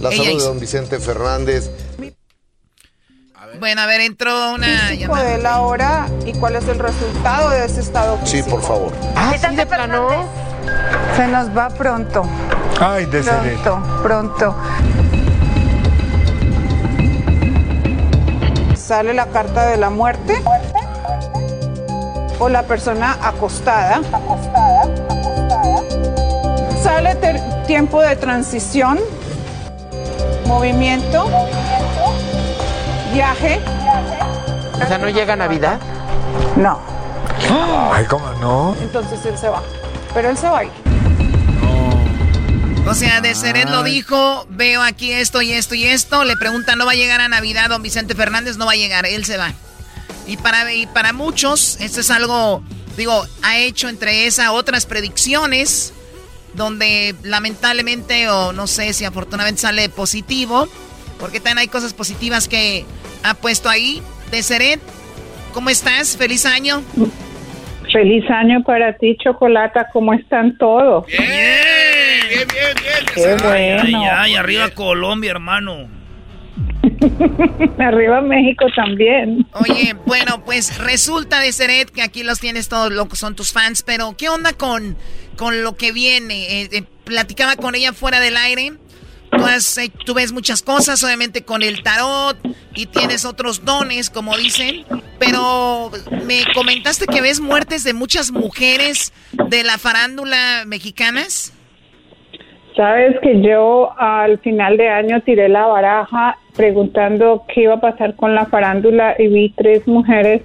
[0.00, 1.70] La ella salud de don Vicente Fernández.
[3.58, 7.64] Bueno, a ver, entró una físico de la hora y cuál es el resultado de
[7.64, 8.92] ese estado Sí, por favor.
[9.16, 10.08] Ah, ¿sí de plano?
[11.16, 12.22] Se nos va pronto.
[12.78, 13.06] Ay,
[13.64, 14.54] Pronto, pronto.
[18.76, 20.40] Sale la carta de la muerte
[22.38, 24.00] o la persona acostada.
[26.82, 28.98] Sale ter- tiempo de transición,
[30.48, 31.26] movimiento,
[33.12, 33.60] viaje.
[34.74, 35.78] O sea, ¿no llega Navidad?
[36.56, 36.80] No.
[37.92, 38.74] Ay, ¿cómo no?
[38.80, 39.62] Entonces él se va.
[40.14, 40.72] Pero él se va a ir.
[42.86, 46.24] O sea, de Seret lo dijo, veo aquí esto y esto y esto.
[46.24, 48.56] Le pregunta, ¿no va a llegar a Navidad don Vicente Fernández?
[48.56, 49.52] No va a llegar, él se va.
[50.26, 52.62] Y para, y para muchos, esto es algo,
[52.96, 55.92] digo, ha hecho entre esas otras predicciones,
[56.58, 60.68] donde lamentablemente, o no sé si afortunadamente sale positivo,
[61.18, 62.84] porque también hay cosas positivas que
[63.22, 64.02] ha puesto ahí.
[64.30, 64.80] De Seret,
[65.54, 66.18] ¿cómo estás?
[66.18, 66.82] Feliz año.
[67.90, 69.88] Feliz año para ti, Chocolata.
[69.94, 71.06] ¿Cómo están todos?
[71.06, 71.22] Bien,
[72.28, 73.06] bien, bien, bien.
[73.14, 74.02] Qué Ay, bueno.
[74.02, 75.88] ay, ay, arriba Colombia, hermano.
[77.78, 79.46] Arriba México también.
[79.52, 83.82] Oye, bueno, pues resulta de Seret que aquí los tienes todos locos, son tus fans,
[83.82, 84.96] pero ¿qué onda con,
[85.36, 86.62] con lo que viene?
[86.62, 88.72] Eh, eh, platicaba con ella fuera del aire.
[89.30, 92.38] Tú, has, eh, tú ves muchas cosas, obviamente con el tarot,
[92.74, 94.84] y tienes otros dones, como dicen,
[95.18, 95.90] pero
[96.24, 101.52] me comentaste que ves muertes de muchas mujeres de la farándula mexicanas.
[102.74, 108.16] Sabes que yo al final de año tiré la baraja preguntando qué iba a pasar
[108.16, 110.42] con la farándula y vi tres mujeres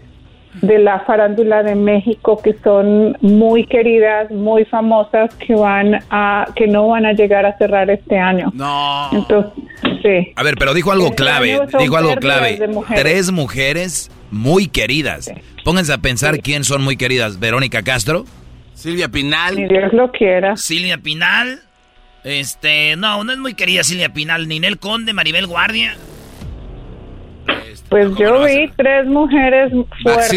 [0.62, 6.68] de la farándula de México que son muy queridas, muy famosas, que van a, que
[6.68, 8.52] no van a llegar a cerrar este año.
[8.54, 9.10] No.
[9.12, 9.52] Entonces,
[10.04, 10.32] sí.
[10.36, 12.68] A ver, pero dijo algo Este clave, dijo algo clave.
[12.68, 13.04] mujeres.
[13.04, 15.34] Tres mujeres muy queridas.
[15.66, 17.40] Pónganse a pensar quién son muy queridas.
[17.40, 18.26] Verónica Castro.
[18.76, 19.56] Silvia Pinal.
[19.56, 20.56] Ni Dios lo quiera.
[20.56, 21.62] Silvia Pinal.
[22.24, 24.48] Este, no, no es muy querida Silvia Pinal.
[24.48, 25.96] Ninel Conde, Maribel Guardia.
[27.90, 29.72] Pues yo vi tres mujeres
[30.02, 30.32] fuertes.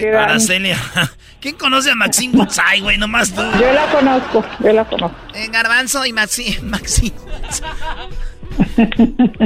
[0.00, 0.78] que dan- Aracelia.
[1.40, 2.98] ¿Quién conoce a Maxine Woodside, güey?
[2.98, 3.40] Nomás tú.
[3.58, 5.16] Yo la conozco, yo la conozco.
[5.34, 7.12] Eh, Garbanzo y Maxi, Maxi.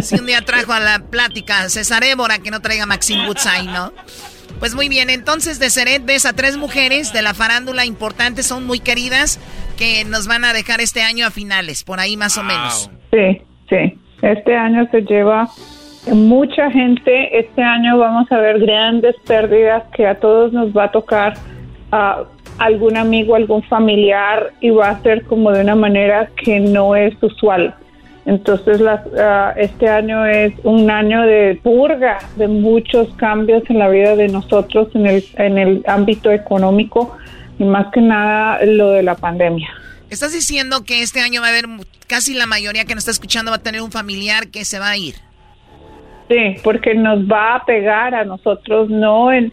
[0.03, 3.93] Si un día trajo a la plática César Évora que no traiga Maxine Woodside, ¿no?
[4.59, 8.65] Pues muy bien, entonces de Seret ves a tres mujeres de la farándula importantes, son
[8.67, 9.39] muy queridas,
[9.77, 12.91] que nos van a dejar este año a finales, por ahí más o menos.
[13.13, 13.99] Sí, sí.
[14.23, 15.49] Este año se lleva
[16.13, 17.39] mucha gente.
[17.39, 21.35] Este año vamos a ver grandes pérdidas que a todos nos va a tocar
[21.93, 22.25] ah,
[22.59, 27.15] algún amigo, algún familiar y va a ser como de una manera que no es
[27.23, 27.75] usual.
[28.25, 33.89] Entonces las, ah, este año es un año de purga, de muchos cambios en la
[33.89, 37.17] vida de nosotros en el, en el ámbito económico
[37.59, 39.69] y más que nada lo de la pandemia.
[40.11, 41.67] Estás diciendo que este año va a haber
[42.07, 44.91] casi la mayoría que nos está escuchando va a tener un familiar que se va
[44.91, 45.15] a ir.
[46.29, 49.53] Sí, porque nos va a pegar a nosotros, no en,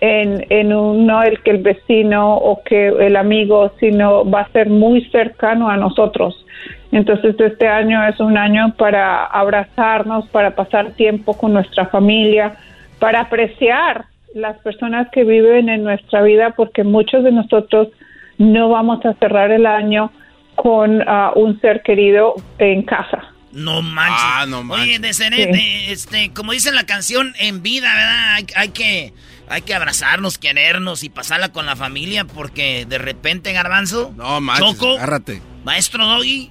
[0.00, 4.52] en, en un, no el que el vecino o que el amigo, sino va a
[4.52, 6.44] ser muy cercano a nosotros.
[6.92, 12.56] Entonces este año es un año para abrazarnos, para pasar tiempo con nuestra familia,
[12.98, 17.88] para apreciar las personas que viven en nuestra vida, porque muchos de nosotros
[18.36, 20.10] no vamos a cerrar el año
[20.56, 23.32] con ah, un ser querido en casa.
[23.52, 24.20] No manches.
[24.20, 24.88] Ah, no manches.
[24.88, 28.34] Oye, de ser, este, como dice la canción, en vida, ¿verdad?
[28.34, 29.12] Hay, hay, que,
[29.48, 34.12] hay que abrazarnos, querernos y pasarla con la familia, porque de repente, Garbanzo.
[34.16, 35.40] No manches, Choco, agárrate.
[35.64, 36.50] Maestro Doggy.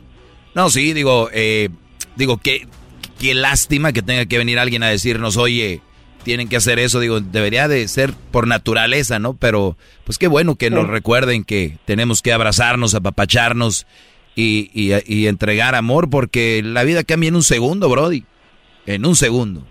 [0.55, 1.69] No, sí, digo, eh,
[2.15, 2.67] digo, qué,
[3.19, 5.81] qué lástima que tenga que venir alguien a decirnos, oye,
[6.23, 6.99] tienen que hacer eso.
[6.99, 9.35] Digo, debería de ser por naturaleza, ¿no?
[9.35, 13.85] Pero, pues qué bueno que nos recuerden que tenemos que abrazarnos, apapacharnos
[14.35, 18.25] y, y, y entregar amor, porque la vida cambia en un segundo, Brody.
[18.85, 19.63] En un segundo.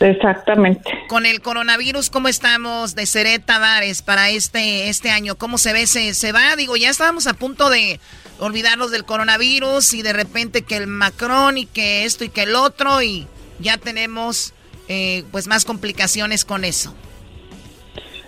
[0.00, 0.90] Exactamente.
[1.08, 5.36] Con el coronavirus, ¿cómo estamos de Seret Tavares para este, este año?
[5.36, 5.86] ¿Cómo se ve?
[5.86, 6.56] ¿Se, ¿Se va?
[6.56, 8.00] Digo, ya estábamos a punto de
[8.38, 12.56] olvidarnos del coronavirus y de repente que el Macron y que esto y que el
[12.56, 13.26] otro y
[13.60, 14.53] ya tenemos
[14.88, 16.94] eh, pues más complicaciones con eso.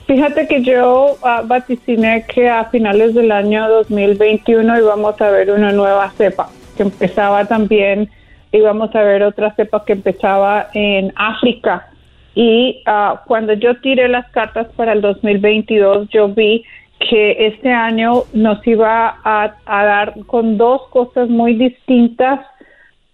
[0.07, 5.73] Fíjate que yo uh, vaticiné que a finales del año 2021 íbamos a ver una
[5.73, 8.09] nueva cepa que empezaba también,
[8.53, 11.89] íbamos a ver otra cepa que empezaba en África.
[12.37, 16.65] Y uh, cuando yo tiré las cartas para el 2022, yo vi
[17.01, 22.41] que este año nos iba a, a dar con dos cosas muy distintas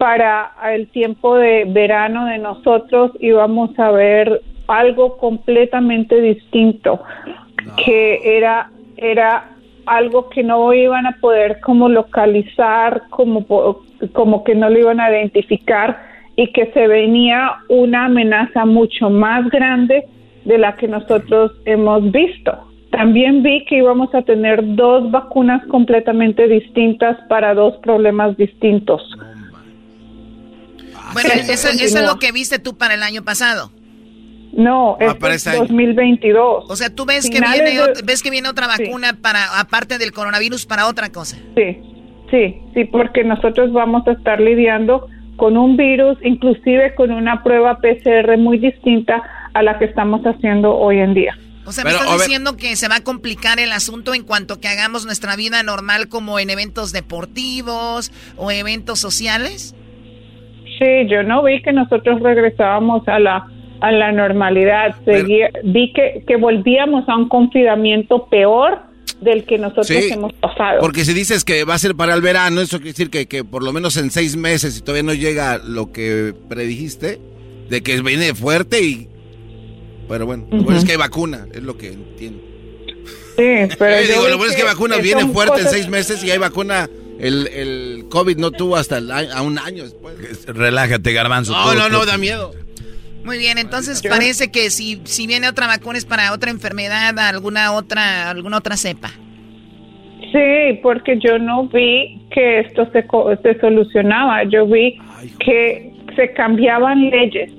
[0.02, 7.00] para el tiempo de verano de nosotros íbamos a ver algo completamente distinto
[7.76, 9.50] que era era
[9.86, 13.46] algo que no iban a poder como localizar como
[14.12, 16.02] como que no lo iban a identificar
[16.34, 20.04] y que se venía una amenaza mucho más grande
[20.44, 22.58] de la que nosotros hemos visto.
[22.90, 29.00] También vi que íbamos a tener dos vacunas completamente distintas para dos problemas distintos.
[31.12, 33.70] Bueno, eso, eso es lo que viste tú para el año pasado.
[34.52, 35.60] No, Ah, es para este año.
[35.60, 36.64] 2022.
[36.68, 40.12] O sea, tú ves que viene, de- ves que viene otra vacuna para aparte del
[40.12, 41.36] coronavirus para otra cosa.
[41.56, 41.78] Sí,
[42.30, 45.06] sí, sí, porque nosotros vamos a estar lidiando
[45.36, 49.22] con un virus, inclusive con una prueba PCR muy distinta
[49.55, 51.39] a la que estamos haciendo hoy en día.
[51.64, 54.60] O sea, Pero, me estás diciendo que se va a complicar el asunto en cuanto
[54.60, 59.74] que hagamos nuestra vida normal como en eventos deportivos o eventos sociales.
[60.82, 63.46] Sí, yo no vi que nosotros regresábamos a la
[63.80, 64.94] a la normalidad.
[65.04, 68.78] Seguía- vi que, que volvíamos a un confinamiento peor
[69.20, 70.80] del que nosotros Sí, hemos pasado.
[70.80, 73.42] Porque si dices que va a ser para el verano, eso quiere decir que, que
[73.44, 77.20] por lo menos en seis meses, si todavía no llega lo que predijiste,
[77.68, 79.09] de que viene fuerte y...
[80.09, 82.40] Pero bueno, lo bueno es que hay vacuna, es lo que entiendo.
[83.36, 86.22] Sí, pero yo digo, vi lo bueno es que vacuna viene fuerte en seis meses
[86.22, 86.88] y hay vacuna...
[87.23, 90.44] El, el COVID no tuvo hasta el a un año después.
[90.47, 91.53] Relájate, garbanzo.
[91.53, 92.53] No, no, no, da miedo.
[93.24, 97.73] Muy bien, entonces parece que si, si viene otra vacuna es para otra enfermedad, alguna
[97.73, 99.11] otra, alguna otra cepa.
[100.32, 104.44] Sí, porque yo no vi que esto se, co- se solucionaba.
[104.44, 104.99] Yo vi
[105.44, 107.51] que se cambiaban leyes,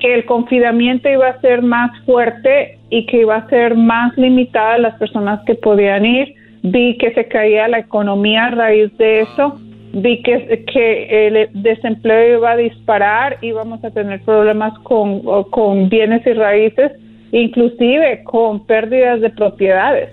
[0.00, 4.74] que el confinamiento iba a ser más fuerte y que iba a ser más limitada
[4.74, 6.34] a las personas que podían ir.
[6.62, 9.58] Vi que se caía la economía a raíz de eso.
[9.92, 16.24] Vi que, que el desempleo iba a disparar, íbamos a tener problemas con, con bienes
[16.26, 16.92] y raíces,
[17.32, 20.10] inclusive con pérdidas de propiedades.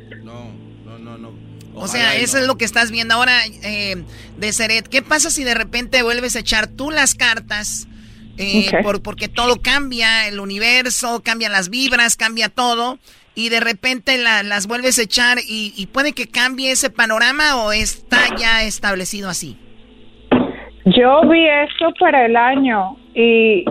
[1.76, 3.34] O sea, eso es lo que estás viendo ahora
[3.64, 3.98] eh,
[4.38, 4.88] de Seret.
[4.88, 7.88] ¿Qué pasa si de repente vuelves a echar tú las cartas?
[8.40, 12.98] Eh, por- porque todo cambia, el universo, cambian las vibras, cambia todo.
[13.38, 17.72] Y de repente la- las vuelves a echar y, puede que cambie ese panorama o
[17.72, 19.56] está ya establecido así.
[20.86, 23.64] Yo vi esto para el año y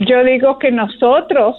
[0.00, 1.56] yo digo que nosotros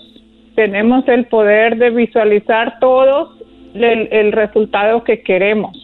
[0.56, 3.30] tenemos el poder de visualizar todos
[3.76, 5.78] el, resultado que queremos.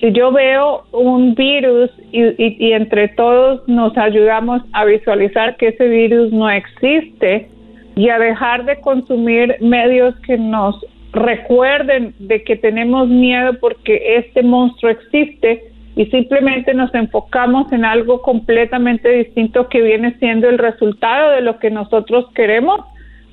[0.00, 5.86] Si yo veo un virus y- y entre todos nos ayudamos a visualizar que ese
[5.86, 7.50] virus no existe
[7.96, 10.76] y a dejar de consumir medios que nos
[11.12, 18.22] recuerden de que tenemos miedo porque este monstruo existe y simplemente nos enfocamos en algo
[18.22, 22.80] completamente distinto que viene siendo el resultado de lo que nosotros queremos,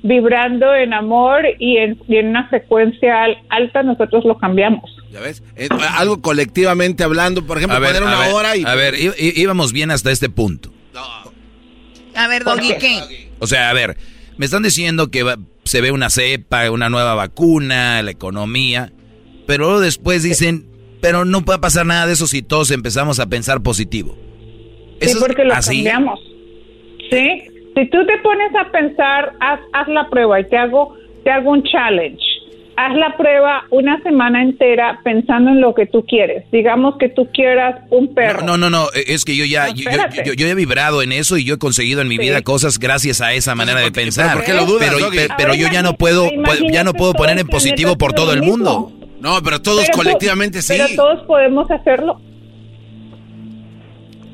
[0.02, 4.94] vibrando en amor y en, una frecuencia alta, nosotros lo cambiamos.
[5.10, 5.42] ¿Ya ves?
[5.56, 8.64] Eh, algo colectivamente hablando, por ejemplo, poner una hora y...
[8.64, 10.70] A ver, íbamos bien hasta este punto.
[12.14, 13.30] A ver, Doggy, ¿qué?
[13.38, 13.96] O sea, a ver,
[14.40, 15.22] me están diciendo que
[15.64, 18.90] se ve una cepa, una nueva vacuna, la economía,
[19.46, 20.64] pero después dicen,
[21.02, 24.16] pero no puede pasar nada de eso si todos empezamos a pensar positivo.
[24.98, 26.18] sí, porque lo cambiamos.
[27.10, 27.42] Sí,
[27.76, 31.50] si tú te pones a pensar, haz, haz la prueba y te hago, te hago
[31.50, 32.24] un challenge
[32.76, 36.44] haz la prueba una semana entera pensando en lo que tú quieres.
[36.50, 38.42] Digamos que tú quieras un perro.
[38.42, 41.58] No, no, no, es que yo ya, yo, he vibrado en eso y yo he
[41.58, 44.34] conseguido en mi vida cosas gracias a esa manera de pensar.
[44.34, 44.90] ¿Por qué lo dudas,
[45.36, 46.28] pero, yo ya no puedo,
[46.70, 48.92] ya no puedo poner en positivo por todo el mundo.
[49.20, 50.74] No, pero todos colectivamente sí.
[50.76, 52.20] Pero todos podemos hacerlo.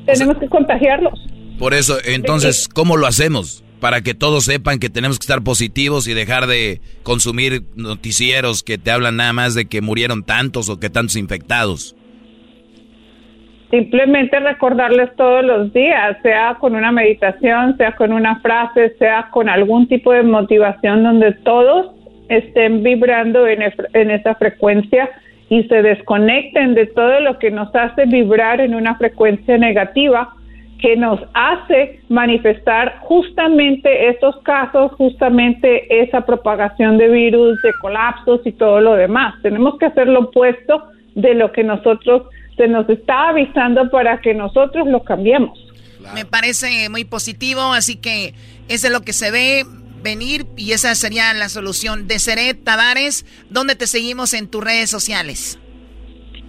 [0.05, 1.13] Tenemos que contagiarlos.
[1.59, 3.63] Por eso, entonces, ¿cómo lo hacemos?
[3.79, 8.77] Para que todos sepan que tenemos que estar positivos y dejar de consumir noticieros que
[8.77, 11.95] te hablan nada más de que murieron tantos o que tantos infectados.
[13.69, 19.49] Simplemente recordarles todos los días, sea con una meditación, sea con una frase, sea con
[19.49, 21.91] algún tipo de motivación donde todos
[22.29, 23.61] estén vibrando en,
[23.93, 25.09] en esa frecuencia
[25.49, 30.33] y se desconecten de todo lo que nos hace vibrar en una frecuencia negativa
[30.79, 38.51] que nos hace manifestar justamente estos casos, justamente esa propagación de virus, de colapsos y
[38.51, 39.33] todo lo demás.
[39.41, 40.83] Tenemos que hacer lo opuesto
[41.15, 42.23] de lo que nosotros
[42.55, 45.57] se nos está avisando para que nosotros lo cambiemos.
[46.13, 48.33] Me parece muy positivo, así que
[48.69, 49.63] eso es lo que se ve
[50.03, 52.07] venir y esa sería la solución.
[52.07, 55.59] De Seret Tavares, ¿dónde te seguimos en tus redes sociales?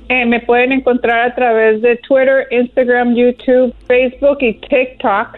[0.09, 5.37] Eh, me pueden encontrar a través de Twitter, Instagram, YouTube, Facebook y TikTok.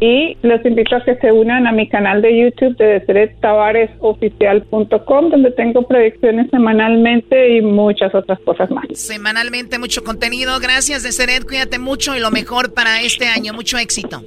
[0.00, 5.52] Y los invito a que se unan a mi canal de YouTube de DeseretTavaresOficial.com, donde
[5.52, 8.86] tengo predicciones semanalmente y muchas otras cosas más.
[8.94, 10.58] Semanalmente mucho contenido.
[10.58, 11.44] Gracias, Deseret.
[11.44, 13.52] Cuídate mucho y lo mejor para este año.
[13.52, 14.24] Mucho éxito.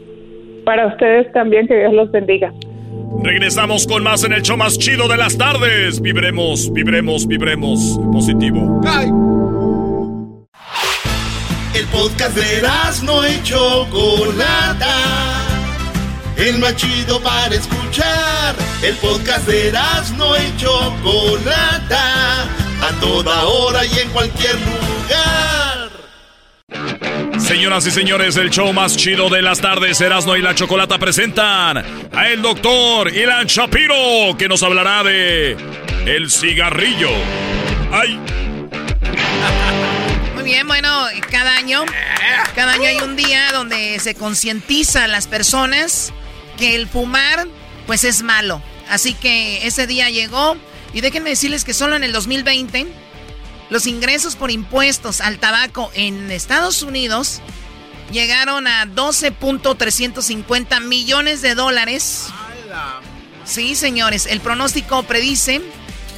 [0.64, 2.54] Para ustedes también, que Dios los bendiga.
[3.22, 6.00] Regresamos con más en el show más chido de las tardes.
[6.02, 8.00] Vibremos, vibremos, vibremos.
[8.14, 8.80] Positivo.
[11.76, 12.62] El podcast de
[13.04, 14.96] no y Chocolata.
[16.38, 18.56] El más chido para escuchar.
[18.82, 19.74] El podcast de
[20.18, 22.44] no y Chocolata.
[22.82, 25.90] A toda hora y en cualquier lugar.
[27.40, 31.84] Señoras y señores, el show más chido de las tardes, Erasno y la Chocolata presentan
[32.14, 35.58] a el doctor Ilan Shapiro, que nos hablará de
[36.06, 37.10] el cigarrillo.
[37.92, 38.18] ¡Ay!
[40.46, 41.84] Bien, bueno, cada año,
[42.54, 46.14] cada año hay un día donde se concientiza a las personas
[46.56, 47.48] que el fumar,
[47.88, 48.62] pues es malo.
[48.88, 50.56] Así que ese día llegó
[50.94, 52.86] y déjenme decirles que solo en el 2020
[53.72, 57.42] los ingresos por impuestos al tabaco en Estados Unidos
[58.12, 62.28] llegaron a 12.350 millones de dólares.
[63.46, 65.60] Sí, señores, el pronóstico predice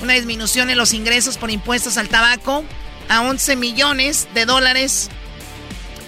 [0.02, 2.66] una disminución en los ingresos por impuestos al tabaco
[3.10, 5.10] a 11 millones de dólares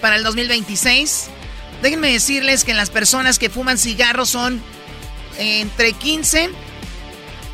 [0.02, 1.28] para el 2026.
[1.82, 4.62] Déjenme decirles que las personas que fuman cigarros son
[5.38, 6.50] entre 15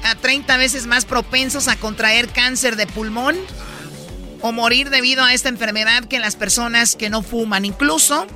[0.03, 3.35] a 30 veces más propensos a contraer cáncer de pulmón
[4.41, 7.65] o morir debido a esta enfermedad que las personas que no fuman.
[7.65, 8.27] Incluso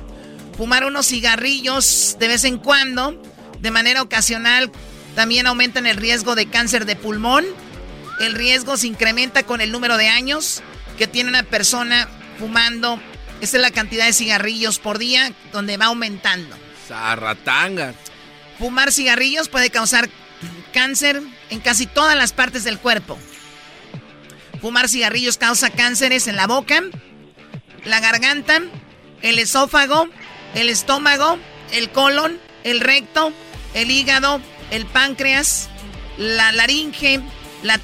[0.56, 3.20] fumar unos cigarrillos de vez en cuando,
[3.60, 4.70] de manera ocasional,
[5.14, 7.44] también aumentan el riesgo de cáncer de pulmón.
[8.20, 10.62] El riesgo se incrementa con el número de años
[11.00, 12.06] que tiene una persona
[12.38, 13.00] fumando.
[13.40, 16.54] Esa es la cantidad de cigarrillos por día donde va aumentando.
[16.86, 17.94] Zarratanga.
[18.58, 20.10] Fumar cigarrillos puede causar
[20.74, 23.18] cáncer en casi todas las partes del cuerpo.
[24.60, 26.82] Fumar cigarrillos causa cánceres en la boca,
[27.86, 28.60] la garganta,
[29.22, 30.06] el esófago,
[30.54, 31.38] el estómago,
[31.72, 33.32] el colon, el recto,
[33.72, 35.70] el hígado, el páncreas,
[36.18, 37.22] la laringe,
[37.62, 37.78] la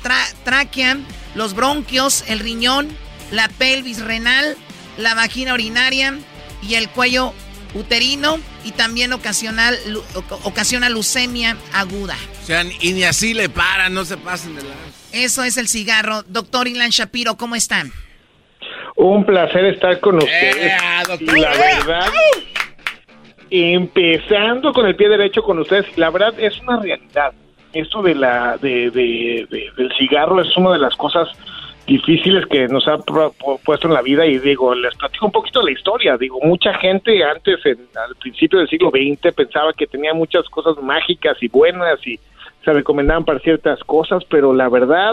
[0.44, 0.98] tráquea,
[1.34, 2.94] los bronquios, el riñón,
[3.30, 4.56] la pelvis renal,
[4.98, 6.14] la vagina urinaria
[6.62, 7.32] y el cuello
[7.74, 9.76] uterino y también ocasional,
[10.44, 12.16] ocasiona leucemia aguda.
[12.42, 14.74] O sea, y ni así le paran, no se pasen de lado.
[15.12, 16.22] Eso es el cigarro.
[16.22, 17.92] Doctor Ilan Shapiro, ¿cómo están?
[18.96, 20.72] Un placer estar con ustedes.
[21.20, 22.10] y la verdad,
[23.50, 27.32] empezando con el pie derecho con ustedes, la verdad es una realidad.
[27.72, 31.28] esto de la de, de- de- del cigarro es una de las cosas
[31.86, 35.70] difíciles que nos ha puesto en la vida y digo, les platico un poquito la
[35.70, 40.44] historia, digo, mucha gente antes, en- al principio del siglo XX, pensaba que tenía muchas
[40.48, 42.18] cosas mágicas y buenas y
[42.64, 45.12] se recomendaban para ciertas cosas, pero la verdad,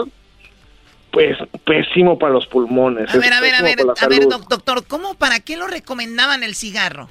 [1.12, 3.14] pues pésimo para los pulmones.
[3.14, 6.56] A ver, a ver, a ver, a ver, doctor, ¿cómo, para qué lo recomendaban el
[6.56, 7.08] cigarro?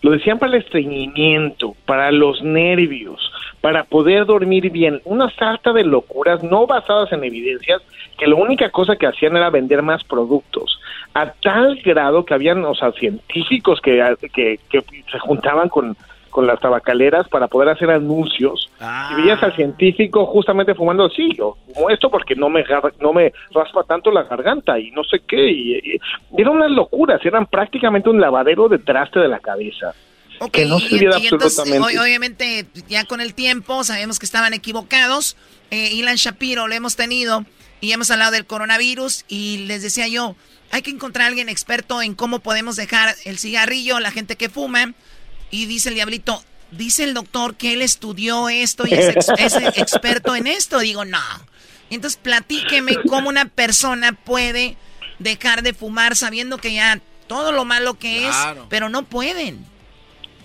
[0.00, 3.20] Lo decían para el estreñimiento, para los nervios,
[3.60, 5.00] para poder dormir bien.
[5.04, 7.82] Una sarta de locuras no basadas en evidencias
[8.18, 10.78] que la única cosa que hacían era vender más productos.
[11.14, 14.02] A tal grado que habían, o sea, científicos que,
[14.32, 14.80] que, que
[15.10, 15.96] se juntaban con,
[16.30, 18.70] con las tabacaleras para poder hacer anuncios.
[19.12, 22.64] Y veías al científico justamente fumando así, yo fumo esto porque no me,
[23.00, 25.50] no me raspa tanto la garganta y no sé qué.
[25.50, 26.00] Y, y-
[26.36, 29.92] y eran unas locuras, eran prácticamente un lavadero de traste de la cabeza.
[30.50, 31.98] que no de Y absolutamente.
[32.00, 35.36] obviamente, ya con el tiempo sabemos que estaban equivocados.
[35.70, 37.44] Eh, Ilan Shapiro lo hemos tenido
[37.82, 40.34] y hemos hablado del coronavirus y les decía yo,
[40.70, 44.48] hay que encontrar a alguien experto en cómo podemos dejar el cigarrillo, la gente que
[44.48, 44.94] fuma.
[45.50, 49.54] Y dice el diablito, dice el doctor que él estudió esto y es, ex- es
[49.76, 50.78] experto en esto.
[50.78, 51.18] Digo, no.
[51.90, 54.76] Entonces platíqueme cómo una persona puede
[55.18, 58.62] dejar de fumar sabiendo que ya todo lo malo que Claro.
[58.62, 59.66] es, pero no pueden.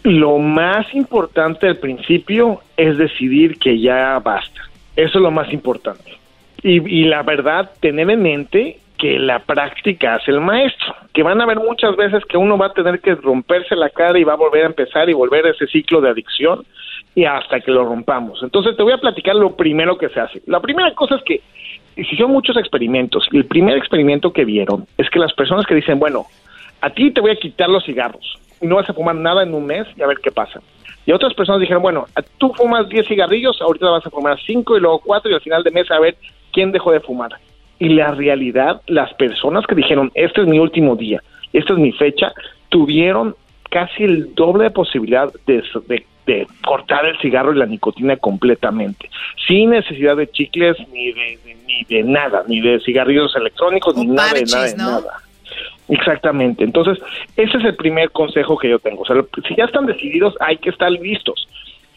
[0.03, 4.61] Lo más importante al principio es decidir que ya basta.
[4.95, 6.16] Eso es lo más importante.
[6.63, 11.39] Y, y la verdad, tener en mente que la práctica hace el maestro, que van
[11.39, 14.33] a haber muchas veces que uno va a tener que romperse la cara y va
[14.33, 16.65] a volver a empezar y volver a ese ciclo de adicción
[17.13, 18.41] y hasta que lo rompamos.
[18.43, 20.41] Entonces te voy a platicar lo primero que se hace.
[20.47, 21.41] La primera cosa es que
[21.95, 26.25] hicieron muchos experimentos el primer experimento que vieron es que las personas que dicen, bueno,
[26.81, 29.53] a ti te voy a quitar los cigarros y no vas a fumar nada en
[29.53, 30.61] un mes y a ver qué pasa.
[31.05, 32.05] Y otras personas dijeron, bueno,
[32.37, 35.63] tú fumas 10 cigarrillos, ahorita vas a fumar 5 y luego 4 y al final
[35.63, 36.17] de mes a ver
[36.53, 37.31] quién dejó de fumar.
[37.79, 41.21] Y la realidad, las personas que dijeron, este es mi último día,
[41.53, 42.31] esta es mi fecha,
[42.69, 43.35] tuvieron
[43.69, 49.09] casi el doble de posibilidad de, de- de cortar el cigarro y la nicotina completamente,
[49.47, 54.07] sin necesidad de chicles ni de, de- ni de nada, ni de cigarrillos electrónicos, ni
[54.07, 54.91] nada, nada, parches, ¿no?
[54.91, 55.13] nada.
[55.89, 56.63] Exactamente.
[56.63, 56.97] Entonces,
[57.37, 59.03] ese es el primer consejo que yo tengo.
[59.03, 59.15] O sea,
[59.47, 61.47] si ya están decididos, hay que estar listos.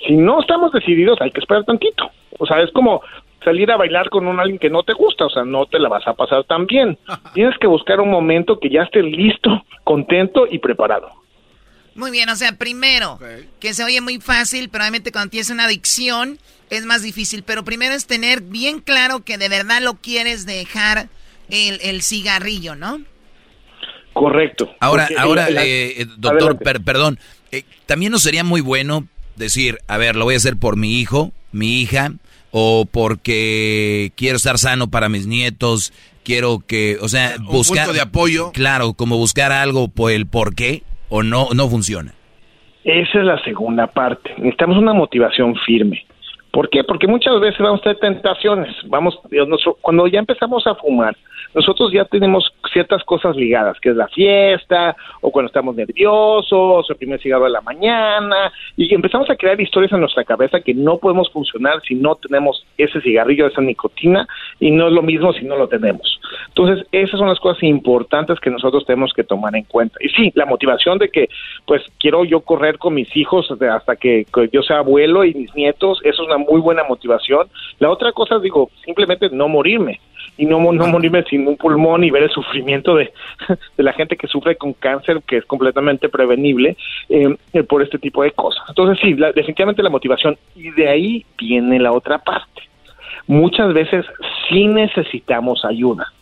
[0.07, 2.11] Si no estamos decididos, hay que esperar tantito.
[2.39, 3.03] O sea, es como
[3.45, 5.89] salir a bailar con un alguien que no te gusta, o sea, no te la
[5.89, 6.99] vas a pasar tan bien.
[7.35, 11.09] Tienes que buscar un momento que ya estés listo, contento y preparado.
[11.95, 13.19] Muy bien, o sea, primero,
[13.59, 16.39] que se oye muy fácil, pero obviamente cuando tienes una adicción
[16.71, 17.43] es más difícil.
[17.43, 21.09] Pero primero es tener bien claro que de verdad lo quieres dejar
[21.51, 23.01] el, el cigarrillo, ¿no?
[24.13, 24.71] Correcto.
[24.81, 27.19] Ahora, ahora, el- el- eh, eh, doctor, per- perdón,
[27.53, 29.07] eh, también no sería muy bueno
[29.37, 32.13] decir, a ver, lo voy a hacer por mi hijo, mi hija,
[32.51, 35.93] o porque quiero estar sano para mis nietos,
[36.25, 38.53] quiero que, o sea, Un buscar punto de apoyo.
[38.53, 42.15] Claro, como buscar algo por el por qué o no no funciona.
[42.85, 44.31] Esa es la segunda parte.
[44.39, 46.07] Necesitamos una motivación firme.
[46.53, 46.83] ¿Por qué?
[46.83, 48.75] Porque muchas veces vamos a tener tentaciones.
[48.87, 49.19] Vamos,
[49.81, 51.17] cuando ya empezamos a fumar,
[51.55, 56.85] nosotros ya tenemos ciertas cosas ligadas, que es la fiesta, o cuando estamos nerviosos, o
[56.89, 60.75] el primer cigarro de la mañana, y empezamos a crear historias en nuestra cabeza que
[60.75, 64.27] no podemos funcionar si no tenemos ese cigarrillo, esa nicotina,
[64.61, 66.21] y no es lo mismo si no lo tenemos.
[66.49, 69.99] Entonces, esas son las cosas importantes que nosotros tenemos que tomar en cuenta.
[70.01, 71.29] Y sí, la motivación de que,
[71.67, 75.55] pues, quiero yo correr con mis hijos hasta que, que yo sea abuelo y mis
[75.55, 77.49] nietos, eso es una muy buena motivación.
[77.79, 80.01] La otra cosa, digo, simplemente no morirme.
[80.37, 83.13] Y no, no morirme sin un pulmón y ver el sufrimiento de,
[83.77, 86.77] de la gente que sufre con cáncer, que es completamente prevenible
[87.11, 88.63] eh, eh, por este tipo de cosas.
[88.69, 90.39] Entonces, sí, la- definitivamente la motivación.
[90.57, 92.63] Y de ahí viene la otra parte
[93.27, 94.05] muchas veces
[94.49, 96.13] sí necesitamos ayuda.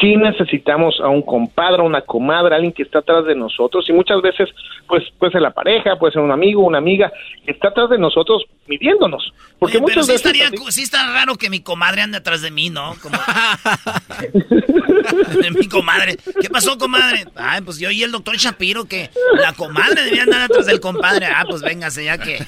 [0.00, 3.92] Sí necesitamos a un compadre, a una comadre, alguien que está atrás de nosotros y
[3.92, 4.48] muchas veces
[4.88, 7.12] pues puede ser la pareja, puede ser un amigo, una amiga
[7.44, 9.32] que está atrás de nosotros midiéndonos.
[9.58, 12.42] Porque Oye, pero sí, veces estaría, así- sí está raro que mi comadre ande atrás
[12.42, 12.94] de mí, ¿no?
[13.02, 13.18] Como...
[15.58, 16.16] mi comadre.
[16.40, 17.26] ¿Qué pasó, comadre?
[17.36, 19.10] Ay, pues yo y el doctor Shapiro que
[19.40, 21.26] la comadre debía andar atrás del compadre.
[21.26, 22.38] Ah, pues véngase, ya que...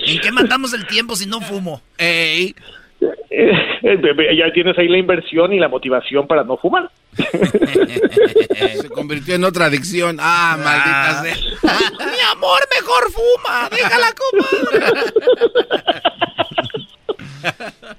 [0.00, 1.82] ¿En qué matamos el tiempo si no fumo?
[1.98, 2.54] Eh,
[3.00, 6.90] ya tienes ahí la inversión y la motivación para no fumar.
[7.16, 10.18] Se convirtió en otra adicción.
[10.20, 11.34] Ah, maldita sea.
[12.06, 13.68] Mi amor, mejor fuma.
[13.70, 14.06] Déjala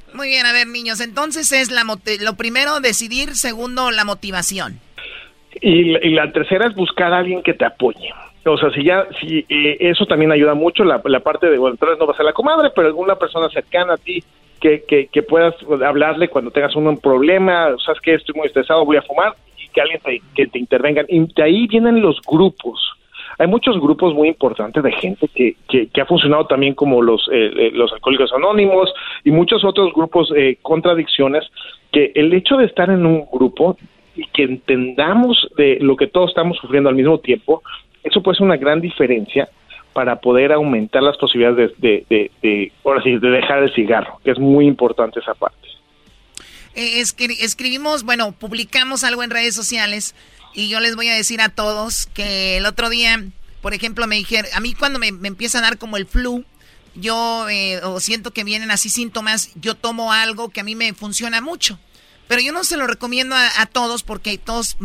[0.13, 4.79] Muy bien, a ver, niños, entonces es la lo primero decidir, segundo la motivación.
[5.61, 8.13] Y, la- y la tercera es buscar a alguien que te apoye.
[8.45, 11.75] O sea, si ya, si eh, eso también ayuda mucho, la, la parte de, bueno,
[11.75, 14.23] entonces no va a ser la comadre, pero alguna persona cercana a ti
[14.59, 15.55] que, que, puedas
[15.85, 19.81] hablarle cuando tengas un problema, sabes que estoy muy estresado, voy a fumar, y que
[19.81, 21.03] alguien te, que te intervenga.
[21.07, 22.79] Y de ahí vienen los grupos.
[23.37, 27.27] Hay muchos grupos muy importantes de gente que, que, que ha funcionado también como los,
[27.31, 31.49] eh, eh, los alcohólicos anónimos y muchos otros grupos eh, contradicciones
[31.91, 33.77] que el hecho de estar en un grupo
[34.15, 37.63] y que entendamos de lo que todos estamos sufriendo al mismo tiempo,
[38.03, 39.47] eso puede ser una gran diferencia
[39.99, 42.71] para poder aumentar las posibilidades de, de, de,
[43.03, 45.67] sí, de dejar el cigarro, que es muy importante esa parte.
[46.73, 50.15] Eh, escribimos, bueno, publicamos algo en redes sociales
[50.55, 53.21] y yo les voy a decir a todos que el otro día,
[53.61, 56.45] por ejemplo, me dijeron, a mí cuando me, empieza a dar como el flu,
[56.95, 60.93] yo eh, o siento que vienen así síntomas, yo tomo algo que a mí me
[60.93, 61.77] funciona mucho.
[62.29, 64.77] Pero yo no se lo recomiendo a, a todos porque todos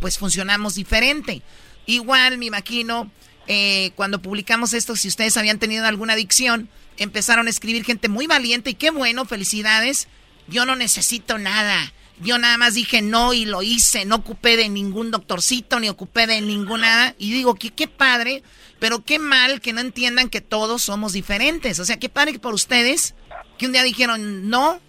[0.00, 1.42] pues funcionamos diferente.
[1.86, 3.08] Igual, mi maquino,
[3.48, 6.68] eh, cuando publicamos esto, si ustedes habían tenido alguna adicción,
[6.98, 10.06] empezaron a escribir gente muy valiente y qué bueno, felicidades.
[10.48, 11.92] Yo no necesito nada.
[12.20, 14.04] Yo nada más dije no y lo hice.
[14.04, 17.14] No ocupé de ningún doctorcito ni ocupé de ninguna.
[17.18, 18.42] Y digo que qué padre,
[18.78, 21.78] pero qué mal que no entiendan que todos somos diferentes.
[21.78, 23.14] O sea, qué padre que por ustedes
[23.56, 24.80] que un día dijeron no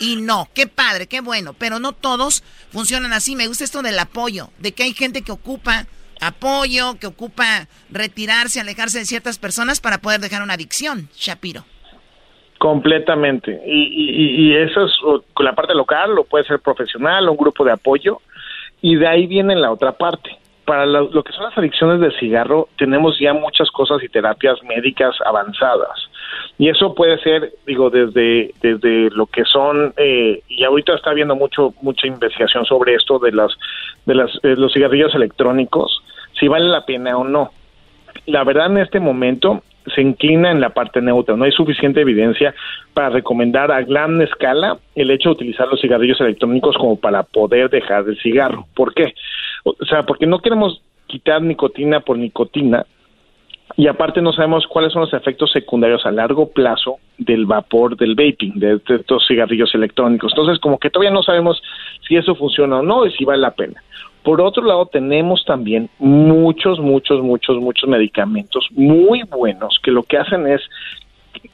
[0.00, 0.48] y no.
[0.54, 1.52] Qué padre, qué bueno.
[1.52, 2.42] Pero no todos
[2.72, 3.36] funcionan así.
[3.36, 5.86] Me gusta esto del apoyo, de que hay gente que ocupa
[6.20, 11.64] apoyo, que ocupa retirarse, alejarse de ciertas personas para poder dejar una adicción, Shapiro.
[12.58, 13.62] Completamente.
[13.66, 14.92] Y, y, eso es
[15.32, 18.20] con la parte local, lo puede ser profesional, un grupo de apoyo,
[18.82, 20.36] y de ahí viene la otra parte.
[20.64, 25.16] Para lo, que son las adicciones del cigarro, tenemos ya muchas cosas y terapias médicas
[25.24, 26.10] avanzadas.
[26.58, 31.36] Y eso puede ser, digo, desde, desde lo que son, eh, y ahorita está habiendo
[31.36, 33.52] mucho, mucha investigación sobre esto de las,
[34.06, 36.02] de las, eh, los cigarrillos electrónicos,
[36.38, 37.52] si vale la pena o no.
[38.26, 39.62] La verdad en este momento
[39.94, 41.36] se inclina en la parte neutra.
[41.36, 42.54] No hay suficiente evidencia
[42.92, 47.70] para recomendar a gran escala el hecho de utilizar los cigarrillos electrónicos como para poder
[47.70, 48.66] dejar el cigarro.
[48.74, 49.14] ¿Por qué?
[49.64, 52.84] O sea, porque no queremos quitar nicotina por nicotina
[53.76, 58.14] y aparte no sabemos cuáles son los efectos secundarios a largo plazo del vapor del
[58.14, 60.32] vaping, de, estos cigarrillos electrónicos.
[60.32, 61.62] Entonces, como que todavía no sabemos
[62.06, 63.82] si eso funciona o no y si vale la pena.
[64.22, 70.18] Por otro lado, tenemos también muchos, muchos, muchos, muchos medicamentos muy buenos que lo que
[70.18, 70.60] hacen es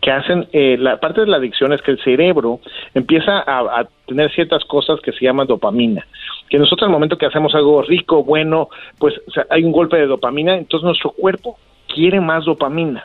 [0.01, 2.61] que hacen eh, la parte de la adicción es que el cerebro
[2.95, 6.07] empieza a, tener ciertas cosas que se llaman dopamina
[6.49, 8.69] que nosotros al momento que hacemos algo rico bueno
[8.99, 9.15] pues
[9.51, 11.59] hay un golpe de dopamina entonces nuestro cuerpo
[11.95, 13.05] quiere más dopamina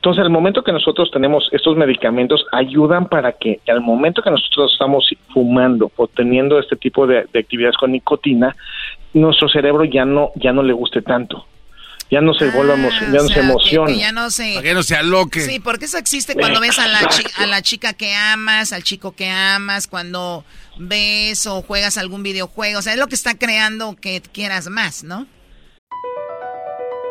[0.00, 4.72] entonces, al momento que nosotros tenemos estos medicamentos, ayudan para que al momento que nosotros
[4.72, 8.56] estamos fumando o teniendo este tipo de, actividades con nicotina,
[9.12, 11.46] nuestro cerebro ya no, ya no le guste tanto
[12.10, 13.92] ya no se ah, vuelva ya no se emociona.
[13.92, 14.54] ya no se...
[14.54, 15.40] Para que no se aloque.
[15.42, 19.12] Sí, porque eso existe cuando ves a la, a la chica que amas, al chico
[19.12, 20.44] que amas, cuando
[20.76, 22.80] ves o juegas algún videojuego.
[22.80, 25.28] O sea, es lo que está creando que quieras más, ¿no?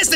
[0.00, 0.15] Este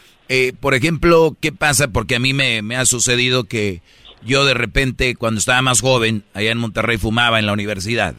[0.33, 1.89] eh, por ejemplo, ¿qué pasa?
[1.89, 3.81] Porque a mí me, ha sucedido que
[4.23, 8.15] yo de repente, cuando estaba más joven, allá en Monterrey fumaba en la universidad,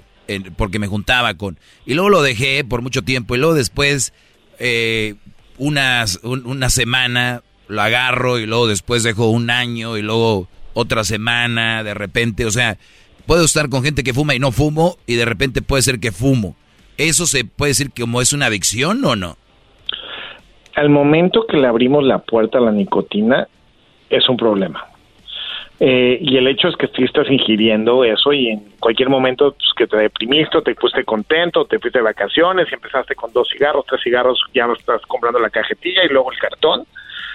[0.58, 1.58] porque me juntaba con...
[1.86, 4.12] Y luego lo dejé por mucho tiempo y luego después,
[4.58, 5.14] eh,
[5.56, 6.06] una
[6.68, 12.44] semana, lo agarro y luego después dejo un año y luego otra semana, de repente,
[12.44, 12.76] o sea,
[13.24, 16.12] puedo estar con gente que fuma y no fumo y de repente puede ser que
[16.12, 16.56] fumo.
[16.98, 19.38] ¿Eso se puede decir como es una adicción o no?
[20.74, 23.46] Al momento que le abrimos la puerta a la nicotina,
[24.08, 24.86] es un problema.
[25.80, 29.72] Eh, y el hecho es que tú estás ingiriendo eso y en cualquier momento pues,
[29.76, 33.84] que te deprimiste, te pusiste contento, te fuiste de vacaciones y empezaste con dos cigarros,
[33.86, 36.86] tres cigarros, ya no estás comprando la cajetilla y luego el cartón.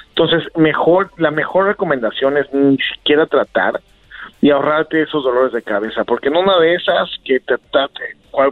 [0.09, 3.81] Entonces, mejor, la mejor recomendación es ni siquiera tratar
[4.41, 7.55] y ahorrarte esos dolores de cabeza, porque en una de esas que te,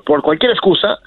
[0.03, 0.99] por cualquier excusa,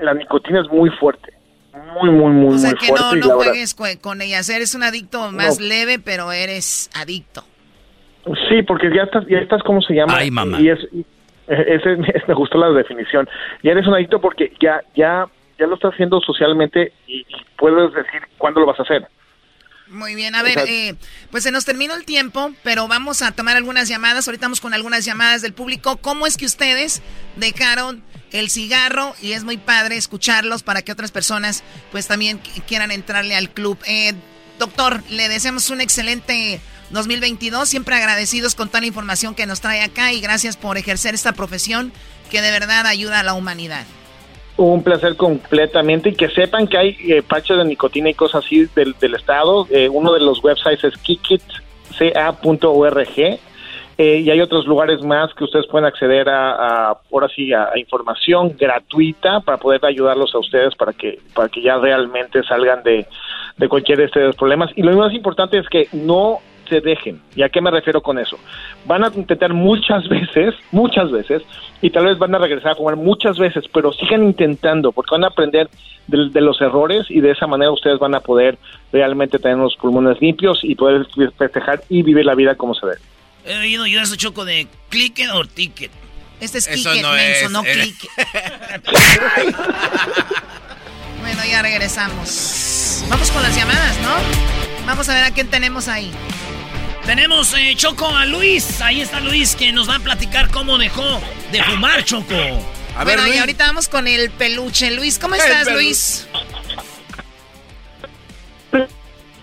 [0.00, 1.37] la nicotina es muy fuerte
[1.78, 4.40] muy, muy, muy, o sea, que no, no juegues con ella.
[4.40, 7.44] Eres un adicto más leve, pero eres adicto.
[8.48, 10.16] Sí, porque ya estás, ya estás, ¿cómo se llama?
[10.16, 10.60] Ay, mamá.
[10.60, 10.78] Y es,
[11.48, 11.96] ese,
[12.28, 13.28] me gustó la definición.
[13.62, 15.26] Ya eres un adicto porque ya, ya,
[15.58, 17.24] ya lo estás haciendo socialmente y,
[17.56, 19.06] puedes decir cuándo lo vas a hacer.
[19.90, 20.94] Muy bien, a ver, eh,
[21.30, 24.28] pues se nos terminó el tiempo, pero vamos a tomar algunas llamadas.
[24.28, 25.96] Ahorita vamos con algunas llamadas del público.
[25.96, 27.00] ¿Cómo es que ustedes
[27.36, 29.16] dejaron el cigarro?
[29.22, 33.78] Y es muy padre escucharlos para que otras personas pues también quieran entrarle al club.
[33.86, 34.12] Eh,
[34.58, 36.60] doctor, le deseamos un excelente
[36.90, 37.66] 2022.
[37.66, 41.32] Siempre agradecidos con toda la información que nos trae acá y gracias por ejercer esta
[41.32, 41.92] profesión
[42.30, 43.86] que de verdad ayuda a la humanidad.
[44.58, 48.66] Un placer completamente y que sepan que hay eh, parches de nicotina y cosas así
[48.74, 49.66] del, Estado.
[49.70, 51.48] Eh, uno de los websites es kikitca.org
[54.00, 58.54] eh, y hay otros lugares más que ustedes pueden acceder a, ahora sí, a, información
[58.56, 63.06] gratuita para poder ayudarlos a ustedes para que, para que ya realmente salgan de,
[63.56, 64.70] de cualquier de estos problemas.
[64.76, 66.38] Y lo más importante es que no
[66.68, 67.20] se dejen.
[67.34, 68.38] ¿Y a qué me refiero con eso?
[68.86, 71.42] Van a intentar muchas veces, muchas veces,
[71.80, 75.24] y tal vez van a regresar a jugar muchas veces, pero sigan intentando, porque van
[75.24, 75.68] a aprender
[76.08, 78.58] de, los errores y de esa manera ustedes van a poder
[78.92, 82.98] realmente tener los pulmones limpios y poder festejar y vivir la vida como se debe.
[83.44, 85.90] He oído yo ese choco de click o ticket.
[86.40, 87.96] Este es Eso no, menso, no click.
[91.20, 93.04] bueno, ya regresamos.
[93.08, 94.10] Vamos con las llamadas, ¿no?
[94.86, 96.10] Vamos a ver a quién tenemos ahí.
[97.08, 98.82] Tenemos, eh, Choco, a Luis.
[98.82, 102.34] Ahí está Luis, que nos va a platicar cómo dejó de fumar, Choco.
[102.98, 104.90] A ver, bueno, y ahorita vamos con el peluche.
[104.90, 106.28] Luis, ¿cómo estás, Luis?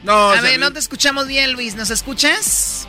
[0.03, 1.73] No, a ver, no te escuchamos bien, Luis.
[1.73, 2.87] ¿Nos escuchas?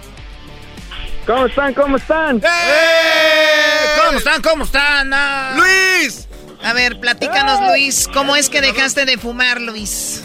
[1.26, 1.72] ¿Cómo están?
[1.72, 2.36] ¿Cómo están?
[2.36, 4.00] ¡Eh!
[4.04, 4.42] ¿Cómo están?
[4.42, 5.10] ¿Cómo están?
[5.14, 5.54] Ah.
[5.56, 6.28] ¡Luis!
[6.62, 8.10] A ver, platícanos, Luis.
[8.12, 10.22] ¿Cómo es que dejaste de fumar, Luis?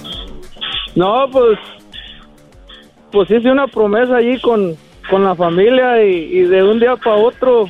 [0.94, 1.58] No, pues
[3.12, 4.76] pues hice una promesa allí con,
[5.10, 7.68] con la familia y, de un día para otro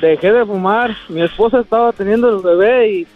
[0.00, 0.96] dejé de fumar.
[1.08, 3.06] Mi esposa estaba teniendo el bebé y,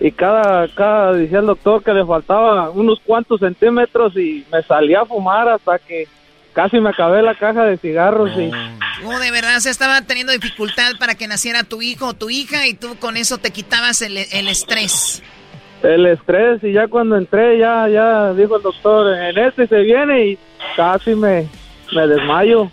[0.00, 4.94] y cada, cada, decía el doctor que le faltaba unos cuantos centímetros y me salí
[4.94, 6.06] a fumar hasta que
[6.52, 8.50] casi me acabé la caja de cigarros y...
[9.04, 12.66] Oh, de verdad, se estaba teniendo dificultad para que naciera tu hijo o tu hija
[12.66, 15.22] y tú con eso te quitabas el, el estrés
[15.82, 20.26] el estrés y ya cuando entré ya ya dijo el doctor en este se viene
[20.26, 20.38] y
[20.76, 21.48] casi me,
[21.94, 22.70] me desmayo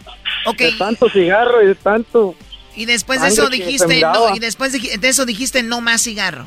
[0.57, 2.35] de tanto cigarro y de tanto
[2.75, 6.45] y después de eso dijiste no, y después de, eso dijiste no más cigarro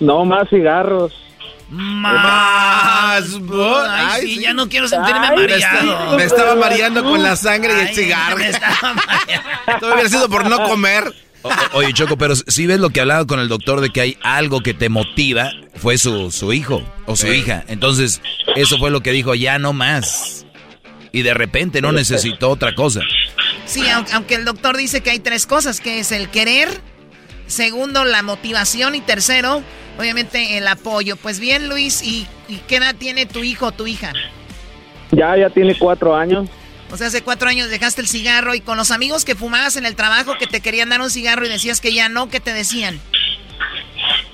[0.00, 1.12] no más cigarros
[1.70, 3.24] más
[3.90, 6.16] Ay, sí, ya no quiero sentirme mareado.
[6.16, 8.38] Me estaba mareando con la sangre y el cigarro.
[8.38, 9.92] Me estaba mareando.
[9.92, 11.12] hubiera sido por no comer
[11.72, 14.60] oye, Choco, pero si ves lo que hablaba con el doctor de que hay algo
[14.60, 17.64] que te motiva, fue su, su hijo o su hija.
[17.68, 18.20] Entonces,
[18.56, 20.37] eso fue lo que dijo, ya no más.
[21.12, 23.00] Y de repente no necesitó otra cosa.
[23.64, 23.82] Sí,
[24.12, 26.68] aunque el doctor dice que hay tres cosas, que es el querer,
[27.46, 29.62] segundo, la motivación y tercero,
[29.98, 31.16] obviamente el apoyo.
[31.16, 34.12] Pues bien, Luis, ¿y, y qué edad tiene tu hijo o tu hija?
[35.12, 36.48] Ya, ya tiene cuatro años.
[36.90, 39.84] O sea, hace cuatro años dejaste el cigarro y con los amigos que fumabas en
[39.84, 42.54] el trabajo que te querían dar un cigarro y decías que ya no, ¿qué te
[42.54, 42.98] decían?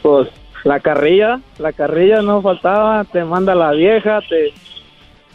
[0.02, 0.28] Pues
[0.62, 4.52] la carrilla, la carrilla no faltaba, te manda la vieja, te...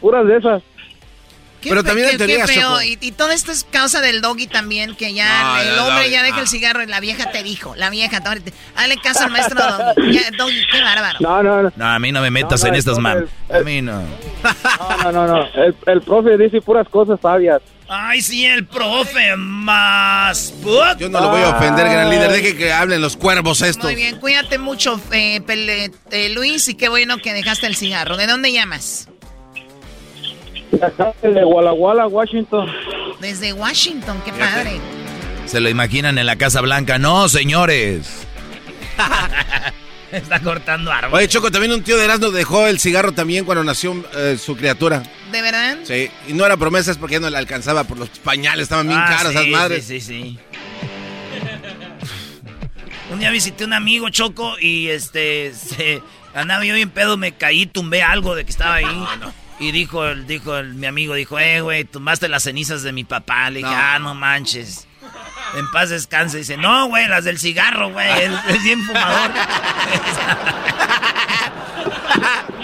[0.00, 0.62] puras de esas.
[1.62, 2.82] Pero también qué, qué feo.
[2.82, 6.40] Y, y, todo esto es causa del doggy también, que ya el hombre ya deja
[6.40, 10.12] el cigarro y la vieja te dijo, la vieja, dale caso al maestro doggy.
[10.12, 11.18] Ya, doggy, qué bárbaro.
[11.20, 11.72] No, no, no.
[11.76, 13.30] No, a mí no me metas en estas manos.
[13.52, 14.02] A mí no.
[15.04, 15.48] No, no, no.
[15.54, 17.60] El, el, profe dice puras cosas sabias.
[17.92, 20.54] Ay, sí, el profe más.
[20.96, 22.30] Yo no lo voy a ofender, gran líder.
[22.30, 23.84] Deje que hablen los cuervos estos.
[23.84, 25.42] Muy bien, cuídate mucho, eh,
[26.12, 28.16] eh, Luis, y qué bueno que dejaste el cigarro.
[28.16, 29.09] ¿De dónde llamas?
[30.70, 32.68] De Walla Washington.
[33.20, 34.80] Desde Washington, qué padre.
[35.46, 36.98] Se lo imaginan en la Casa Blanca.
[36.98, 38.26] No, señores.
[40.12, 41.14] Está cortando árboles.
[41.16, 44.56] Oye, Choco, también un tío de Erasmo dejó el cigarro también cuando nació eh, su
[44.56, 45.02] criatura.
[45.30, 45.78] ¿De verdad?
[45.84, 48.88] Sí, y no era promesa, es porque ya no le alcanzaba por los pañales, estaban
[48.88, 49.84] bien Ah, caros sí, esas madres.
[49.86, 50.38] Sí, sí, sí.
[53.12, 56.02] Un día visité un amigo Choco y este se
[56.34, 59.04] andaba yo bien pedo, me caí, tumbé algo de que estaba ahí.
[59.60, 63.04] Y dijo, el- dijo el- mi amigo, dijo, eh, güey, tumbaste las cenizas de mi
[63.04, 63.50] papá.
[63.50, 63.76] Le dije, No.
[63.76, 64.88] ah, no manches.
[65.56, 66.38] En paz descanse.
[66.38, 68.08] Dice, no, güey, las del cigarro, güey.
[68.48, 69.30] Es bien fumador.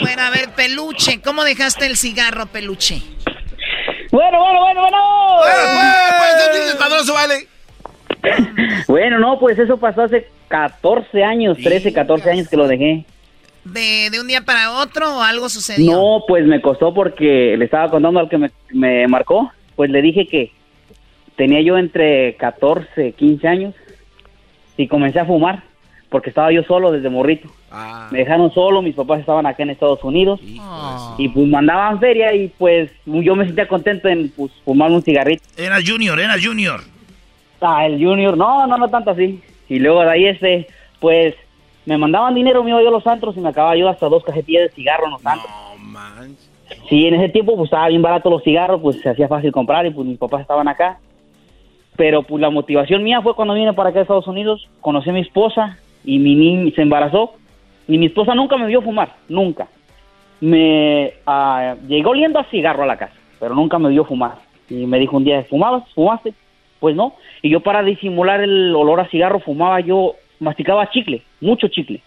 [0.00, 3.02] Bueno, a ver, peluche, ¿cómo dejaste el cigarro, peluche?
[4.12, 4.98] Bueno, bueno, bueno, bueno.
[6.52, 7.48] pues, padroso, vale.
[8.88, 13.04] Bueno, no, pues eso pasó hace 14 años, 13, 14 años que lo dejé.
[13.72, 15.92] ¿De, de un día para otro o algo sucedió?
[15.92, 20.02] No, pues me costó porque le estaba contando al que me, me marcó, pues le
[20.02, 20.52] dije que
[21.36, 23.74] tenía yo entre 14, 15 años
[24.76, 25.62] y comencé a fumar
[26.08, 27.48] porque estaba yo solo desde morrito.
[28.10, 30.40] Me dejaron solo, mis papás estaban acá en Estados Unidos
[31.18, 35.42] y pues mandaban feria y pues yo me sentía contento en pues, fumar un cigarrito.
[35.56, 36.80] Era Junior, era Junior.
[37.60, 39.42] Ah, el Junior, no, no, no tanto así.
[39.68, 40.68] Y luego de ahí este,
[41.00, 41.34] pues
[41.86, 44.64] me mandaban dinero mío yo a los antros y me acababa yo hasta dos cajetillas
[44.64, 45.50] de cigarro en los antros.
[46.88, 49.86] Sí, en ese tiempo pues estaba bien barato los cigarros, pues se hacía fácil comprar
[49.86, 50.98] y pues mis papás estaban acá.
[51.96, 55.12] Pero pues la motivación mía fue cuando vine para acá a Estados Unidos, conocí a
[55.12, 57.34] mi esposa y mi niña se embarazó
[57.88, 59.68] y mi esposa nunca me vio fumar, nunca.
[60.40, 64.34] Me ah, llegó oliendo a cigarro a la casa, pero nunca me vio fumar.
[64.68, 65.84] Y me dijo un día, ¿fumabas?
[65.94, 66.34] ¿Fumaste?
[66.80, 67.14] Pues no.
[67.42, 72.02] Y yo para disimular el olor a cigarro fumaba yo, masticaba chicle, mucho chicle,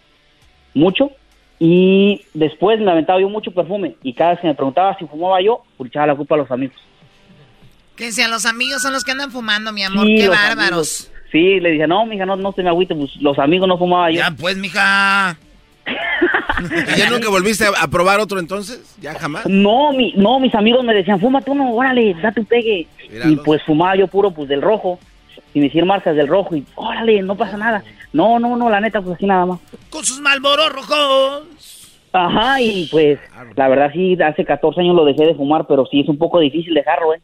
[0.74, 1.12] mucho.
[1.60, 3.96] Y después me aventaba yo mucho perfume.
[4.02, 6.52] Y cada vez que me preguntaba si fumaba yo, pues echaba la culpa a los
[6.52, 6.78] amigos.
[7.98, 11.10] Que si a los amigos son los que andan fumando, mi amor, Sí, qué bárbaros.
[11.10, 11.12] amigos.
[11.32, 14.10] Sí, le dije, no, mija, no, no se me agüite, pues los amigos no fumaba
[14.10, 14.18] yo.
[14.18, 15.38] Ya, pues, mija.
[16.96, 18.96] ¿Y ya nunca volviste a, probar otro entonces?
[19.00, 19.46] ¿Ya jamás?
[19.46, 22.88] No, mi, no, mis amigos me decían, fúmate uno, órale, date un pegue.
[23.26, 25.00] Y pues fumaba yo puro, pues del rojo.
[25.54, 27.84] Y me hicieron marcas del rojo y, órale, no pasa nada.
[28.14, 29.60] No, no, no, la neta, pues así nada más.
[29.90, 31.44] Con sus malboros rojos.
[32.12, 33.20] Ajá, y pues,
[33.56, 36.40] la verdad sí, hace 14 años lo dejé de fumar, pero sí es un poco
[36.40, 37.22] difícil dejarlo, ¿eh?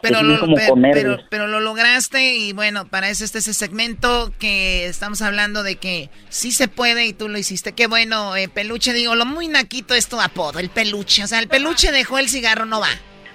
[0.00, 1.20] Pero lo, como pero, nervios.
[1.30, 6.10] pero lo lograste y bueno, para eso este ese segmento que estamos hablando de que
[6.28, 7.72] sí se puede y tú lo hiciste.
[7.72, 11.22] Qué bueno, eh, peluche, digo, lo muy naquito es tu apodo, el peluche.
[11.22, 12.88] O sea, el peluche dejó el cigarro, no va.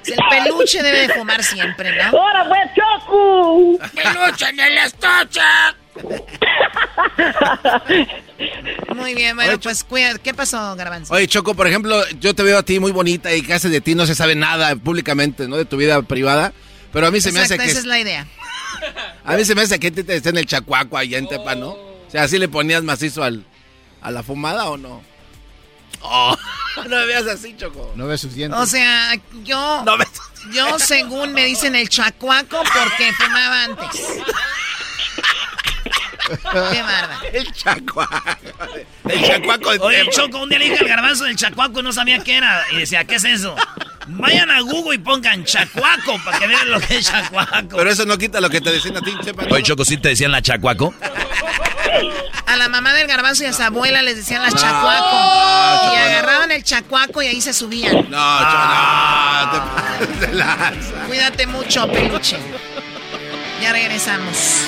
[0.06, 2.18] El peluche debe de fumar siempre, ¿no?
[2.18, 3.78] ¡Ahora pues, Choco!
[3.94, 5.42] ¡Peluche en el estuche!
[8.96, 10.18] Muy bien, bueno, pues cuida.
[10.18, 11.14] ¿Qué pasó, Garbanzo?
[11.14, 13.96] Oye, Choco, por ejemplo, yo te veo a ti muy bonita y casi de ti
[13.96, 15.58] no se sabe nada públicamente, ¿no?
[15.58, 16.54] De tu vida privada.
[16.94, 17.72] Pero a mí se me hace Exacto, que...
[17.72, 18.28] esa es la idea.
[19.24, 21.70] A mí se me hace que te esté en el chacuaco allá en Tepa, ¿no?
[21.70, 23.46] O sea, ¿así le ponías macizo al,
[24.02, 25.04] a la fumada o no?
[26.02, 26.36] Oh,
[26.78, 27.94] no me veas así, Choco.
[27.96, 28.60] No ves sus dientes.
[28.60, 29.14] O sea,
[29.44, 29.84] yo,
[30.54, 34.02] yo según me dicen el chacuaco porque fumaba antes.
[36.28, 37.20] Qué barba.
[37.34, 38.48] El chacuaco.
[39.10, 40.10] El chacuaco de Oye.
[40.12, 42.64] Choco, un día le dije al garbanzo del chacuaco y no sabía qué era.
[42.74, 43.56] Y decía, ¿qué es eso?
[44.08, 47.76] Vayan a Google y pongan chacuaco para que vean lo que es chacuaco.
[47.78, 49.44] Pero eso no quita lo que te decían a ti, Chepa.
[49.50, 50.94] Oye, Choco, ¿sí te decían la chacuaco?
[52.46, 55.94] A la mamá del garbanzo y a su abuela les decían las No, chacuaco.
[55.94, 56.04] Y no.
[56.04, 57.94] agarraban el chacuaco y ahí se subían.
[58.10, 58.58] No, Choco,
[59.52, 61.08] no, te.
[61.08, 62.38] Cuídate mucho, peluche.
[63.62, 64.68] Ya regresamos.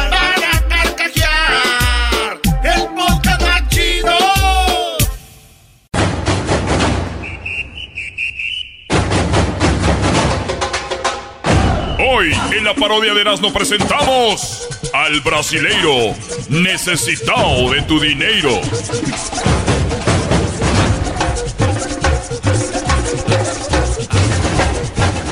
[12.21, 16.15] Hoy en la parodia de Erasmo presentamos al brasileiro
[16.49, 18.61] necesitado de tu dinero.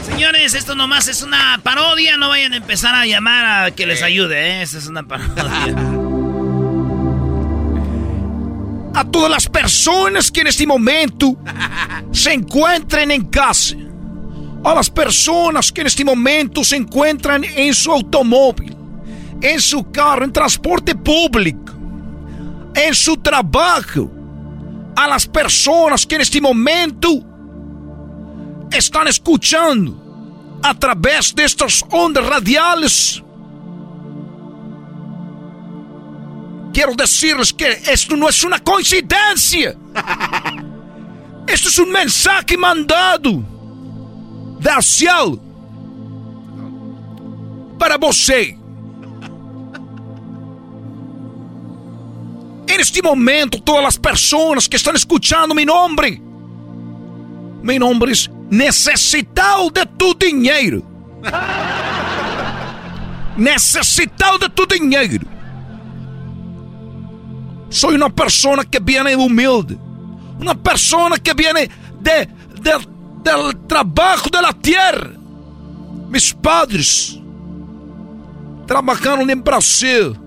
[0.08, 2.18] Señores, esto nomás es una parodia.
[2.18, 4.62] No vayan a empezar a llamar a que les ayude, ¿eh?
[4.64, 5.76] Esta es una parodia.
[8.96, 11.38] A todas las personas que en este momento
[12.12, 13.76] se encuentran en casa.
[14.64, 18.76] A las personas que en este momento se encuentran en su automóvil,
[19.42, 21.74] en su carro, en transporte público,
[22.76, 24.12] en su trabajo.
[24.96, 27.24] A las personas que en este momento
[28.72, 33.24] están escuchando a través de estas ondas radiales.
[36.74, 39.76] Quiero decirles que esto no es una coincidencia.
[41.48, 43.59] Esto es un mensaje mandado
[44.60, 45.40] del cielo
[47.78, 48.58] para você.
[52.68, 56.22] En este momento, todas las personas que están escuchando mi nombre,
[57.64, 60.84] mi nombre es necesitado de tu dinheiro.
[63.38, 65.26] necesitado de tu dinheiro.
[67.70, 69.78] Soy una persona que viene humilde.
[70.40, 71.70] Una persona que viene
[72.00, 72.28] de,
[72.62, 72.72] de,
[73.24, 75.12] del trabajo de la tierra.
[76.10, 77.20] Mis padres
[78.66, 80.18] trabajaron en Brasil.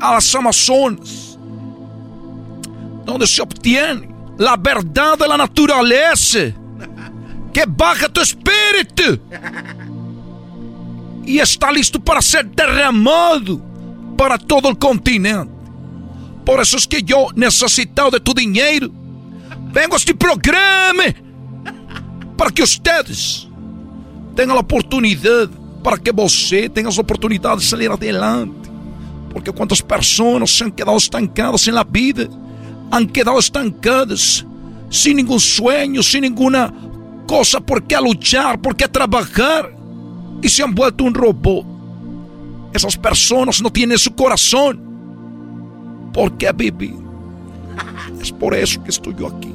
[0.00, 1.38] A las Amazonas.
[3.04, 4.08] Donde se obtiene
[4.38, 6.52] la verdad de la naturaleza.
[7.52, 9.20] Que baja tu espíritu.
[11.24, 13.60] Y está listo para ser derramado
[14.16, 15.52] para todo el continente.
[16.44, 18.90] Por eso es que yo necesito de tu dinero.
[19.74, 21.02] Vengo a este programa
[22.36, 23.48] para que ustedes
[24.36, 25.50] tenham a oportunidade,
[25.82, 28.70] para que você tenha a oportunidade de sair adelante.
[29.30, 32.28] Porque quantas pessoas se han quedado estancadas en la vida,
[32.92, 34.46] han quedado estancadas,
[34.88, 36.72] sin ningún sueño, sin ninguna
[37.26, 39.74] cosa por qué luchar, por qué trabajar,
[40.40, 41.66] y se han vuelto un robot.
[42.72, 44.80] Esas personas no tienen su corazón.
[46.12, 46.94] ¿Por qué vivir?
[48.20, 49.53] Es por eso que estoy yo aquí.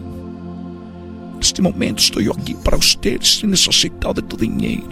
[1.40, 4.90] En este momento estoy yo aquí para ustedes, necesitado de tu dinero.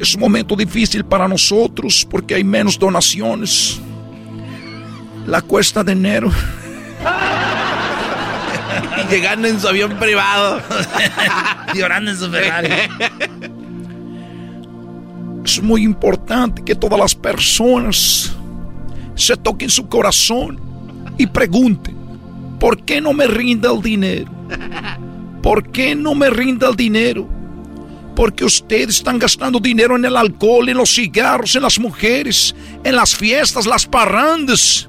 [0.00, 3.80] Es un momento difícil para nosotros porque hay menos donaciones.
[5.28, 6.32] La cuesta de enero.
[9.10, 10.60] Llegando en su avión privado.
[11.74, 12.68] Llorando en su Ferrari.
[15.44, 18.36] Es muy importante que todas las personas
[19.14, 20.58] se toquen su corazón
[21.18, 21.96] y pregunten,
[22.58, 24.30] ¿por qué no me rinda el dinero?
[25.42, 27.28] ¿Por qué no me rinda el dinero?
[28.14, 32.94] Porque ustedes están gastando dinero en el alcohol, en los cigarros, en las mujeres, en
[32.94, 34.88] las fiestas, las parrandas.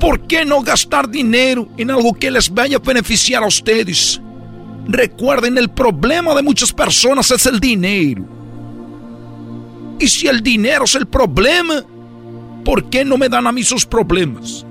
[0.00, 4.20] ¿Por qué no gastar dinero en algo que les vaya a beneficiar a ustedes?
[4.86, 8.24] Recuerden, el problema de muchas personas es el dinero.
[9.98, 11.84] Y si el dinero es el problema,
[12.68, 14.66] ¿por qué no me dan a mí sus problemas?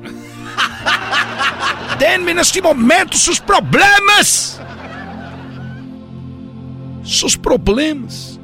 [1.99, 4.61] Denme en este momento sus problemas.
[7.01, 8.39] Sus problemas.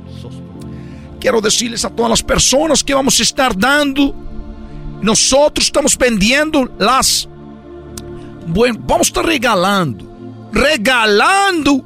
[1.19, 4.15] Quiero decirles a todas las personas que vamos a estar dando
[5.03, 7.29] nosotros estamos vendiendo las.
[8.47, 10.49] Bueno, vamos estar regalando.
[10.51, 11.85] Regalando.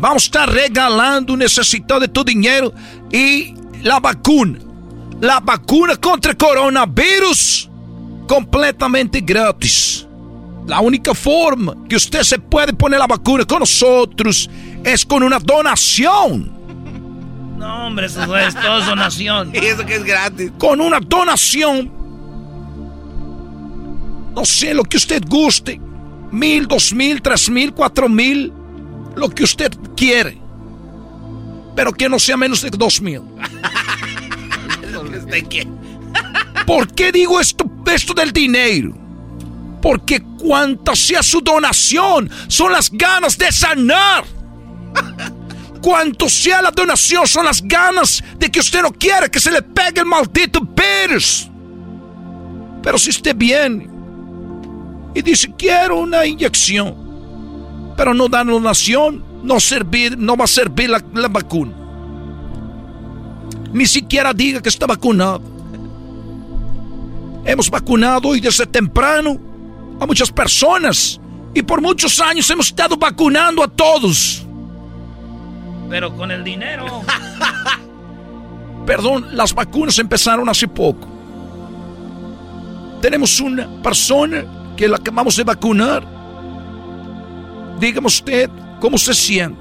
[0.00, 2.74] Vamos estar regalando, necesitando de tu dinheiro
[3.12, 3.54] e
[3.84, 4.65] la vacuna.
[5.20, 7.70] La vacuna contra coronavirus
[8.28, 10.06] completamente grátis.
[10.66, 14.50] La única forma que usted se puede poner la vacuna con nosotros
[14.84, 16.52] es con una donación.
[17.58, 19.52] No, hombre, eso es todo donación.
[19.54, 20.52] ¿Y eso que es gratis?
[20.58, 21.96] Con una donación
[24.36, 25.80] no sé, lo que usted guste.
[26.30, 28.52] Mil, dos mil, tres mil, cuatro mil.
[29.16, 30.38] Lo que usted quiere.
[31.74, 33.22] Pero que no sea menos de dos mil.
[36.66, 38.96] ¿Por qué digo esto, esto del dinero?
[39.82, 44.24] Porque cuanta sea su donación, son las ganas de sanar.
[45.82, 49.62] Cuanto sea la donación, son las ganas de que usted no quiera que se le
[49.62, 51.48] pegue el maldito virus.
[52.82, 53.88] Pero si esté bien
[55.14, 60.90] y dice, quiero una inyección, pero no dan donación, no, servir, no va a servir
[60.90, 61.85] la, la vacuna.
[63.76, 65.42] Ni siquiera diga que está vacunado.
[67.44, 69.38] Hemos vacunado y desde temprano
[70.00, 71.20] a muchas personas
[71.52, 74.46] y por muchos años hemos estado vacunando a todos.
[75.90, 76.86] Pero con el dinero.
[78.86, 81.06] Perdón, las vacunas empezaron hace poco.
[83.02, 86.02] Tenemos una persona que la acabamos de vacunar.
[87.78, 88.48] Dígame usted
[88.80, 89.60] cómo se siente.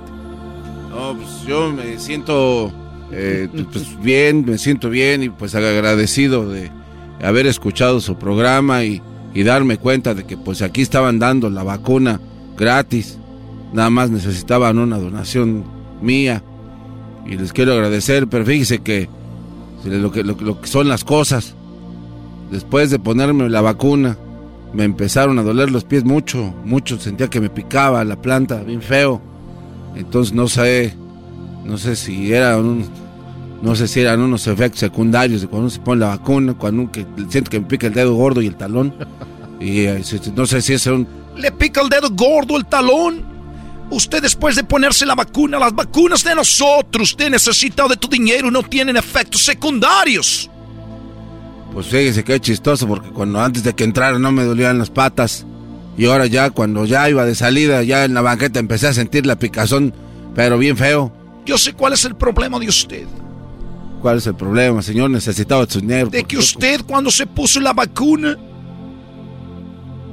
[0.90, 2.72] No, pues yo me siento
[3.12, 6.72] eh, pues bien, me siento bien y pues agradecido de
[7.22, 9.02] haber escuchado su programa y,
[9.34, 12.20] y, darme cuenta de que pues aquí estaban dando la vacuna
[12.58, 13.18] gratis.
[13.74, 15.64] Nada más necesitaban una donación
[16.02, 16.44] mía
[17.26, 19.10] y les quiero agradecer, pero fíjese que
[19.86, 21.56] lo que, lo que son las cosas,
[22.52, 24.18] después de ponerme la vacuna,
[24.74, 28.82] me empezaron a doler los pies mucho, mucho, sentía que me picaba la planta, bien
[28.82, 29.22] feo.
[29.96, 30.94] Entonces no sé,
[31.66, 32.86] no sé si era un,
[33.62, 36.84] no sé si eran unos efectos secundarios de cuando uno se pone la vacuna, cuando
[36.84, 38.94] uno que siento que me pica el dedo gordo y el talón.
[39.60, 40.04] Y eh,
[40.36, 43.24] no sé si es un le pica el dedo gordo, el talón.
[43.90, 48.50] Usted después de ponerse la vacuna, las vacunas de nosotros, usted necesita de tu dinero,
[48.50, 50.50] no tienen efectos secundarios.
[51.72, 54.90] Pues fíjese que es chistoso porque cuando antes de que entrara no me dolían las
[54.90, 55.46] patas.
[55.98, 59.26] Y ahora ya cuando ya iba de salida, ya en la banqueta empecé a sentir
[59.26, 59.94] la picazón,
[60.34, 61.12] pero bien feo.
[61.46, 63.08] Yo sé cuál es el problema de usted.
[64.02, 65.10] ¿Cuál es el problema, señor?
[65.10, 66.10] Necesitaba su dinero.
[66.10, 68.38] De que usted cuando se puso la vacuna,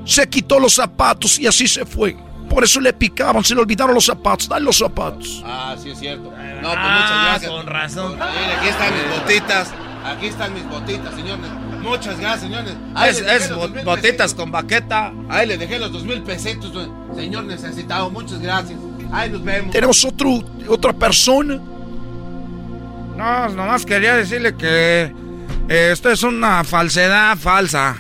[0.05, 2.17] se quitó los zapatos y así se fue.
[2.49, 4.49] Por eso le picaban, se le olvidaron los zapatos.
[4.49, 5.43] Dale los zapatos.
[5.47, 6.25] Ah, sí es cierto.
[6.25, 7.51] No, pues muchas gracias.
[7.51, 8.19] Con razón.
[8.21, 9.71] aquí están mis botitas.
[10.05, 11.51] Aquí están mis botitas, señores.
[11.81, 12.75] Muchas gracias, señores.
[13.07, 15.13] es, es botitas con baqueta.
[15.29, 16.73] Ahí le dejé los dos mil pesitos,
[17.15, 18.11] señor necesitado.
[18.11, 18.79] Muchas gracias.
[19.13, 19.73] Ahí nos vemos.
[19.73, 21.61] Tenemos otro, otra persona.
[23.17, 25.13] No, nomás quería decirle que
[25.69, 27.97] eh, esto es una falsedad falsa.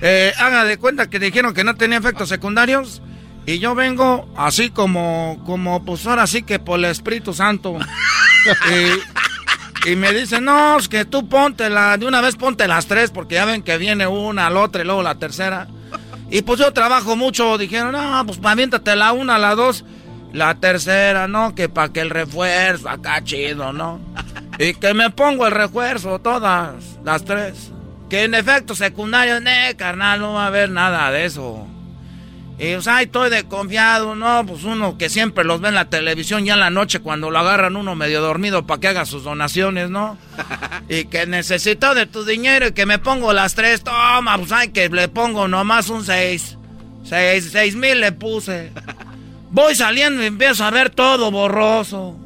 [0.00, 3.02] Eh, haga de cuenta que dijeron que no tenía efectos secundarios.
[3.46, 7.76] Y yo vengo así como, como pues ahora sí que por el Espíritu Santo.
[9.86, 13.10] y, me dicen, no, es que tú ponte la, de una vez ponte las tres,
[13.10, 15.68] porque ya ven que viene una, la otra y luego la tercera.
[16.30, 19.84] Y pues yo trabajo mucho, dijeron, no, pues aviéntate la una, la dos,
[20.34, 21.54] la tercera, ¿no?
[21.54, 24.00] Que para que el refuerzo, acá chido, ¿no?
[24.58, 27.70] Y que me pongo el refuerzo, todas, las tres.
[28.10, 31.66] Que en efecto secundario, ne, carnal, no va a haber nada de eso.
[32.58, 34.44] Y pues, ay, estoy desconfiado, ¿no?
[34.44, 37.38] Pues uno que siempre los ve en la televisión ya en la noche cuando lo
[37.38, 40.18] agarran uno medio dormido para que haga sus donaciones, ¿no?
[40.88, 44.68] y que necesito de tu dinero y que me pongo las tres, toma, pues ay,
[44.68, 46.58] que le pongo nomás un seis.
[47.04, 48.72] Seis, seis mil le puse.
[49.54, 52.18] Voy saliendo y empiezo a ver todo borroso.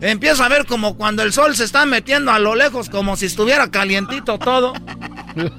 [0.00, 3.26] Empiezo a ver como cuando el sol se está metiendo a lo lejos, como si
[3.26, 4.72] estuviera calientito todo.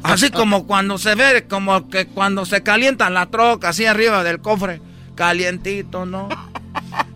[0.03, 4.39] Así como cuando se ve, como que cuando se calienta la troca, así arriba del
[4.39, 4.79] cofre,
[5.13, 6.29] calientito, ¿no?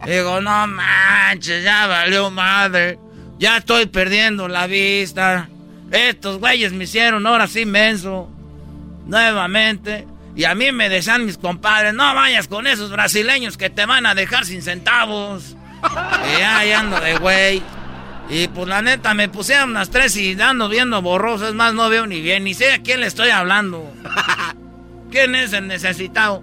[0.06, 3.00] Digo, no manches, ya valió madre.
[3.40, 5.48] Ya estoy perdiendo la vista.
[5.92, 7.64] Estos güeyes me hicieron ahora sí.
[9.06, 10.11] Nuevamente.
[10.36, 14.06] Y a mí me dejan mis compadres, no vayas con esos brasileños que te van
[14.06, 15.56] a dejar sin centavos.
[15.84, 17.62] Y ya, ando de güey.
[18.30, 21.50] Y pues la neta, me pusieron unas tres y ando viendo borroso.
[21.50, 23.92] Es más, no veo ni bien, ni sé a quién le estoy hablando.
[25.12, 26.42] ¿Quién es el necesitado?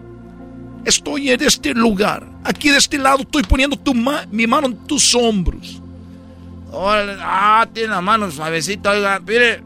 [0.85, 2.27] Estoy en este lugar.
[2.45, 5.81] Aquí de este lado estoy poniendo tu mi mano en tus hombros.
[6.73, 9.63] ah, tiene la mano suavecita, oiga, mire.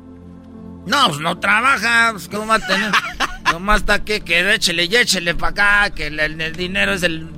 [0.86, 2.92] No, pues no trabaja, pues ¿cómo va a tener?
[3.52, 7.28] Nomás está aquí, que échele y échele para acá, que el dinero es el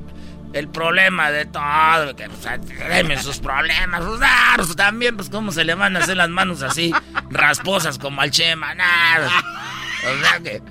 [0.55, 4.03] el problema de todo, que pues, sus problemas,
[4.57, 6.93] pues, también, pues cómo se le van a hacer las manos así,
[7.29, 9.29] rasposas como al Chema, nada.
[10.05, 10.63] O sea que,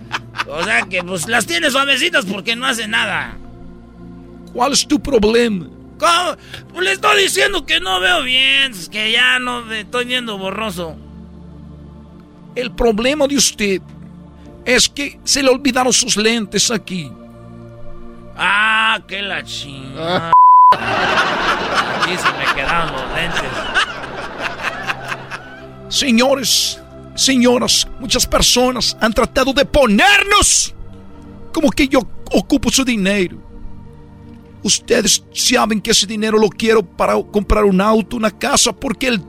[0.48, 3.36] o sea que, pues las tiene suavecitas porque no hace nada.
[4.54, 5.66] ¿Cuál es tu problema?
[6.00, 6.38] ¿Cómo?
[6.72, 10.96] Pues le estoy diciendo que no veo bien, que ya no estoy viendo borroso.
[12.56, 13.82] El problema de usted
[14.66, 17.12] es que se le olvidaron sus lentes aquí.
[18.36, 20.32] Ah, qué la chingada.
[20.72, 23.50] Aquí se me quedaron los lentes.
[25.90, 26.82] Señores,
[27.16, 30.74] señoras, muchas personas han tratado de ponernos
[31.54, 32.00] como que yo
[32.32, 33.38] ocupo su dinero.
[34.64, 39.22] Ustedes saben que ese dinero lo quiero para comprar un auto, una casa, porque el,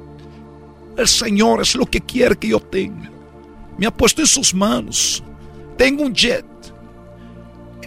[0.97, 3.11] el Señor es lo que quiere que yo tenga.
[3.79, 5.23] Me ha puesto en sus manos.
[5.77, 6.45] Tengo un jet.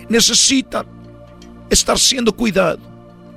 [0.10, 0.86] Necesitan
[1.70, 2.80] estar siendo cuidado.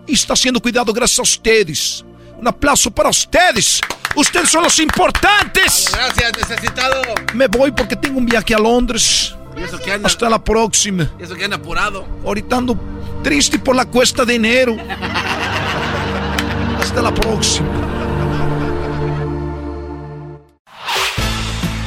[0.07, 2.05] Y está siendo cuidado gracias a ustedes.
[2.39, 3.81] Un aplauso para ustedes.
[4.17, 5.91] Ustedes son los importantes.
[5.93, 7.03] Gracias, necesitado.
[7.35, 9.35] Me voy porque tengo un viaje a Londres.
[10.03, 11.11] Hasta la próxima.
[11.19, 12.07] eso que han apurado.
[12.25, 12.79] Ahorita ando
[13.23, 14.77] triste por la cuesta de enero.
[16.81, 17.69] Hasta la próxima.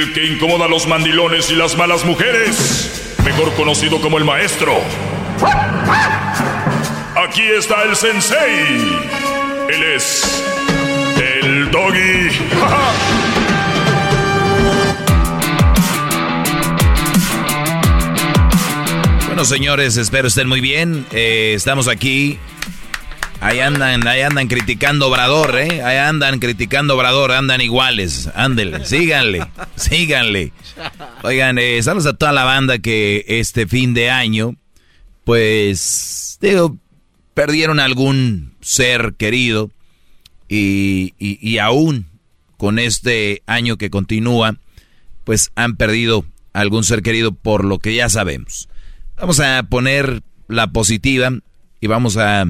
[0.00, 4.80] El que incomoda a los mandilones y las malas mujeres, mejor conocido como el maestro.
[7.14, 8.78] Aquí está el sensei.
[9.68, 10.42] Él es
[11.18, 12.30] el doggy.
[19.26, 21.04] bueno, señores, espero estén muy bien.
[21.12, 22.38] Eh, estamos aquí
[23.40, 25.82] Ahí andan, ahí andan criticando Obrador, ¿eh?
[25.82, 28.28] Ahí andan criticando Obrador, andan iguales.
[28.34, 29.46] Ándele, síganle,
[29.76, 30.52] síganle.
[31.22, 34.56] Oigan, eh, saludos a toda la banda que este fin de año,
[35.24, 36.76] pues, digo,
[37.32, 39.70] perdieron algún ser querido
[40.46, 42.06] y, y, y aún
[42.58, 44.56] con este año que continúa,
[45.24, 48.68] pues han perdido algún ser querido por lo que ya sabemos.
[49.16, 51.32] Vamos a poner la positiva
[51.80, 52.44] y vamos a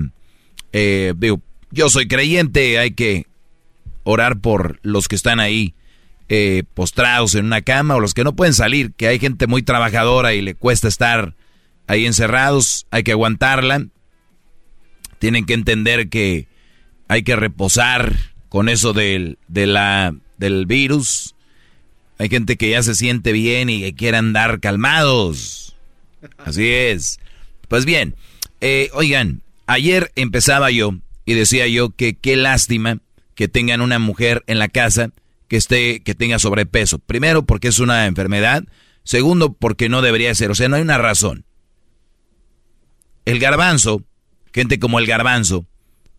[0.72, 1.14] eh,
[1.70, 3.26] yo soy creyente, hay que
[4.04, 5.74] orar por los que están ahí
[6.28, 9.62] eh, postrados en una cama o los que no pueden salir, que hay gente muy
[9.62, 11.34] trabajadora y le cuesta estar
[11.86, 13.86] ahí encerrados, hay que aguantarla.
[15.18, 16.46] Tienen que entender que
[17.08, 18.14] hay que reposar
[18.48, 21.34] con eso del, del virus.
[22.18, 25.76] Hay gente que ya se siente bien y que quiere andar calmados.
[26.38, 27.18] Así es.
[27.68, 28.14] Pues bien,
[28.60, 32.98] eh, oigan, Ayer empezaba yo y decía yo que qué lástima
[33.36, 35.12] que tengan una mujer en la casa
[35.46, 36.98] que esté que tenga sobrepeso.
[36.98, 38.64] Primero porque es una enfermedad,
[39.04, 41.44] segundo porque no debería ser, o sea, no hay una razón.
[43.24, 44.02] El garbanzo,
[44.52, 45.68] gente como el garbanzo,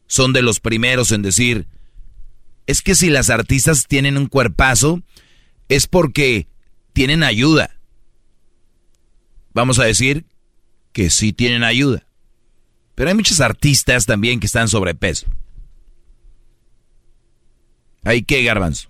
[0.07, 1.67] son de los primeros en decir,
[2.67, 5.03] es que si las artistas tienen un cuerpazo,
[5.67, 6.47] es porque
[6.93, 7.81] tienen ayuda.
[9.53, 10.23] Vamos a decir
[10.93, 12.07] que sí tienen ayuda.
[13.01, 15.25] Pero hay muchos artistas también que están sobrepeso.
[18.03, 18.89] ¿Hay qué, Garbanzo?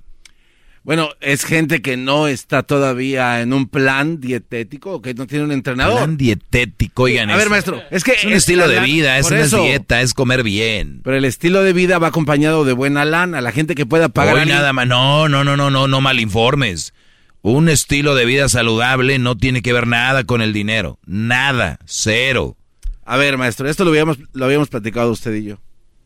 [0.83, 5.53] Bueno, es gente que no está todavía en un plan dietético, que no tiene un
[5.53, 5.95] entrenador.
[5.95, 7.29] Plan dietético, oigan.
[7.29, 8.11] A ver, maestro, es que...
[8.11, 10.99] Es un estilo de vida, es una dieta, es comer bien.
[11.05, 14.35] Pero el estilo de vida va acompañado de buena lana, la gente que pueda pagar...
[14.35, 16.93] Hoy nada más, no, no, no, no, no, no malinformes.
[17.43, 20.99] Un estilo de vida saludable no tiene que ver nada con el dinero.
[21.05, 22.57] Nada, cero.
[23.11, 25.61] A ver, maestro, esto lo habíamos, lo habíamos platicado usted y yo.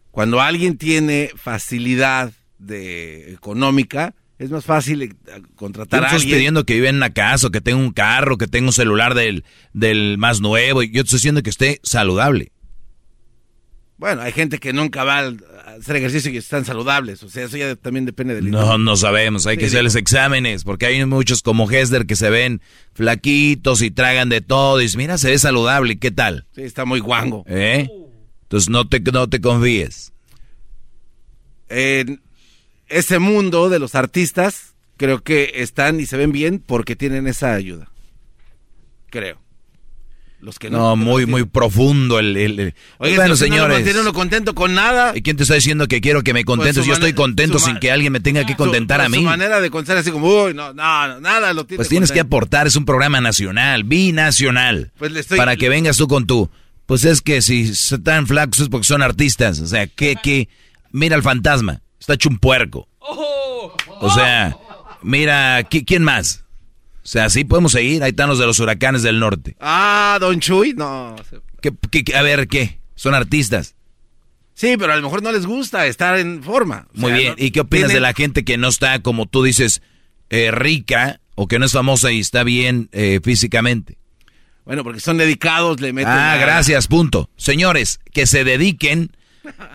[0.09, 5.13] Cuando alguien tiene facilidad de económica, es más fácil eh,
[5.53, 6.19] contratar a alguien.
[6.19, 8.73] estoy pidiendo que viva en una casa, o que tenga un carro, que tenga un
[8.73, 10.81] celular del, del más nuevo.
[10.81, 12.53] Yo estoy diciendo que esté saludable.
[13.97, 15.33] Bueno, hay gente que nunca va a
[15.79, 17.23] hacer ejercicio y están saludables.
[17.23, 18.51] O sea, eso ya también depende del...
[18.51, 19.47] No, no sabemos.
[19.47, 20.65] Hay que hacerles exámenes.
[20.65, 22.61] Porque hay muchos como Hesder que se ven
[22.93, 24.81] flaquitos y tragan de todo.
[24.81, 25.97] Y dicen, mira, se ve saludable.
[25.97, 26.45] ¿Qué tal?
[26.53, 27.45] Sí, está muy guango.
[27.47, 27.87] ¿Eh?
[28.43, 30.11] Entonces no te, no te confíes.
[31.69, 32.21] En
[32.87, 37.53] ese mundo de los artistas, creo que están y se ven bien porque tienen esa
[37.53, 37.89] ayuda.
[39.09, 39.44] Creo
[40.69, 42.37] no, muy, muy profundo el...
[42.37, 43.95] el, Oye, bueno, señores.
[44.03, 45.13] No contento con nada.
[45.15, 46.85] ¿Y quién te está diciendo que quiero que me pues contentes?
[46.85, 49.17] Yo estoy contento sin que alguien me tenga que contentar a mí.
[49.17, 52.67] Su manera de contar así como, uy, no, no, nada lo Pues tienes que aportar,
[52.67, 54.91] es un programa nacional, binacional.
[54.97, 55.37] Pues le estoy...
[55.37, 56.49] Para que vengas tú con tu...
[56.85, 59.59] Pues es que si están flacos es porque son artistas.
[59.59, 60.49] O sea, que, que...
[60.91, 62.87] Mira el fantasma, está hecho un puerco.
[62.99, 64.55] O sea,
[65.01, 66.44] mira, ¿quién más?
[67.05, 68.01] O sea, sí podemos seguir.
[68.01, 69.55] Ahí están los de los huracanes del norte.
[69.59, 71.15] Ah, Don Chuy, no.
[71.15, 72.79] a ver, ¿qué?
[72.95, 73.75] Son artistas.
[74.55, 76.87] Sí, pero a lo mejor no les gusta estar en forma.
[76.93, 77.35] Muy bien.
[77.37, 79.83] ¿Y qué opinas de la gente que no está, como tú dices,
[80.31, 83.99] eh, rica o que no es famosa y está bien eh, físicamente?
[84.65, 86.11] Bueno, porque son dedicados, le meten.
[86.11, 87.29] Ah, gracias, punto.
[87.37, 89.11] Señores, que se dediquen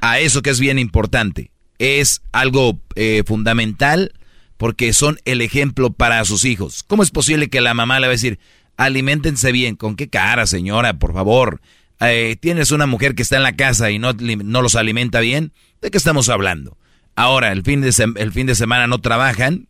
[0.01, 1.53] a eso que es bien importante.
[1.79, 4.15] Es algo eh, fundamental
[4.61, 6.83] porque son el ejemplo para sus hijos.
[6.83, 8.39] ¿Cómo es posible que la mamá le va a decir,
[8.77, 9.75] aliméntense bien?
[9.75, 11.63] ¿Con qué cara, señora, por favor?
[11.99, 15.55] Eh, Tienes una mujer que está en la casa y no, no los alimenta bien.
[15.81, 16.77] ¿De qué estamos hablando?
[17.17, 19.67] Ahora, el fin, de el fin de semana no trabajan.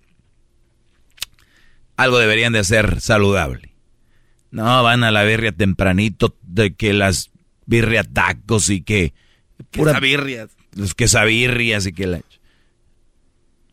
[1.97, 3.73] Algo deberían de hacer saludable.
[4.51, 7.31] No, van a la birria tempranito, de que las
[7.65, 9.15] birria tacos y que...
[9.71, 10.51] Pura, birrias.
[10.75, 12.23] Los quesabirrias y que la...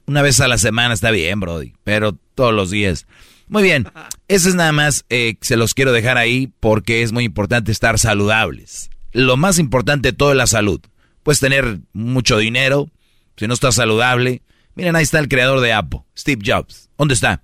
[0.08, 3.06] Una vez a la semana está bien, Brody, pero todos los días.
[3.50, 3.90] Muy bien,
[4.30, 8.00] eso es nada más, eh, se los quiero dejar ahí porque es muy importante estar
[8.00, 8.90] saludables.
[9.12, 10.80] Lo más importante de todo es la salud.
[11.24, 12.90] Puedes tener mucho dinero,
[13.36, 14.42] si no estás saludable.
[14.76, 16.90] Miren, ahí está el creador de Apple, Steve Jobs.
[16.98, 17.42] ¿Dónde está?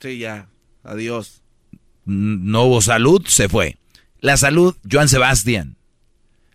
[0.00, 0.48] Sí, ya,
[0.82, 1.42] adiós.
[2.04, 3.78] No hubo salud, se fue.
[4.20, 5.76] La salud, Joan Sebastián.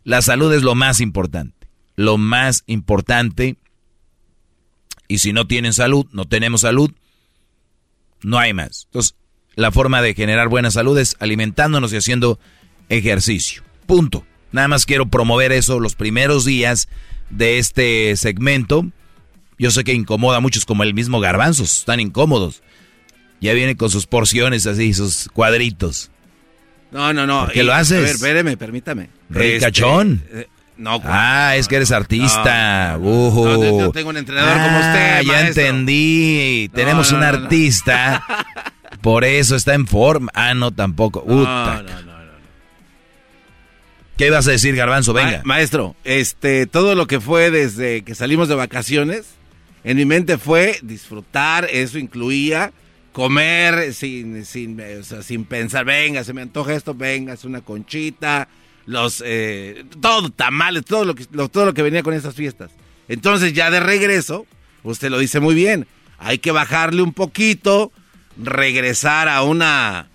[0.03, 1.69] La salud es lo más importante.
[1.95, 3.55] Lo más importante
[5.11, 6.89] y si no tienen salud, no tenemos salud,
[8.21, 8.85] no hay más.
[8.85, 9.15] Entonces,
[9.55, 12.39] la forma de generar buena salud es alimentándonos y haciendo
[12.87, 13.61] ejercicio.
[13.87, 14.25] Punto.
[14.53, 16.87] Nada más quiero promover eso los primeros días
[17.29, 18.85] de este segmento.
[19.59, 22.63] Yo sé que incomoda a muchos como el mismo garbanzos, están incómodos.
[23.41, 26.09] Ya viene con sus porciones así, sus cuadritos.
[26.91, 27.49] No, no, no.
[27.49, 27.97] ¿Qué lo haces?
[27.97, 29.09] A ver, espéreme, permítame.
[29.29, 30.23] Ricachón.
[30.31, 32.97] Este, No, Ah, es que eres artista.
[32.97, 33.79] No, Uh.
[33.79, 35.63] yo tengo un entrenador como usted, Ah, Ya maestro.
[35.63, 36.69] entendí.
[36.73, 37.37] Tenemos no, un no, no.
[37.43, 38.23] artista.
[39.01, 40.31] Por eso está en forma.
[40.33, 41.23] Ah, no, tampoco.
[41.25, 41.83] Uta.
[44.17, 45.13] ¿Qué ibas a decir, Garbanzo?
[45.13, 45.37] Venga.
[45.39, 49.25] Ma- maestro, este, todo lo que fue desde que salimos de vacaciones,
[49.83, 52.71] en mi mente fue disfrutar, eso incluía
[53.13, 57.61] comer sin, sin, o sea, sin pensar, venga, se me antoja esto, venga, es una
[57.61, 58.47] conchita,
[58.85, 62.71] los, eh, todo, tamales, todo lo, que, todo lo que venía con esas fiestas.
[63.07, 64.45] Entonces ya de regreso,
[64.83, 65.87] usted lo dice muy bien,
[66.17, 67.91] hay que bajarle un poquito,
[68.37, 70.07] regresar a una,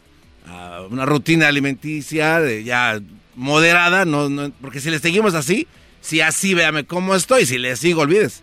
[0.91, 3.01] una rutina alimenticia ya
[3.35, 5.67] moderada, no, no, porque si le seguimos así,
[6.01, 8.43] si así véame cómo estoy, si le sigo, olvides,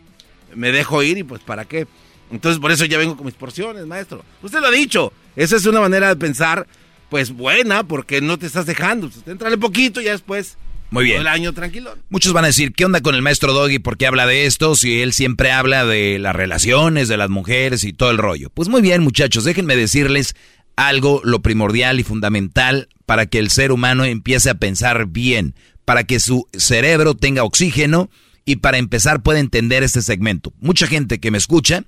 [0.54, 1.88] me dejo ir y pues para qué.
[2.32, 4.24] Entonces por eso ya vengo con mis porciones, maestro.
[4.42, 6.68] Usted lo ha dicho, esa es una manera de pensar,
[7.14, 10.58] pues buena, porque no te estás dejando, pues, entrale poquito y ya después
[10.90, 11.18] Muy bien.
[11.18, 11.96] todo el año tranquilo.
[12.10, 13.78] Muchos van a decir, ¿qué onda con el maestro Doggy?
[13.78, 14.76] ¿Por qué habla de esto?
[14.76, 18.50] Si él siempre habla de las relaciones, de las mujeres y todo el rollo.
[18.50, 20.36] Pues muy bien, muchachos, déjenme decirles
[20.76, 25.54] algo, lo primordial y fundamental para que el ser humano empiece a pensar bien,
[25.86, 28.10] para que su cerebro tenga oxígeno
[28.44, 30.52] y para empezar pueda entender este segmento.
[30.60, 31.84] Mucha gente que me escucha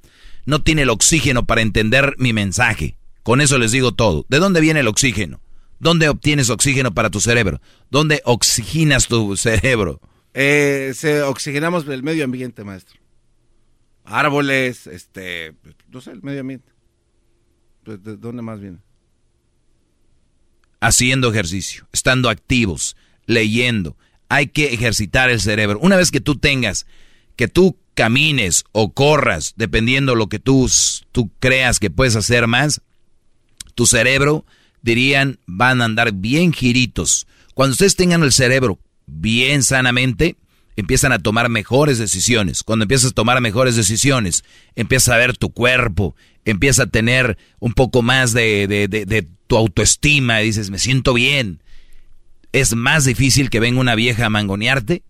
[0.45, 2.95] no tiene el oxígeno para entender mi mensaje.
[3.25, 4.25] Con eso les digo todo.
[4.29, 5.41] ¿De dónde viene el oxígeno?
[5.79, 7.59] ¿Dónde obtienes oxígeno para tu cerebro?
[7.89, 9.99] ¿Dónde oxigenas tu cerebro?
[10.33, 12.99] Eh, se oxigenamos el medio ambiente, maestro.
[14.03, 15.55] Árboles, este,
[15.89, 16.71] no sé, el medio ambiente.
[17.83, 18.77] ¿De, de dónde más viene?
[20.85, 22.95] haciendo ejercicio, estando activos,
[23.25, 23.97] leyendo.
[24.29, 25.79] Hay que ejercitar el cerebro.
[25.81, 26.85] Una vez que tú tengas,
[27.35, 30.69] que tú camines o corras, dependiendo lo que tú,
[31.11, 32.81] tú creas que puedes hacer más,
[33.75, 34.45] tu cerebro,
[34.81, 37.27] dirían, van a andar bien giritos.
[37.53, 40.37] Cuando ustedes tengan el cerebro bien sanamente,
[40.75, 42.63] empiezan a tomar mejores decisiones.
[42.63, 44.43] Cuando empiezas a tomar mejores decisiones,
[44.75, 50.41] empiezas a ver tu cuerpo, empieza a tener un poco más de, de tu autoestima,
[50.41, 51.61] y dices, me siento bien.
[52.51, 55.03] Es más difícil que venga una vieja a mangonearte,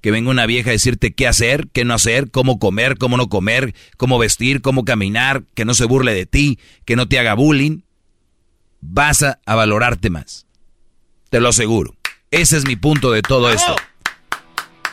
[0.00, 3.28] que venga una vieja a decirte qué hacer, qué no hacer, cómo comer, cómo no
[3.28, 7.34] comer, cómo vestir, cómo caminar, que no se burle de ti, que no te haga
[7.34, 7.80] bullying.
[8.80, 10.46] Vas a, a valorarte más.
[11.30, 11.94] Te lo aseguro.
[12.30, 13.76] Ese es mi punto de todo esto.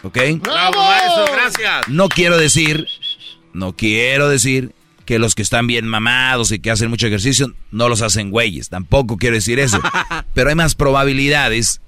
[0.04, 0.18] ¿Ok?
[0.42, 1.26] ¡Bravo, maestro!
[1.34, 1.88] ¡Gracias!
[1.88, 2.88] No quiero decir,
[3.54, 4.74] no quiero decir
[5.06, 8.70] que los que están bien mamados y que hacen mucho ejercicio no los hacen güeyes.
[8.70, 9.80] Tampoco quiero decir eso.
[10.34, 11.82] Pero hay más probabilidades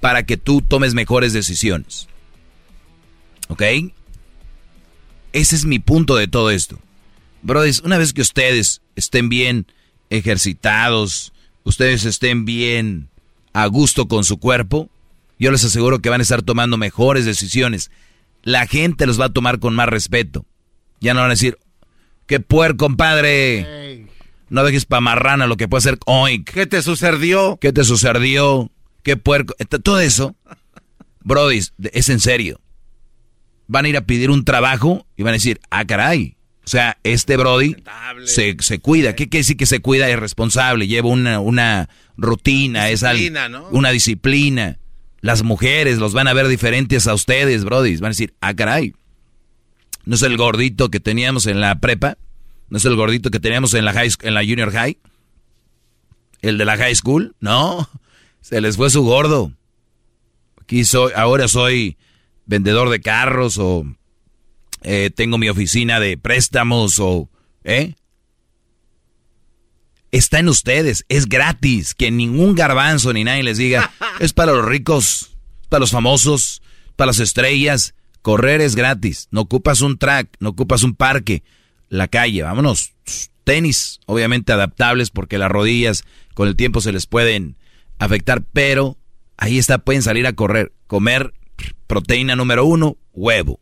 [0.00, 2.08] para que tú tomes mejores decisiones.
[3.48, 3.62] ¿Ok?
[5.32, 6.78] Ese es mi punto de todo esto.
[7.42, 9.66] Brothers, una vez que ustedes estén bien
[10.10, 11.32] ejercitados,
[11.64, 13.08] ustedes estén bien
[13.52, 14.90] a gusto con su cuerpo,
[15.38, 17.90] yo les aseguro que van a estar tomando mejores decisiones.
[18.42, 20.46] La gente los va a tomar con más respeto.
[21.00, 21.58] Ya no van a decir,
[22.26, 24.06] qué puerco, compadre.
[24.48, 26.50] No dejes pa' marrana lo que puede ser oink.
[26.50, 27.58] ¿Qué te sucedió?
[27.60, 28.70] ¿Qué te sucedió?
[29.02, 29.54] ¿Qué puerco?
[29.82, 30.36] Todo eso,
[31.20, 31.60] Brody,
[31.92, 32.60] es en serio.
[33.66, 36.35] Van a ir a pedir un trabajo y van a decir, ah, caray.
[36.66, 37.76] O sea, este Brody
[38.24, 39.14] se, se cuida.
[39.14, 40.08] ¿Qué quiere decir que se cuida?
[40.10, 43.68] Es responsable, lleva una, una rutina, es al- Disciplina, ¿no?
[43.68, 44.78] una disciplina.
[45.20, 47.96] Las mujeres los van a ver diferentes a ustedes, Brody.
[47.98, 48.94] Van a decir, ah, caray.
[50.04, 52.18] ¿No es el gordito que teníamos en la prepa?
[52.68, 54.98] ¿No es el gordito que teníamos en la, high, en la junior high?
[56.42, 57.34] ¿El de la high school?
[57.40, 57.88] No,
[58.40, 59.52] se les fue su gordo.
[60.60, 61.96] Aquí soy, ahora soy
[62.44, 63.84] vendedor de carros o
[64.88, 67.28] eh, tengo mi oficina de préstamos o...
[67.64, 67.94] ¿Eh?
[70.12, 73.90] Está en ustedes, es gratis, que ningún garbanzo ni nadie les diga,
[74.20, 75.36] es para los ricos,
[75.68, 76.62] para los famosos,
[76.94, 81.42] para las estrellas, correr es gratis, no ocupas un track, no ocupas un parque,
[81.88, 82.92] la calle, vámonos,
[83.42, 86.04] tenis, obviamente adaptables porque las rodillas
[86.34, 87.56] con el tiempo se les pueden
[87.98, 88.96] afectar, pero
[89.36, 91.34] ahí está, pueden salir a correr, comer
[91.88, 93.58] proteína número uno, huevo,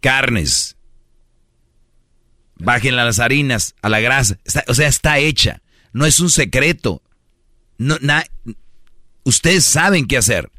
[0.00, 0.74] carnes,
[2.60, 4.36] Bájenle a las harinas, a la grasa.
[4.44, 5.62] Está- o sea, está hecha.
[5.92, 7.02] No es un secreto.
[7.78, 8.24] No, na-
[9.22, 10.50] ustedes saben qué hacer.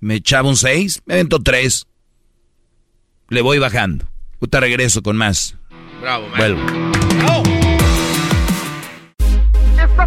[0.00, 1.86] Me echaba un 6, me aventó 3.
[3.28, 4.08] Le voy bajando.
[4.40, 5.54] Ahorita regreso con más.
[6.00, 6.60] Bravo, Vuelvo.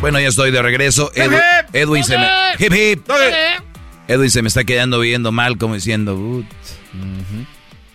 [0.00, 1.10] Bueno, ya estoy de regreso.
[1.14, 1.40] Edu-
[1.72, 2.26] Edwin se me...
[2.58, 3.06] Hip, hip.
[4.08, 6.14] Edwin se me está quedando viendo mal, como diciendo...
[6.16, 6.46] "Ut,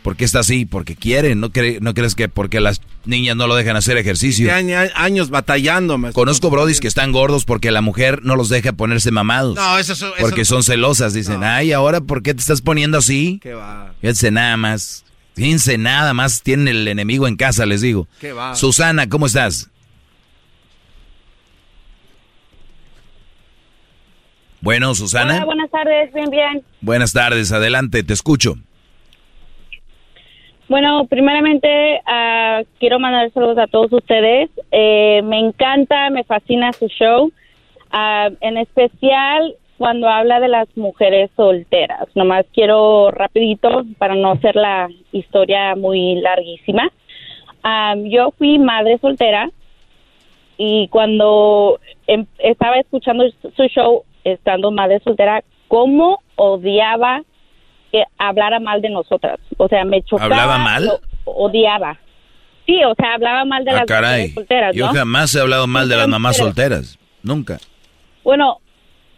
[0.04, 0.66] ¿Por qué está así?
[0.66, 1.36] Porque quiere.
[1.36, 4.52] ¿No, cre- ¿No crees que porque las niñas no lo dejan hacer ejercicio?
[4.96, 6.00] Años batallando.
[6.14, 9.56] Conozco brodis que están gordos porque la mujer no los deja ponerse mamados.
[9.56, 11.14] No, eso- eso- Porque son celosas.
[11.14, 13.40] Dicen, ay, ahora ¿por qué te estás poniendo así?
[13.44, 13.94] ¿Qué va?
[14.02, 15.06] Fíjense nada más.
[15.36, 16.42] Fíjense nada más.
[16.42, 18.08] Tienen el enemigo en casa, les digo.
[18.20, 18.56] ¿Qué va?
[18.56, 19.70] Susana, ¿cómo estás?
[24.62, 25.36] Bueno, Susana.
[25.36, 26.64] Hola, buenas tardes, bien, bien.
[26.82, 28.56] Buenas tardes, adelante, te escucho.
[30.70, 34.50] Bueno, primeramente ah, quiero mandar saludos a todos ustedes.
[34.72, 37.32] Eh, me encanta, me fascina su show,
[37.94, 42.08] Ah, en especial cuando habla de las mujeres solteras.
[42.16, 46.90] Nomás quiero rapidito para no hacer la historia muy larguísima.
[47.64, 49.50] Ah, yo fui madre soltera
[50.58, 53.26] y cuando em- estaba escuchando
[53.58, 57.22] su show, estando madre soltera, cómo odiaba
[57.92, 59.40] que hablara mal de nosotras.
[59.58, 60.26] O sea, me chocaba.
[60.36, 60.90] ¿Hablaba mal?
[61.26, 62.00] odiaba.
[62.66, 64.12] Sí, o sea, hablaba mal de Ah, las caray.
[64.22, 64.94] mujeres solteras, Yo ¿no?
[64.94, 66.98] jamás he hablado mal de las mamás solteras.
[67.24, 67.58] Nunca.
[68.24, 68.58] Bueno,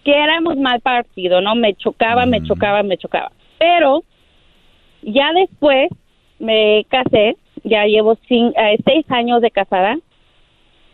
[0.04, 1.56] que éramos mal partido, ¿no?
[1.56, 3.32] Me chocaba, me chocaba, me chocaba.
[3.60, 4.04] Pero
[5.02, 5.90] ya después
[6.40, 9.98] me casé, ya llevo cin- eh, seis años de casada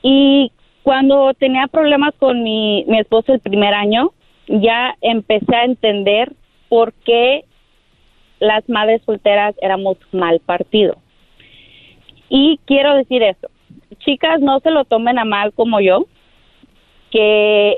[0.02, 0.52] y
[0.84, 4.12] cuando tenía problemas con mi, mi esposo el primer año,
[4.48, 6.34] ya empecé a entender
[6.70, 7.44] por qué
[8.40, 10.98] las madres solteras éramos mal partido.
[12.30, 13.50] Y quiero decir esto,
[14.00, 16.06] chicas, no se lo tomen a mal como yo,
[17.12, 17.78] que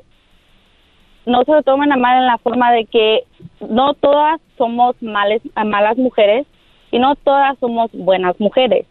[1.25, 3.23] no se lo tomen a mal en la forma de que
[3.61, 6.45] no todas somos males, malas mujeres
[6.91, 8.85] y no todas somos buenas mujeres.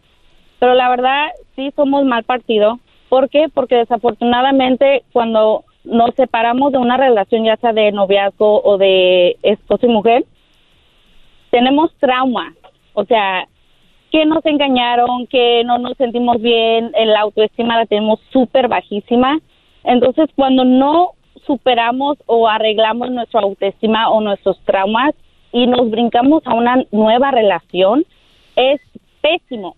[0.59, 2.79] Pero la verdad sí somos mal partido.
[3.11, 3.49] ¿Por qué?
[3.53, 9.85] Porque desafortunadamente cuando nos separamos de una relación ya sea de noviazgo o de esposo
[9.85, 10.23] y mujer,
[11.49, 12.53] tenemos trauma.
[12.93, 13.49] O sea,
[14.13, 19.39] que nos engañaron, que no nos sentimos bien, la autoestima la tenemos súper bajísima.
[19.83, 21.09] Entonces, cuando no
[21.45, 25.13] superamos o arreglamos nuestra autoestima o nuestros traumas
[25.51, 28.05] y nos brincamos a una nueva relación,
[28.55, 28.79] es
[29.19, 29.75] pésimo.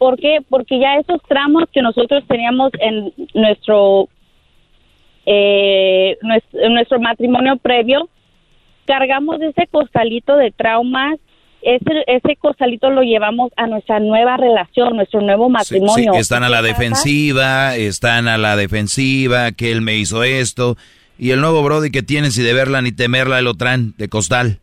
[0.00, 0.38] ¿Por qué?
[0.48, 4.08] Porque ya esos tramos que nosotros teníamos en nuestro,
[5.26, 8.08] eh, nuestro, en nuestro matrimonio previo,
[8.86, 11.18] cargamos ese costalito de traumas,
[11.60, 16.14] ese, ese costalito lo llevamos a nuestra nueva relación, nuestro nuevo Sí, matrimonio.
[16.14, 20.78] están a la defensiva, están a la defensiva, que él me hizo esto.
[21.18, 24.60] Y el nuevo Brody que tienen, si de verla ni temerla, lo traen de costal.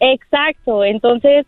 [0.00, 1.46] Exacto, entonces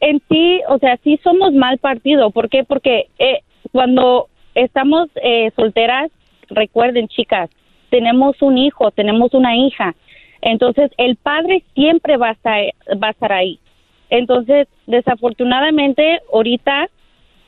[0.00, 2.30] en sí, o sea, sí somos mal partido.
[2.30, 2.64] ¿Por qué?
[2.64, 3.40] Porque eh,
[3.72, 6.10] cuando estamos eh, solteras,
[6.48, 7.50] recuerden chicas,
[7.90, 9.94] tenemos un hijo, tenemos una hija.
[10.40, 12.60] Entonces el padre siempre va a estar,
[13.02, 13.58] va a estar ahí.
[14.10, 16.88] Entonces, desafortunadamente, ahorita,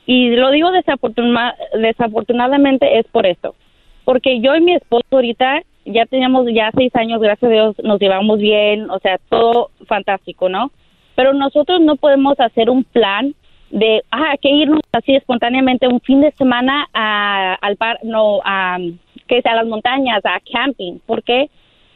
[0.05, 3.55] y lo digo desafortuna- desafortunadamente es por esto,
[4.03, 7.99] porque yo y mi esposo ahorita ya teníamos ya seis años, gracias a Dios, nos
[7.99, 10.71] llevamos bien, o sea, todo fantástico, ¿no?
[11.19, 13.35] Pero nosotros no podemos hacer un plan
[13.71, 18.77] de, ah, que irnos así espontáneamente un fin de semana a, al par, no, a,
[19.27, 20.99] que sea a las montañas, a camping.
[21.05, 21.49] ¿Por qué?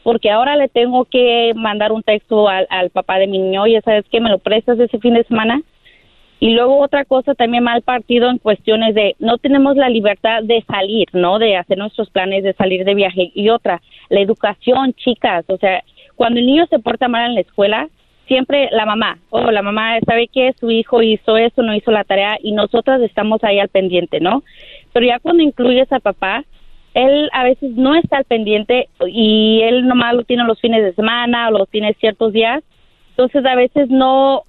[0.03, 3.79] Porque ahora le tengo que mandar un texto al, al papá de mi niño, y
[3.79, 5.61] sabes que me lo prestas ese fin de semana.
[6.41, 10.65] Y luego otra cosa también mal partido en cuestiones de no tenemos la libertad de
[10.67, 11.39] salir, ¿no?
[11.39, 13.31] De hacer nuestros planes de salir de viaje.
[13.33, 15.45] Y otra, la educación, chicas.
[15.47, 15.81] O sea,
[16.17, 17.87] cuando el niño se porta mal en la escuela,
[18.27, 22.03] siempre la mamá, o la mamá sabe que su hijo hizo eso, no hizo la
[22.03, 24.43] tarea y nosotras estamos ahí al pendiente, ¿no?
[24.93, 26.43] Pero ya cuando incluyes al papá,
[26.93, 30.93] él a veces no está al pendiente y él nomás lo tiene los fines de
[30.93, 32.63] semana o lo tiene ciertos días.
[33.09, 34.43] Entonces a veces no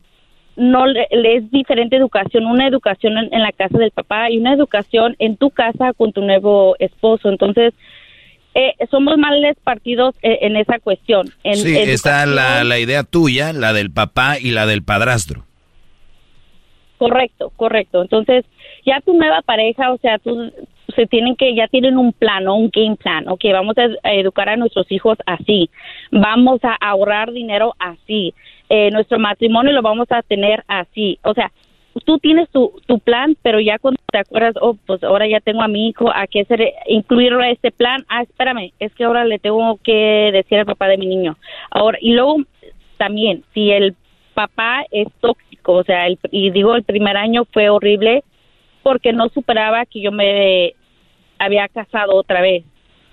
[0.57, 5.17] no le, es diferente educación, una educación en la casa del papá y una educación
[5.19, 7.29] en tu casa con tu nuevo esposo.
[7.29, 7.75] Entonces,
[8.55, 11.29] eh, somos males partidos eh, en esa cuestión.
[11.43, 15.45] En sí, está la, la idea tuya, la del papá y la del padrastro.
[16.99, 18.03] Correcto, correcto.
[18.03, 18.45] Entonces,
[18.87, 20.53] ya tu nueva pareja, o sea, tú
[20.95, 24.57] se tienen que, ya tienen un plan, un game plan, ok, vamos a, educar a
[24.57, 25.71] nuestros hijos así,
[26.11, 28.35] vamos a ahorrar dinero así,
[28.69, 31.51] eh, nuestro matrimonio lo vamos a tener así, o sea,
[32.01, 35.63] tú tienes tu, tu plan, pero ya cuando te acuerdas, oh, pues ahora ya tengo
[35.63, 36.73] a mi hijo, ¿a qué hacer?
[36.87, 38.05] Incluirlo a este plan.
[38.09, 41.37] Ah, espérame, es que ahora le tengo que decir al papá de mi niño.
[41.71, 42.39] Ahora, y luego
[42.97, 43.95] también, si el
[44.35, 48.25] papá es tóxico, o sea, el, y digo, el primer año fue horrible
[48.83, 50.75] porque no superaba que yo me
[51.39, 52.65] había casado otra vez.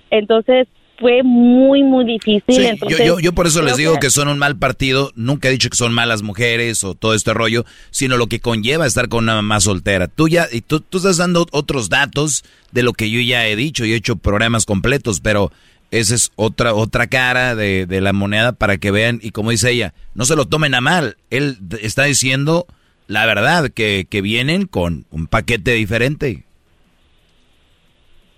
[0.09, 0.67] Entonces,
[1.02, 2.80] fue muy, muy difícil.
[2.88, 4.10] yo, yo, por eso les digo que...
[4.10, 5.11] son un mal partido.
[5.15, 8.86] Nunca he dicho que son malas mujeres o todo este rollo, sino lo que conlleva
[8.86, 10.07] estar con una mamá soltera.
[10.07, 13.57] Tú ya, y tú, tú estás dando otros datos de lo que yo ya he
[13.57, 15.52] dicho y he hecho programas completos, pero
[15.90, 19.72] esa es otra, otra cara de, de la moneda para que vean, y como dice
[19.72, 21.18] ella, no se lo tomen a mal.
[21.30, 22.65] Él está diciendo
[23.11, 26.45] la verdad, que, que vienen con un paquete diferente.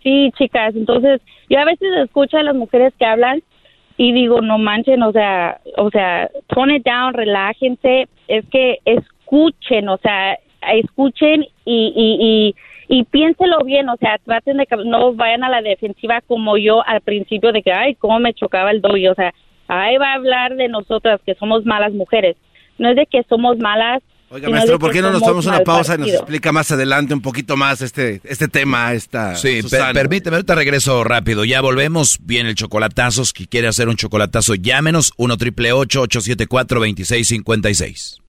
[0.02, 1.22] Sí, chicas, entonces
[1.54, 3.44] yo a veces escucho a las mujeres que hablan
[3.96, 9.98] y digo, no manchen, o sea, o sea, tone down, relájense, es que escuchen, o
[9.98, 10.40] sea,
[10.74, 12.56] escuchen y, y,
[12.90, 16.58] y, y piénselo bien, o sea, traten de que no vayan a la defensiva como
[16.58, 19.32] yo al principio de que, ay, cómo me chocaba el doy, o sea,
[19.68, 22.36] ahí va a hablar de nosotras que somos malas mujeres.
[22.80, 24.02] No es de que somos malas,
[24.34, 27.22] Oiga, maestro, ¿por qué no nos tomamos una pausa y nos explica más adelante un
[27.22, 29.62] poquito más este, este tema, esta Sí,
[29.94, 31.46] permíteme, ahorita regreso rápido.
[31.46, 32.18] Ya volvemos.
[32.20, 33.26] Viene el chocolatazo.
[33.26, 38.22] Si quiere hacer un chocolatazo, llámenos 1 triple 874 2656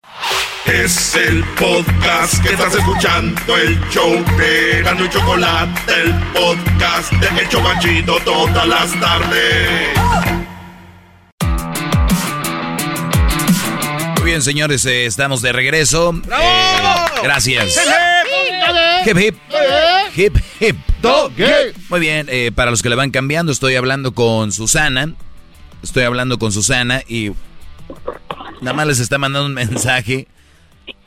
[0.67, 7.41] Es el podcast que estás escuchando, el show de Gano y Chocolate, el podcast de
[7.41, 10.44] El Chocachito todas las tardes.
[14.25, 16.13] Bien, señores, eh, estamos de regreso.
[16.13, 16.43] ¡Bravo!
[16.43, 17.79] Eh, gracias.
[19.07, 19.37] Hip, hip.
[20.17, 20.77] Hip, hip.
[21.91, 25.15] Muy bien, eh, para los que le van cambiando, estoy hablando con Susana.
[25.83, 27.33] Estoy hablando con Susana y
[28.63, 30.27] nada más les está mandando un mensaje.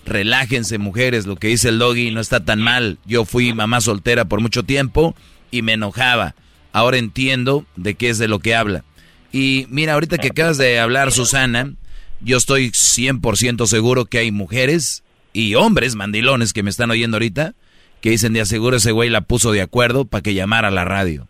[0.06, 3.00] Relájense, mujeres, lo que dice el doggy no está tan mal.
[3.06, 5.16] Yo fui mamá soltera por mucho tiempo
[5.50, 6.36] y me enojaba.
[6.72, 8.84] Ahora entiendo de qué es de lo que habla.
[9.32, 11.74] Y mira, ahorita que acabas de hablar, Susana,
[12.22, 15.04] yo estoy 100% seguro que hay mujeres
[15.34, 17.54] y hombres mandilones que me están oyendo ahorita
[18.02, 20.86] que dicen de aseguro ese güey la puso de acuerdo para que llamara a la
[20.86, 21.28] radio.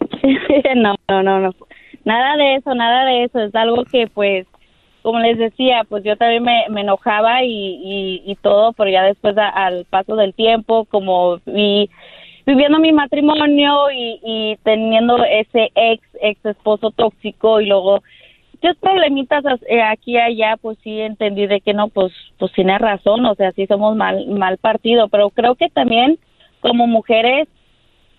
[0.76, 1.54] no, no, no, no.
[2.04, 3.40] Nada de eso, nada de eso.
[3.40, 4.46] Es algo que pues,
[5.02, 9.84] como les decía, pues yo también me, enojaba y, y, todo, pero ya después al
[9.86, 11.90] paso del tiempo, como vi
[12.46, 18.04] viviendo mi matrimonio y, y teniendo ese ex, ex esposo tóxico y luego
[18.80, 23.24] problemitas eh, aquí y allá, pues sí entendí de que no, pues, pues tiene razón,
[23.26, 26.18] o sea, sí somos mal, mal partido, pero creo que también
[26.60, 27.48] como mujeres,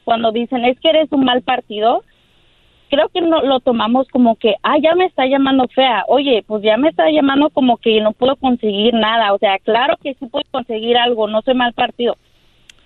[0.06, 2.03] cuando dicen es que eres un mal partido,
[2.90, 6.64] creo que no lo tomamos como que, ah, ya me está llamando fea, oye, pues
[6.64, 10.25] ya me está llamando como que no puedo conseguir nada, o sea, claro que sí
[10.27, 12.17] puedo conseguir algo, no soy mal partido,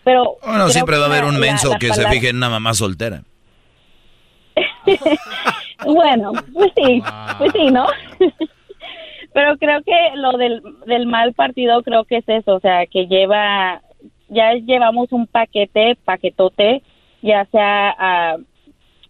[0.03, 0.37] pero...
[0.45, 3.23] Bueno, siempre va a haber un menso que se fije en una mamá soltera.
[5.85, 7.01] bueno, pues sí,
[7.37, 7.87] pues sí, ¿no?
[9.33, 13.81] Pero creo que lo del, mal partido creo que es eso, o sea, que lleva,
[14.27, 16.81] ya llevamos un paquete, paquetote,
[17.21, 18.37] ya sea ah,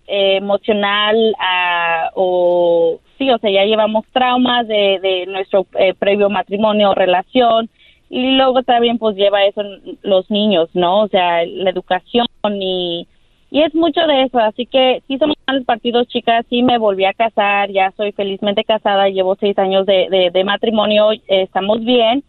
[0.05, 6.91] emocional ah, o sí, o sea, ya llevamos traumas de, de nuestro eh, previo matrimonio
[6.91, 7.69] o relación
[8.09, 9.63] y luego también pues lleva eso
[10.01, 11.03] los niños, ¿no?
[11.03, 12.27] O sea, la educación
[12.59, 13.07] y
[13.51, 17.03] y es mucho de eso, así que sí somos malos partidos, chicas, sí me volví
[17.03, 22.23] a casar, ya soy felizmente casada, llevo seis años de, de, matrimonio, estamos bien,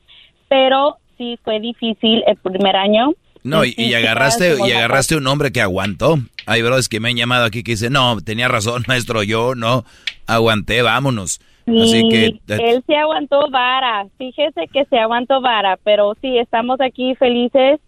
[0.48, 3.12] pero sí fue difícil el primer año.
[3.44, 6.16] No, y, agarraste y agarraste un hombre que aguantó.
[6.46, 9.84] Hay brothers que me han llamado aquí que dicen, no, tenía razón, maestro, yo no
[10.26, 11.40] aguanté, vámonos.
[11.68, 12.26] Así que...
[12.26, 17.78] Eh, él se aguantó vara, fíjese que se aguantó vara, pero sí, estamos aquí felices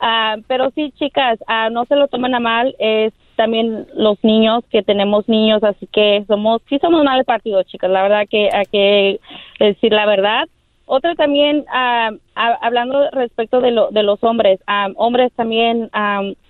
[0.00, 2.74] Ah, pero sí, chicas, ah, no se lo tomen a mal.
[2.78, 7.90] Es también los niños, que tenemos niños, así que somos, sí somos mal partido, chicas.
[7.90, 9.20] La verdad que hay que
[9.58, 10.48] decir la verdad.
[10.86, 14.58] Otra también, ah, hablando respecto de, lo, de los hombres,
[14.96, 15.88] hombres también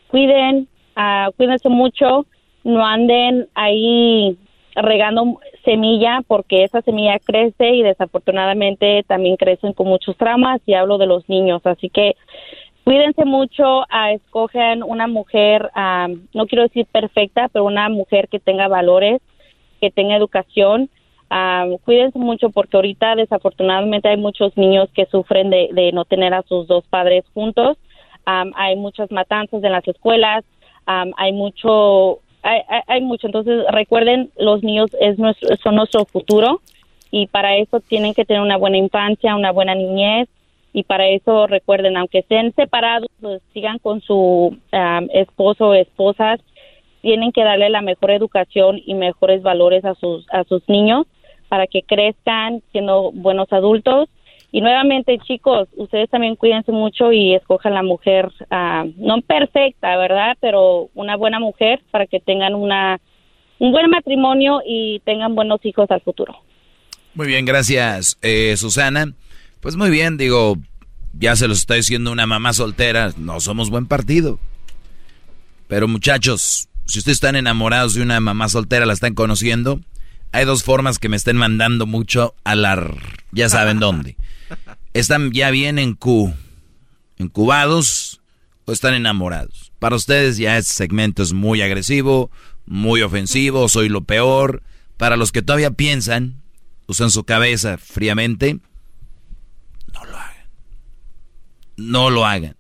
[0.09, 0.67] cuiden,
[1.37, 2.25] cuídense mucho,
[2.65, 4.39] no anden ahí
[4.75, 10.99] regando semilla porque esa semilla crece y desafortunadamente también crecen con muchos traumas y hablo
[10.99, 12.17] de los niños así que
[12.91, 15.71] Cuídense mucho, a escogen una mujer,
[16.35, 19.23] no quiero decir perfecta, pero una mujer que tenga valores,
[19.81, 20.91] que tenga educación.
[21.85, 26.67] cuídense mucho porque ahorita desafortunadamente hay muchos niños que sufren de, no tener a sus
[26.67, 27.79] dos padres juntos.
[28.25, 30.45] hay muchas matanzas en las escuelas,
[30.85, 33.29] hay mucho, hay, hay, mucho.
[33.29, 36.61] Entonces recuerden, los niños es nuestro, son nuestro futuro
[37.13, 40.29] y para eso tienen que tener una buena infancia, una buena niñez
[40.73, 44.57] y para eso recuerden, aunque estén separados, pues sigan con su
[45.13, 46.41] esposo o esposas,
[47.03, 51.07] tienen que darle la mejor educación y mejores valores a sus a sus niños
[51.49, 54.09] para que crezcan siendo buenos adultos.
[54.53, 58.29] Y nuevamente, chicos, ustedes también cuídense mucho y escojan la mujer,
[58.97, 60.37] no perfecta, ¿verdad?
[60.41, 63.01] Pero una buena mujer para que tengan una
[63.59, 66.35] un buen matrimonio y tengan buenos hijos al futuro.
[67.15, 69.13] Muy bien, gracias, eh, Susana.
[69.61, 70.57] Pues muy bien, digo,
[71.13, 74.39] ya se los está diciendo una mamá soltera, no somos buen partido.
[75.69, 79.81] Pero muchachos, si ustedes están enamorados de una mamá soltera, la están conociendo,
[80.33, 82.93] hay dos formas que me estén mandando mucho a la...
[83.33, 84.17] ya saben dónde.
[84.95, 86.35] Están ya bien en Q,
[87.19, 88.21] incubados
[88.65, 89.73] o están enamorados.
[89.79, 92.31] Para ustedes ya este segmento es muy agresivo,
[92.67, 94.63] muy ofensivo, soy lo peor.
[94.97, 96.43] Para los que todavía piensan,
[96.87, 98.59] usan su cabeza fríamente,
[99.93, 100.49] no lo hagan.
[101.81, 102.57] No lo hagan.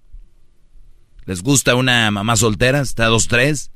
[1.27, 2.81] ¿Les gusta una mamá soltera?
[2.81, 3.71] ¿Está dos, tres?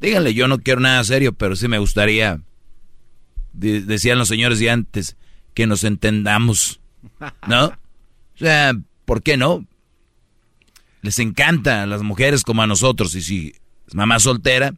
[0.00, 2.40] Díganle, yo no quiero nada serio, pero sí me gustaría,
[3.52, 5.16] decían los señores de antes,
[5.54, 6.80] que nos entendamos.
[7.46, 7.72] ¿No?
[8.34, 8.72] O sea,
[9.04, 9.66] ¿por qué no?
[11.02, 13.14] Les encanta a las mujeres como a nosotros.
[13.14, 13.54] Y si
[13.86, 14.72] es mamá soltera,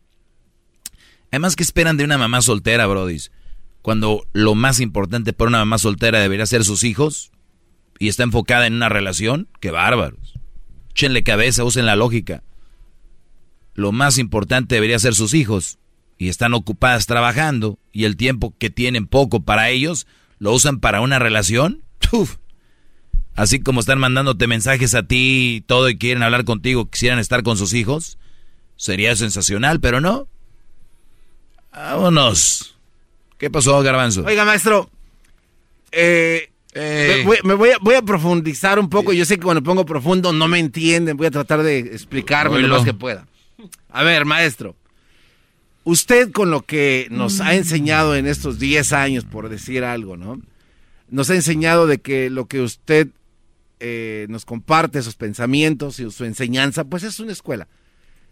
[1.31, 3.18] además, ¿qué esperan de una mamá soltera, Brody?
[3.82, 7.32] cuando lo más importante para una mamá soltera debería ser sus hijos
[7.99, 10.35] y está enfocada en una relación, qué bárbaros.
[10.91, 12.43] Échenle cabeza, usen la lógica.
[13.75, 15.79] Lo más importante debería ser sus hijos
[16.19, 20.07] y están ocupadas trabajando y el tiempo que tienen poco para ellos
[20.39, 21.83] lo usan para una relación.
[23.35, 27.43] Así como están mandándote mensajes a ti y todo y quieren hablar contigo, quisieran estar
[27.43, 28.19] con sus hijos,
[28.77, 30.29] sería sensacional, pero no.
[31.73, 32.77] Vámonos.
[33.39, 34.25] ¿Qué pasó, Garbanzo?
[34.25, 34.91] Oiga, maestro,
[35.91, 37.25] eh, eh.
[37.44, 39.12] me, voy, a, profundizar un poco.
[39.12, 41.17] Yo sé que cuando pongo profundo no me entienden.
[41.17, 43.26] Voy a tratar de explicarme lo más que pueda.
[43.91, 44.75] A ver, maestro.
[45.84, 50.41] Usted con lo que nos ha enseñado en estos 10 años, por decir algo, ¿no?
[51.09, 53.09] Nos ha enseñado de que lo que usted
[53.81, 57.67] eh, nos comparte, sus pensamientos y su enseñanza, pues es una escuela.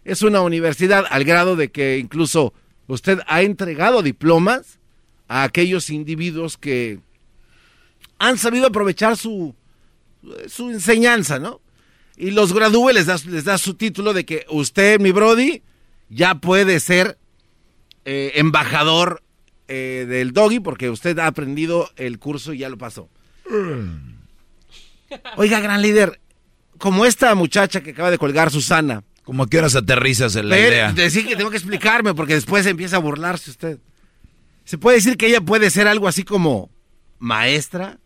[0.05, 2.53] Es una universidad al grado de que incluso
[2.87, 4.79] usted ha entregado diplomas
[5.27, 6.99] a aquellos individuos que
[8.21, 9.55] han sabido aprovechar su,
[10.47, 11.59] su enseñanza, ¿no?
[12.15, 15.63] Y los gradúe, les da, les da su título de que usted, mi Brody,
[16.07, 17.17] ya puede ser
[18.05, 19.23] eh, embajador
[19.67, 23.09] eh, del doggy porque usted ha aprendido el curso y ya lo pasó.
[25.37, 26.21] Oiga, gran líder,
[26.77, 29.03] como esta muchacha que acaba de colgar Susana.
[29.23, 30.91] ¿Cómo que horas aterrizas en la idea?
[30.93, 33.79] Decir que tengo que explicarme porque después empieza a burlarse usted.
[34.63, 36.69] ¿Se puede decir que ella puede ser algo así como
[37.17, 37.97] maestra?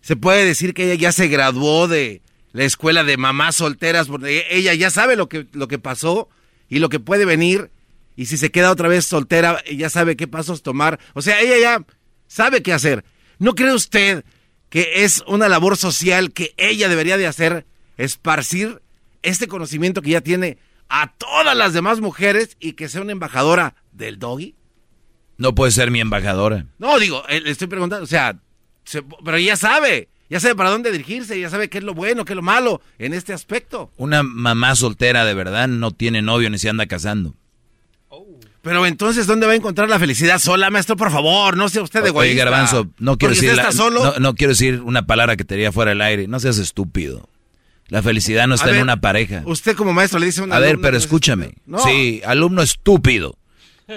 [0.00, 2.22] ¿Se puede decir que ella ya se graduó de
[2.52, 6.28] la escuela de mamás solteras porque ella ya sabe lo que, lo que pasó
[6.68, 7.70] y lo que puede venir?
[8.16, 10.98] Y si se queda otra vez soltera, ya sabe qué pasos tomar.
[11.14, 11.84] O sea, ella ya
[12.26, 13.04] sabe qué hacer.
[13.38, 14.24] ¿No cree usted
[14.68, 17.66] que es una labor social que ella debería de hacer?
[17.96, 18.82] Esparcir
[19.22, 23.74] este conocimiento que ya tiene a todas las demás mujeres y que sea una embajadora
[23.92, 24.54] del doggy?
[25.38, 26.66] No puede ser mi embajadora.
[26.78, 28.38] No, digo, eh, le estoy preguntando, o sea,
[29.24, 32.32] pero ya sabe, ya sabe para dónde dirigirse, ya sabe qué es lo bueno, qué
[32.32, 33.90] es lo malo en este aspecto.
[33.96, 37.34] Una mamá soltera de verdad no tiene novio ni se anda casando.
[38.62, 40.96] Pero entonces, ¿dónde va a encontrar la felicidad sola, maestro?
[40.96, 42.20] Por favor, no sea usted egoísta.
[42.20, 43.52] Oye, Garbanzo, no quiero, decir
[44.20, 46.28] no, quiero decir una palabra que te diría fuera del aire.
[46.28, 47.28] No seas estúpido.
[47.88, 49.42] La felicidad no está en una pareja.
[49.46, 51.54] Usted como maestro le dice a un A ver, pero escúchame.
[51.84, 53.36] Sí, alumno estúpido.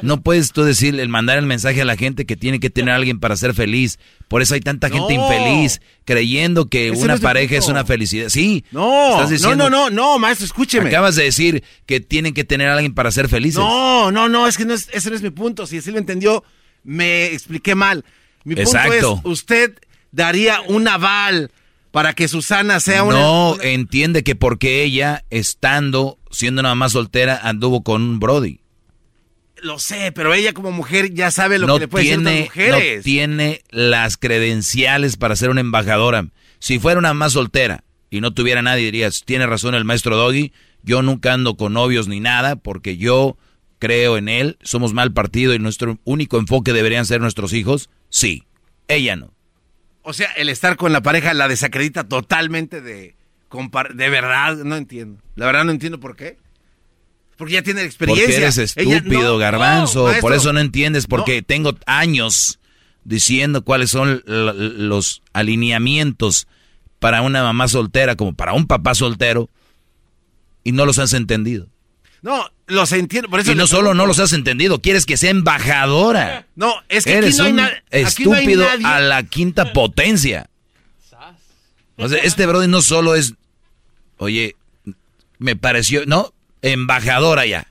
[0.02, 2.94] No puedes tú decir, el mandar el mensaje a la gente que tiene que tener
[2.94, 4.00] a alguien para ser feliz.
[4.28, 8.30] Por eso hay tanta gente infeliz creyendo que una pareja es una felicidad.
[8.30, 8.66] Sí.
[8.72, 10.90] No, no, no, no, no, maestro, escúcheme.
[10.90, 13.60] Acabas de decir que tienen que tener a alguien para ser felices.
[13.60, 15.68] No, no, no, es que no es, ese no es mi punto.
[15.68, 16.44] Si así lo entendió,
[16.84, 18.04] me expliqué mal.
[18.44, 19.74] Mi punto es, usted
[20.12, 21.52] daría un aval
[21.92, 23.20] para que Susana sea una...
[23.20, 28.62] No, entiende que porque ella, estando, siendo una mamá soltera, anduvo con un Brody.
[29.64, 32.98] Lo sé, pero ella como mujer ya sabe lo que le puede decir a mujeres.
[32.98, 36.28] No tiene las credenciales para ser una embajadora.
[36.60, 40.52] Si fuera una más soltera y no tuviera nadie, dirías, tiene razón el maestro Doggy,
[40.84, 43.38] yo nunca ando con novios ni nada porque yo
[43.80, 47.90] creo en él, somos mal partido y nuestro único enfoque deberían ser nuestros hijos.
[48.10, 48.44] Sí,
[48.90, 49.34] ella no.
[50.02, 53.16] O sea, el estar con la pareja la desacredita totalmente de
[53.94, 55.22] de verdad, no entiendo.
[55.36, 56.38] La verdad no entiendo por qué.
[57.38, 58.26] Porque ya tiene experiencia.
[58.26, 60.10] Porque eres estúpido, garbanzo.
[60.22, 62.60] por eso no entiendes, porque tengo años
[63.04, 66.48] diciendo cuáles son los alineamientos
[67.00, 69.50] para una mamá soltera como para un papá soltero
[70.64, 71.68] y no los has entendido.
[72.22, 73.30] No, los entiendo.
[73.30, 76.48] Por eso y no solo no los has entendido, quieres que sea embajadora.
[76.56, 80.50] No, es que Eres aquí no hay un estúpido a la quinta potencia.
[81.98, 83.34] O sea, este brother no solo es,
[84.18, 84.56] oye,
[85.38, 87.68] me pareció, no, embajadora ya.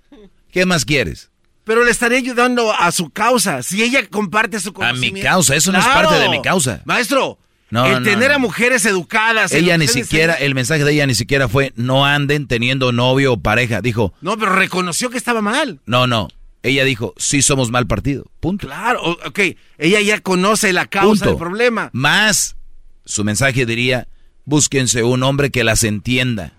[0.52, 1.30] ¿Qué más quieres?
[1.64, 3.62] Pero le estaré ayudando a su causa.
[3.62, 5.16] Si ella comparte su conocimiento.
[5.16, 6.82] A mi causa, eso no es parte de mi causa.
[6.84, 7.38] Maestro,
[7.70, 9.52] el tener a mujeres educadas.
[9.52, 13.40] Ella ni siquiera, el mensaje de ella ni siquiera fue no anden teniendo novio o
[13.40, 13.80] pareja.
[13.80, 14.12] Dijo.
[14.20, 15.80] No, pero reconoció que estaba mal.
[15.86, 16.28] No, no.
[16.62, 18.26] Ella dijo, sí somos mal partido.
[18.40, 18.66] Punto.
[18.66, 19.40] Claro, ok.
[19.78, 21.90] Ella ya conoce la causa del problema.
[21.92, 22.56] Más,
[23.04, 24.06] su mensaje diría,
[24.44, 26.52] búsquense un hombre que las entienda.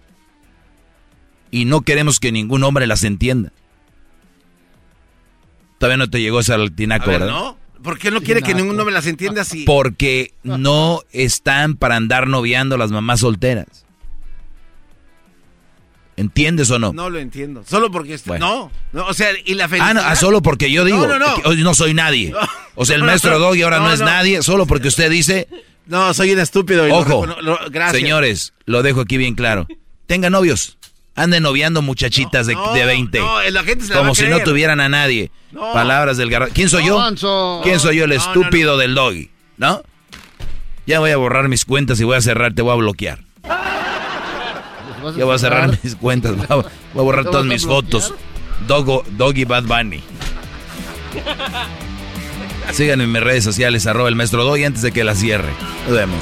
[1.54, 3.54] Y no queremos que ningún hombre las entienda.
[5.78, 7.28] Todavía no te llegó esa tinaco, ¿verdad?
[7.28, 7.58] No.
[7.84, 9.64] ¿Por qué no quiere que ningún hombre las entienda así?
[9.64, 13.86] Porque no están para andar noviando las mamás solteras.
[16.18, 16.92] ¿Entiendes o no?
[16.92, 17.64] No lo entiendo.
[17.68, 18.20] Solo porque...
[18.40, 19.96] No, no, o sea, y la felicidad...
[20.04, 21.06] Ah, no, solo porque yo digo.
[21.06, 21.54] No, no, no.
[21.54, 22.34] no soy nadie.
[22.74, 25.48] o sea, el maestro Doggy ahora no, es nadie, solo porque usted dice...
[25.86, 26.92] No, soy un estúpido.
[26.96, 27.28] Ojo,
[27.70, 28.02] gracias.
[28.02, 29.68] señores, lo dejo aquí bien claro.
[30.08, 30.80] Tenga novios.
[31.16, 33.20] Anden noviando muchachitas de, de, 20.
[33.52, 35.32] la gente se como si no tuvieran a nadie.
[35.54, 36.48] Palabras del garra.
[36.48, 37.00] ¿Quién soy yo?
[37.64, 38.06] ¿Quién soy yo?
[38.06, 39.30] El estúpido del doggy.
[39.58, 39.84] ¿No?
[40.86, 43.20] Ya voy a borrar mis cuentas y voy a cerrar, te voy a bloquear.
[45.18, 48.14] Ya voy a cerrar mis cuentas, voy a, borrar todas mis fotos.
[48.68, 50.02] doggy Bad Bunny.
[52.72, 55.52] Síganme en mis redes sociales, arroba el maestro Doggy antes de que la cierre.
[55.86, 56.20] Nos vemos.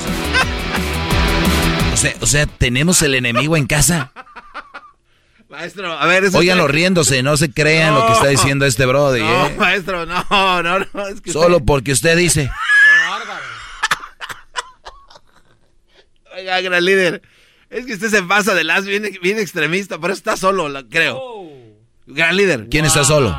[1.93, 4.11] O sea, o sea, ¿tenemos el enemigo en casa?
[5.51, 6.23] Maestro, a ver...
[6.33, 9.55] Óiganlo riéndose, no se crean lo que está diciendo este brody, no, ¿eh?
[9.57, 11.07] maestro, no, no, no.
[11.09, 12.49] Es que Solo porque usted dice...
[16.37, 17.21] Oiga, gran líder,
[17.69, 21.17] es que usted se pasa de las bien, bien extremista, pero está solo, creo.
[21.19, 21.51] Oh.
[22.07, 22.69] Gran líder.
[22.69, 23.37] ¿Quién está solo?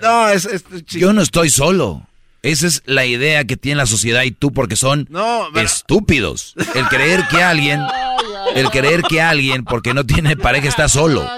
[0.00, 2.06] No, es, es Yo no estoy solo.
[2.42, 5.08] Esa es la idea que tiene la sociedad y tú porque son
[5.54, 6.54] estúpidos.
[6.74, 7.80] El creer que alguien,
[8.54, 11.28] el creer que alguien porque no tiene pareja está solo.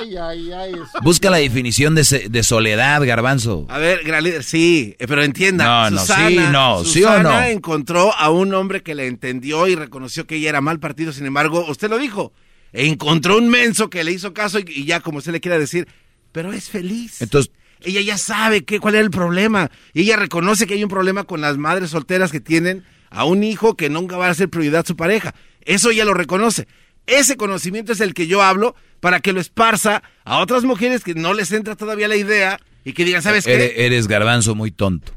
[1.02, 3.66] Busca la definición de, soledad, garbanzo.
[3.68, 5.64] A ver, gran líder, sí, pero entienda.
[5.64, 7.42] No, no, sí, no, sí o no.
[7.42, 11.26] encontró a un hombre que le entendió y reconoció que ella era mal partido, sin
[11.26, 12.32] embargo, usted lo dijo.
[12.72, 15.86] Encontró un menso que le hizo caso y, y ya como usted le quiera decir,
[16.32, 17.22] pero es feliz.
[17.22, 17.52] Entonces,
[17.84, 19.70] ella ya sabe qué, cuál es el problema.
[19.92, 23.44] Y ella reconoce que hay un problema con las madres solteras que tienen a un
[23.44, 25.34] hijo que nunca va a ser prioridad su pareja.
[25.64, 26.66] Eso ella lo reconoce.
[27.06, 31.14] Ese conocimiento es el que yo hablo para que lo esparza a otras mujeres que
[31.14, 33.74] no les entra todavía la idea y que digan, ¿sabes qué?
[33.84, 35.12] Eres garbanzo muy tonto.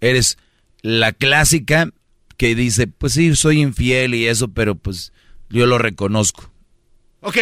[0.00, 0.38] Eres
[0.82, 1.90] la clásica
[2.36, 5.12] que dice, pues sí, soy infiel y eso, pero pues
[5.50, 6.50] yo lo reconozco.
[7.20, 7.36] Ok,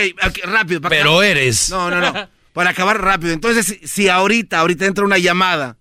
[0.45, 0.81] rápido.
[0.81, 1.71] pero eres.
[1.71, 2.29] No, no, no.
[2.53, 3.33] para acabar rápido.
[3.35, 5.77] Entonces, si ahorita, ahorita entra una llamada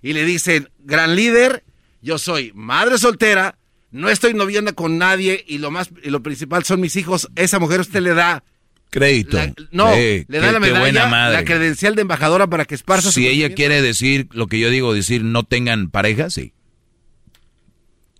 [0.00, 1.64] y le dicen, gran líder,
[2.00, 3.58] yo soy madre soltera,
[3.92, 7.58] no estoy noviando con nadie y lo más y lo principal son mis hijos, esa
[7.58, 8.42] mujer usted le da
[8.90, 9.38] crédito.
[9.70, 13.82] no, le da la medalla, la credencial de embajadora para que esparza Si ella quiere
[13.82, 16.54] decir lo que yo digo, decir no tengan pareja, sí.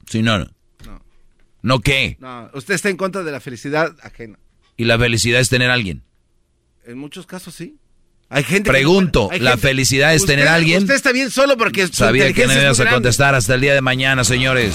[0.09, 0.51] Si no, no.
[0.85, 1.03] No.
[1.63, 2.19] ¿No qué?
[2.21, 4.39] No, usted está en contra de la felicidad ajena.
[4.77, 6.03] Y la felicidad es tener a alguien.
[6.85, 7.77] En muchos casos sí.
[8.29, 10.83] Hay gente Pregunto, ¿la felicidad es tener a alguien?
[10.83, 13.83] Usted está bien solo porque Sabía que no ibas a contestar hasta el día de
[13.83, 14.75] mañana, señores.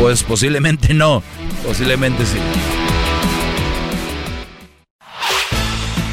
[0.00, 1.22] Pues posiblemente no,
[1.62, 2.38] posiblemente sí.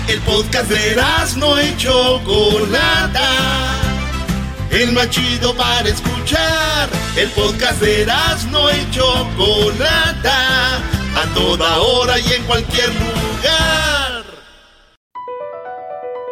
[0.09, 1.01] El podcast de
[1.37, 3.29] no hecho Chocolata.
[4.71, 6.89] El más chido para escuchar.
[7.15, 8.05] El podcast de
[8.51, 9.05] no hecho
[9.37, 10.77] Chocolata.
[11.15, 14.25] A toda hora y en cualquier lugar.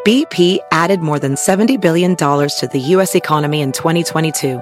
[0.04, 3.16] BP added more than $70 billion to the U.S.
[3.16, 4.62] economy in 2022.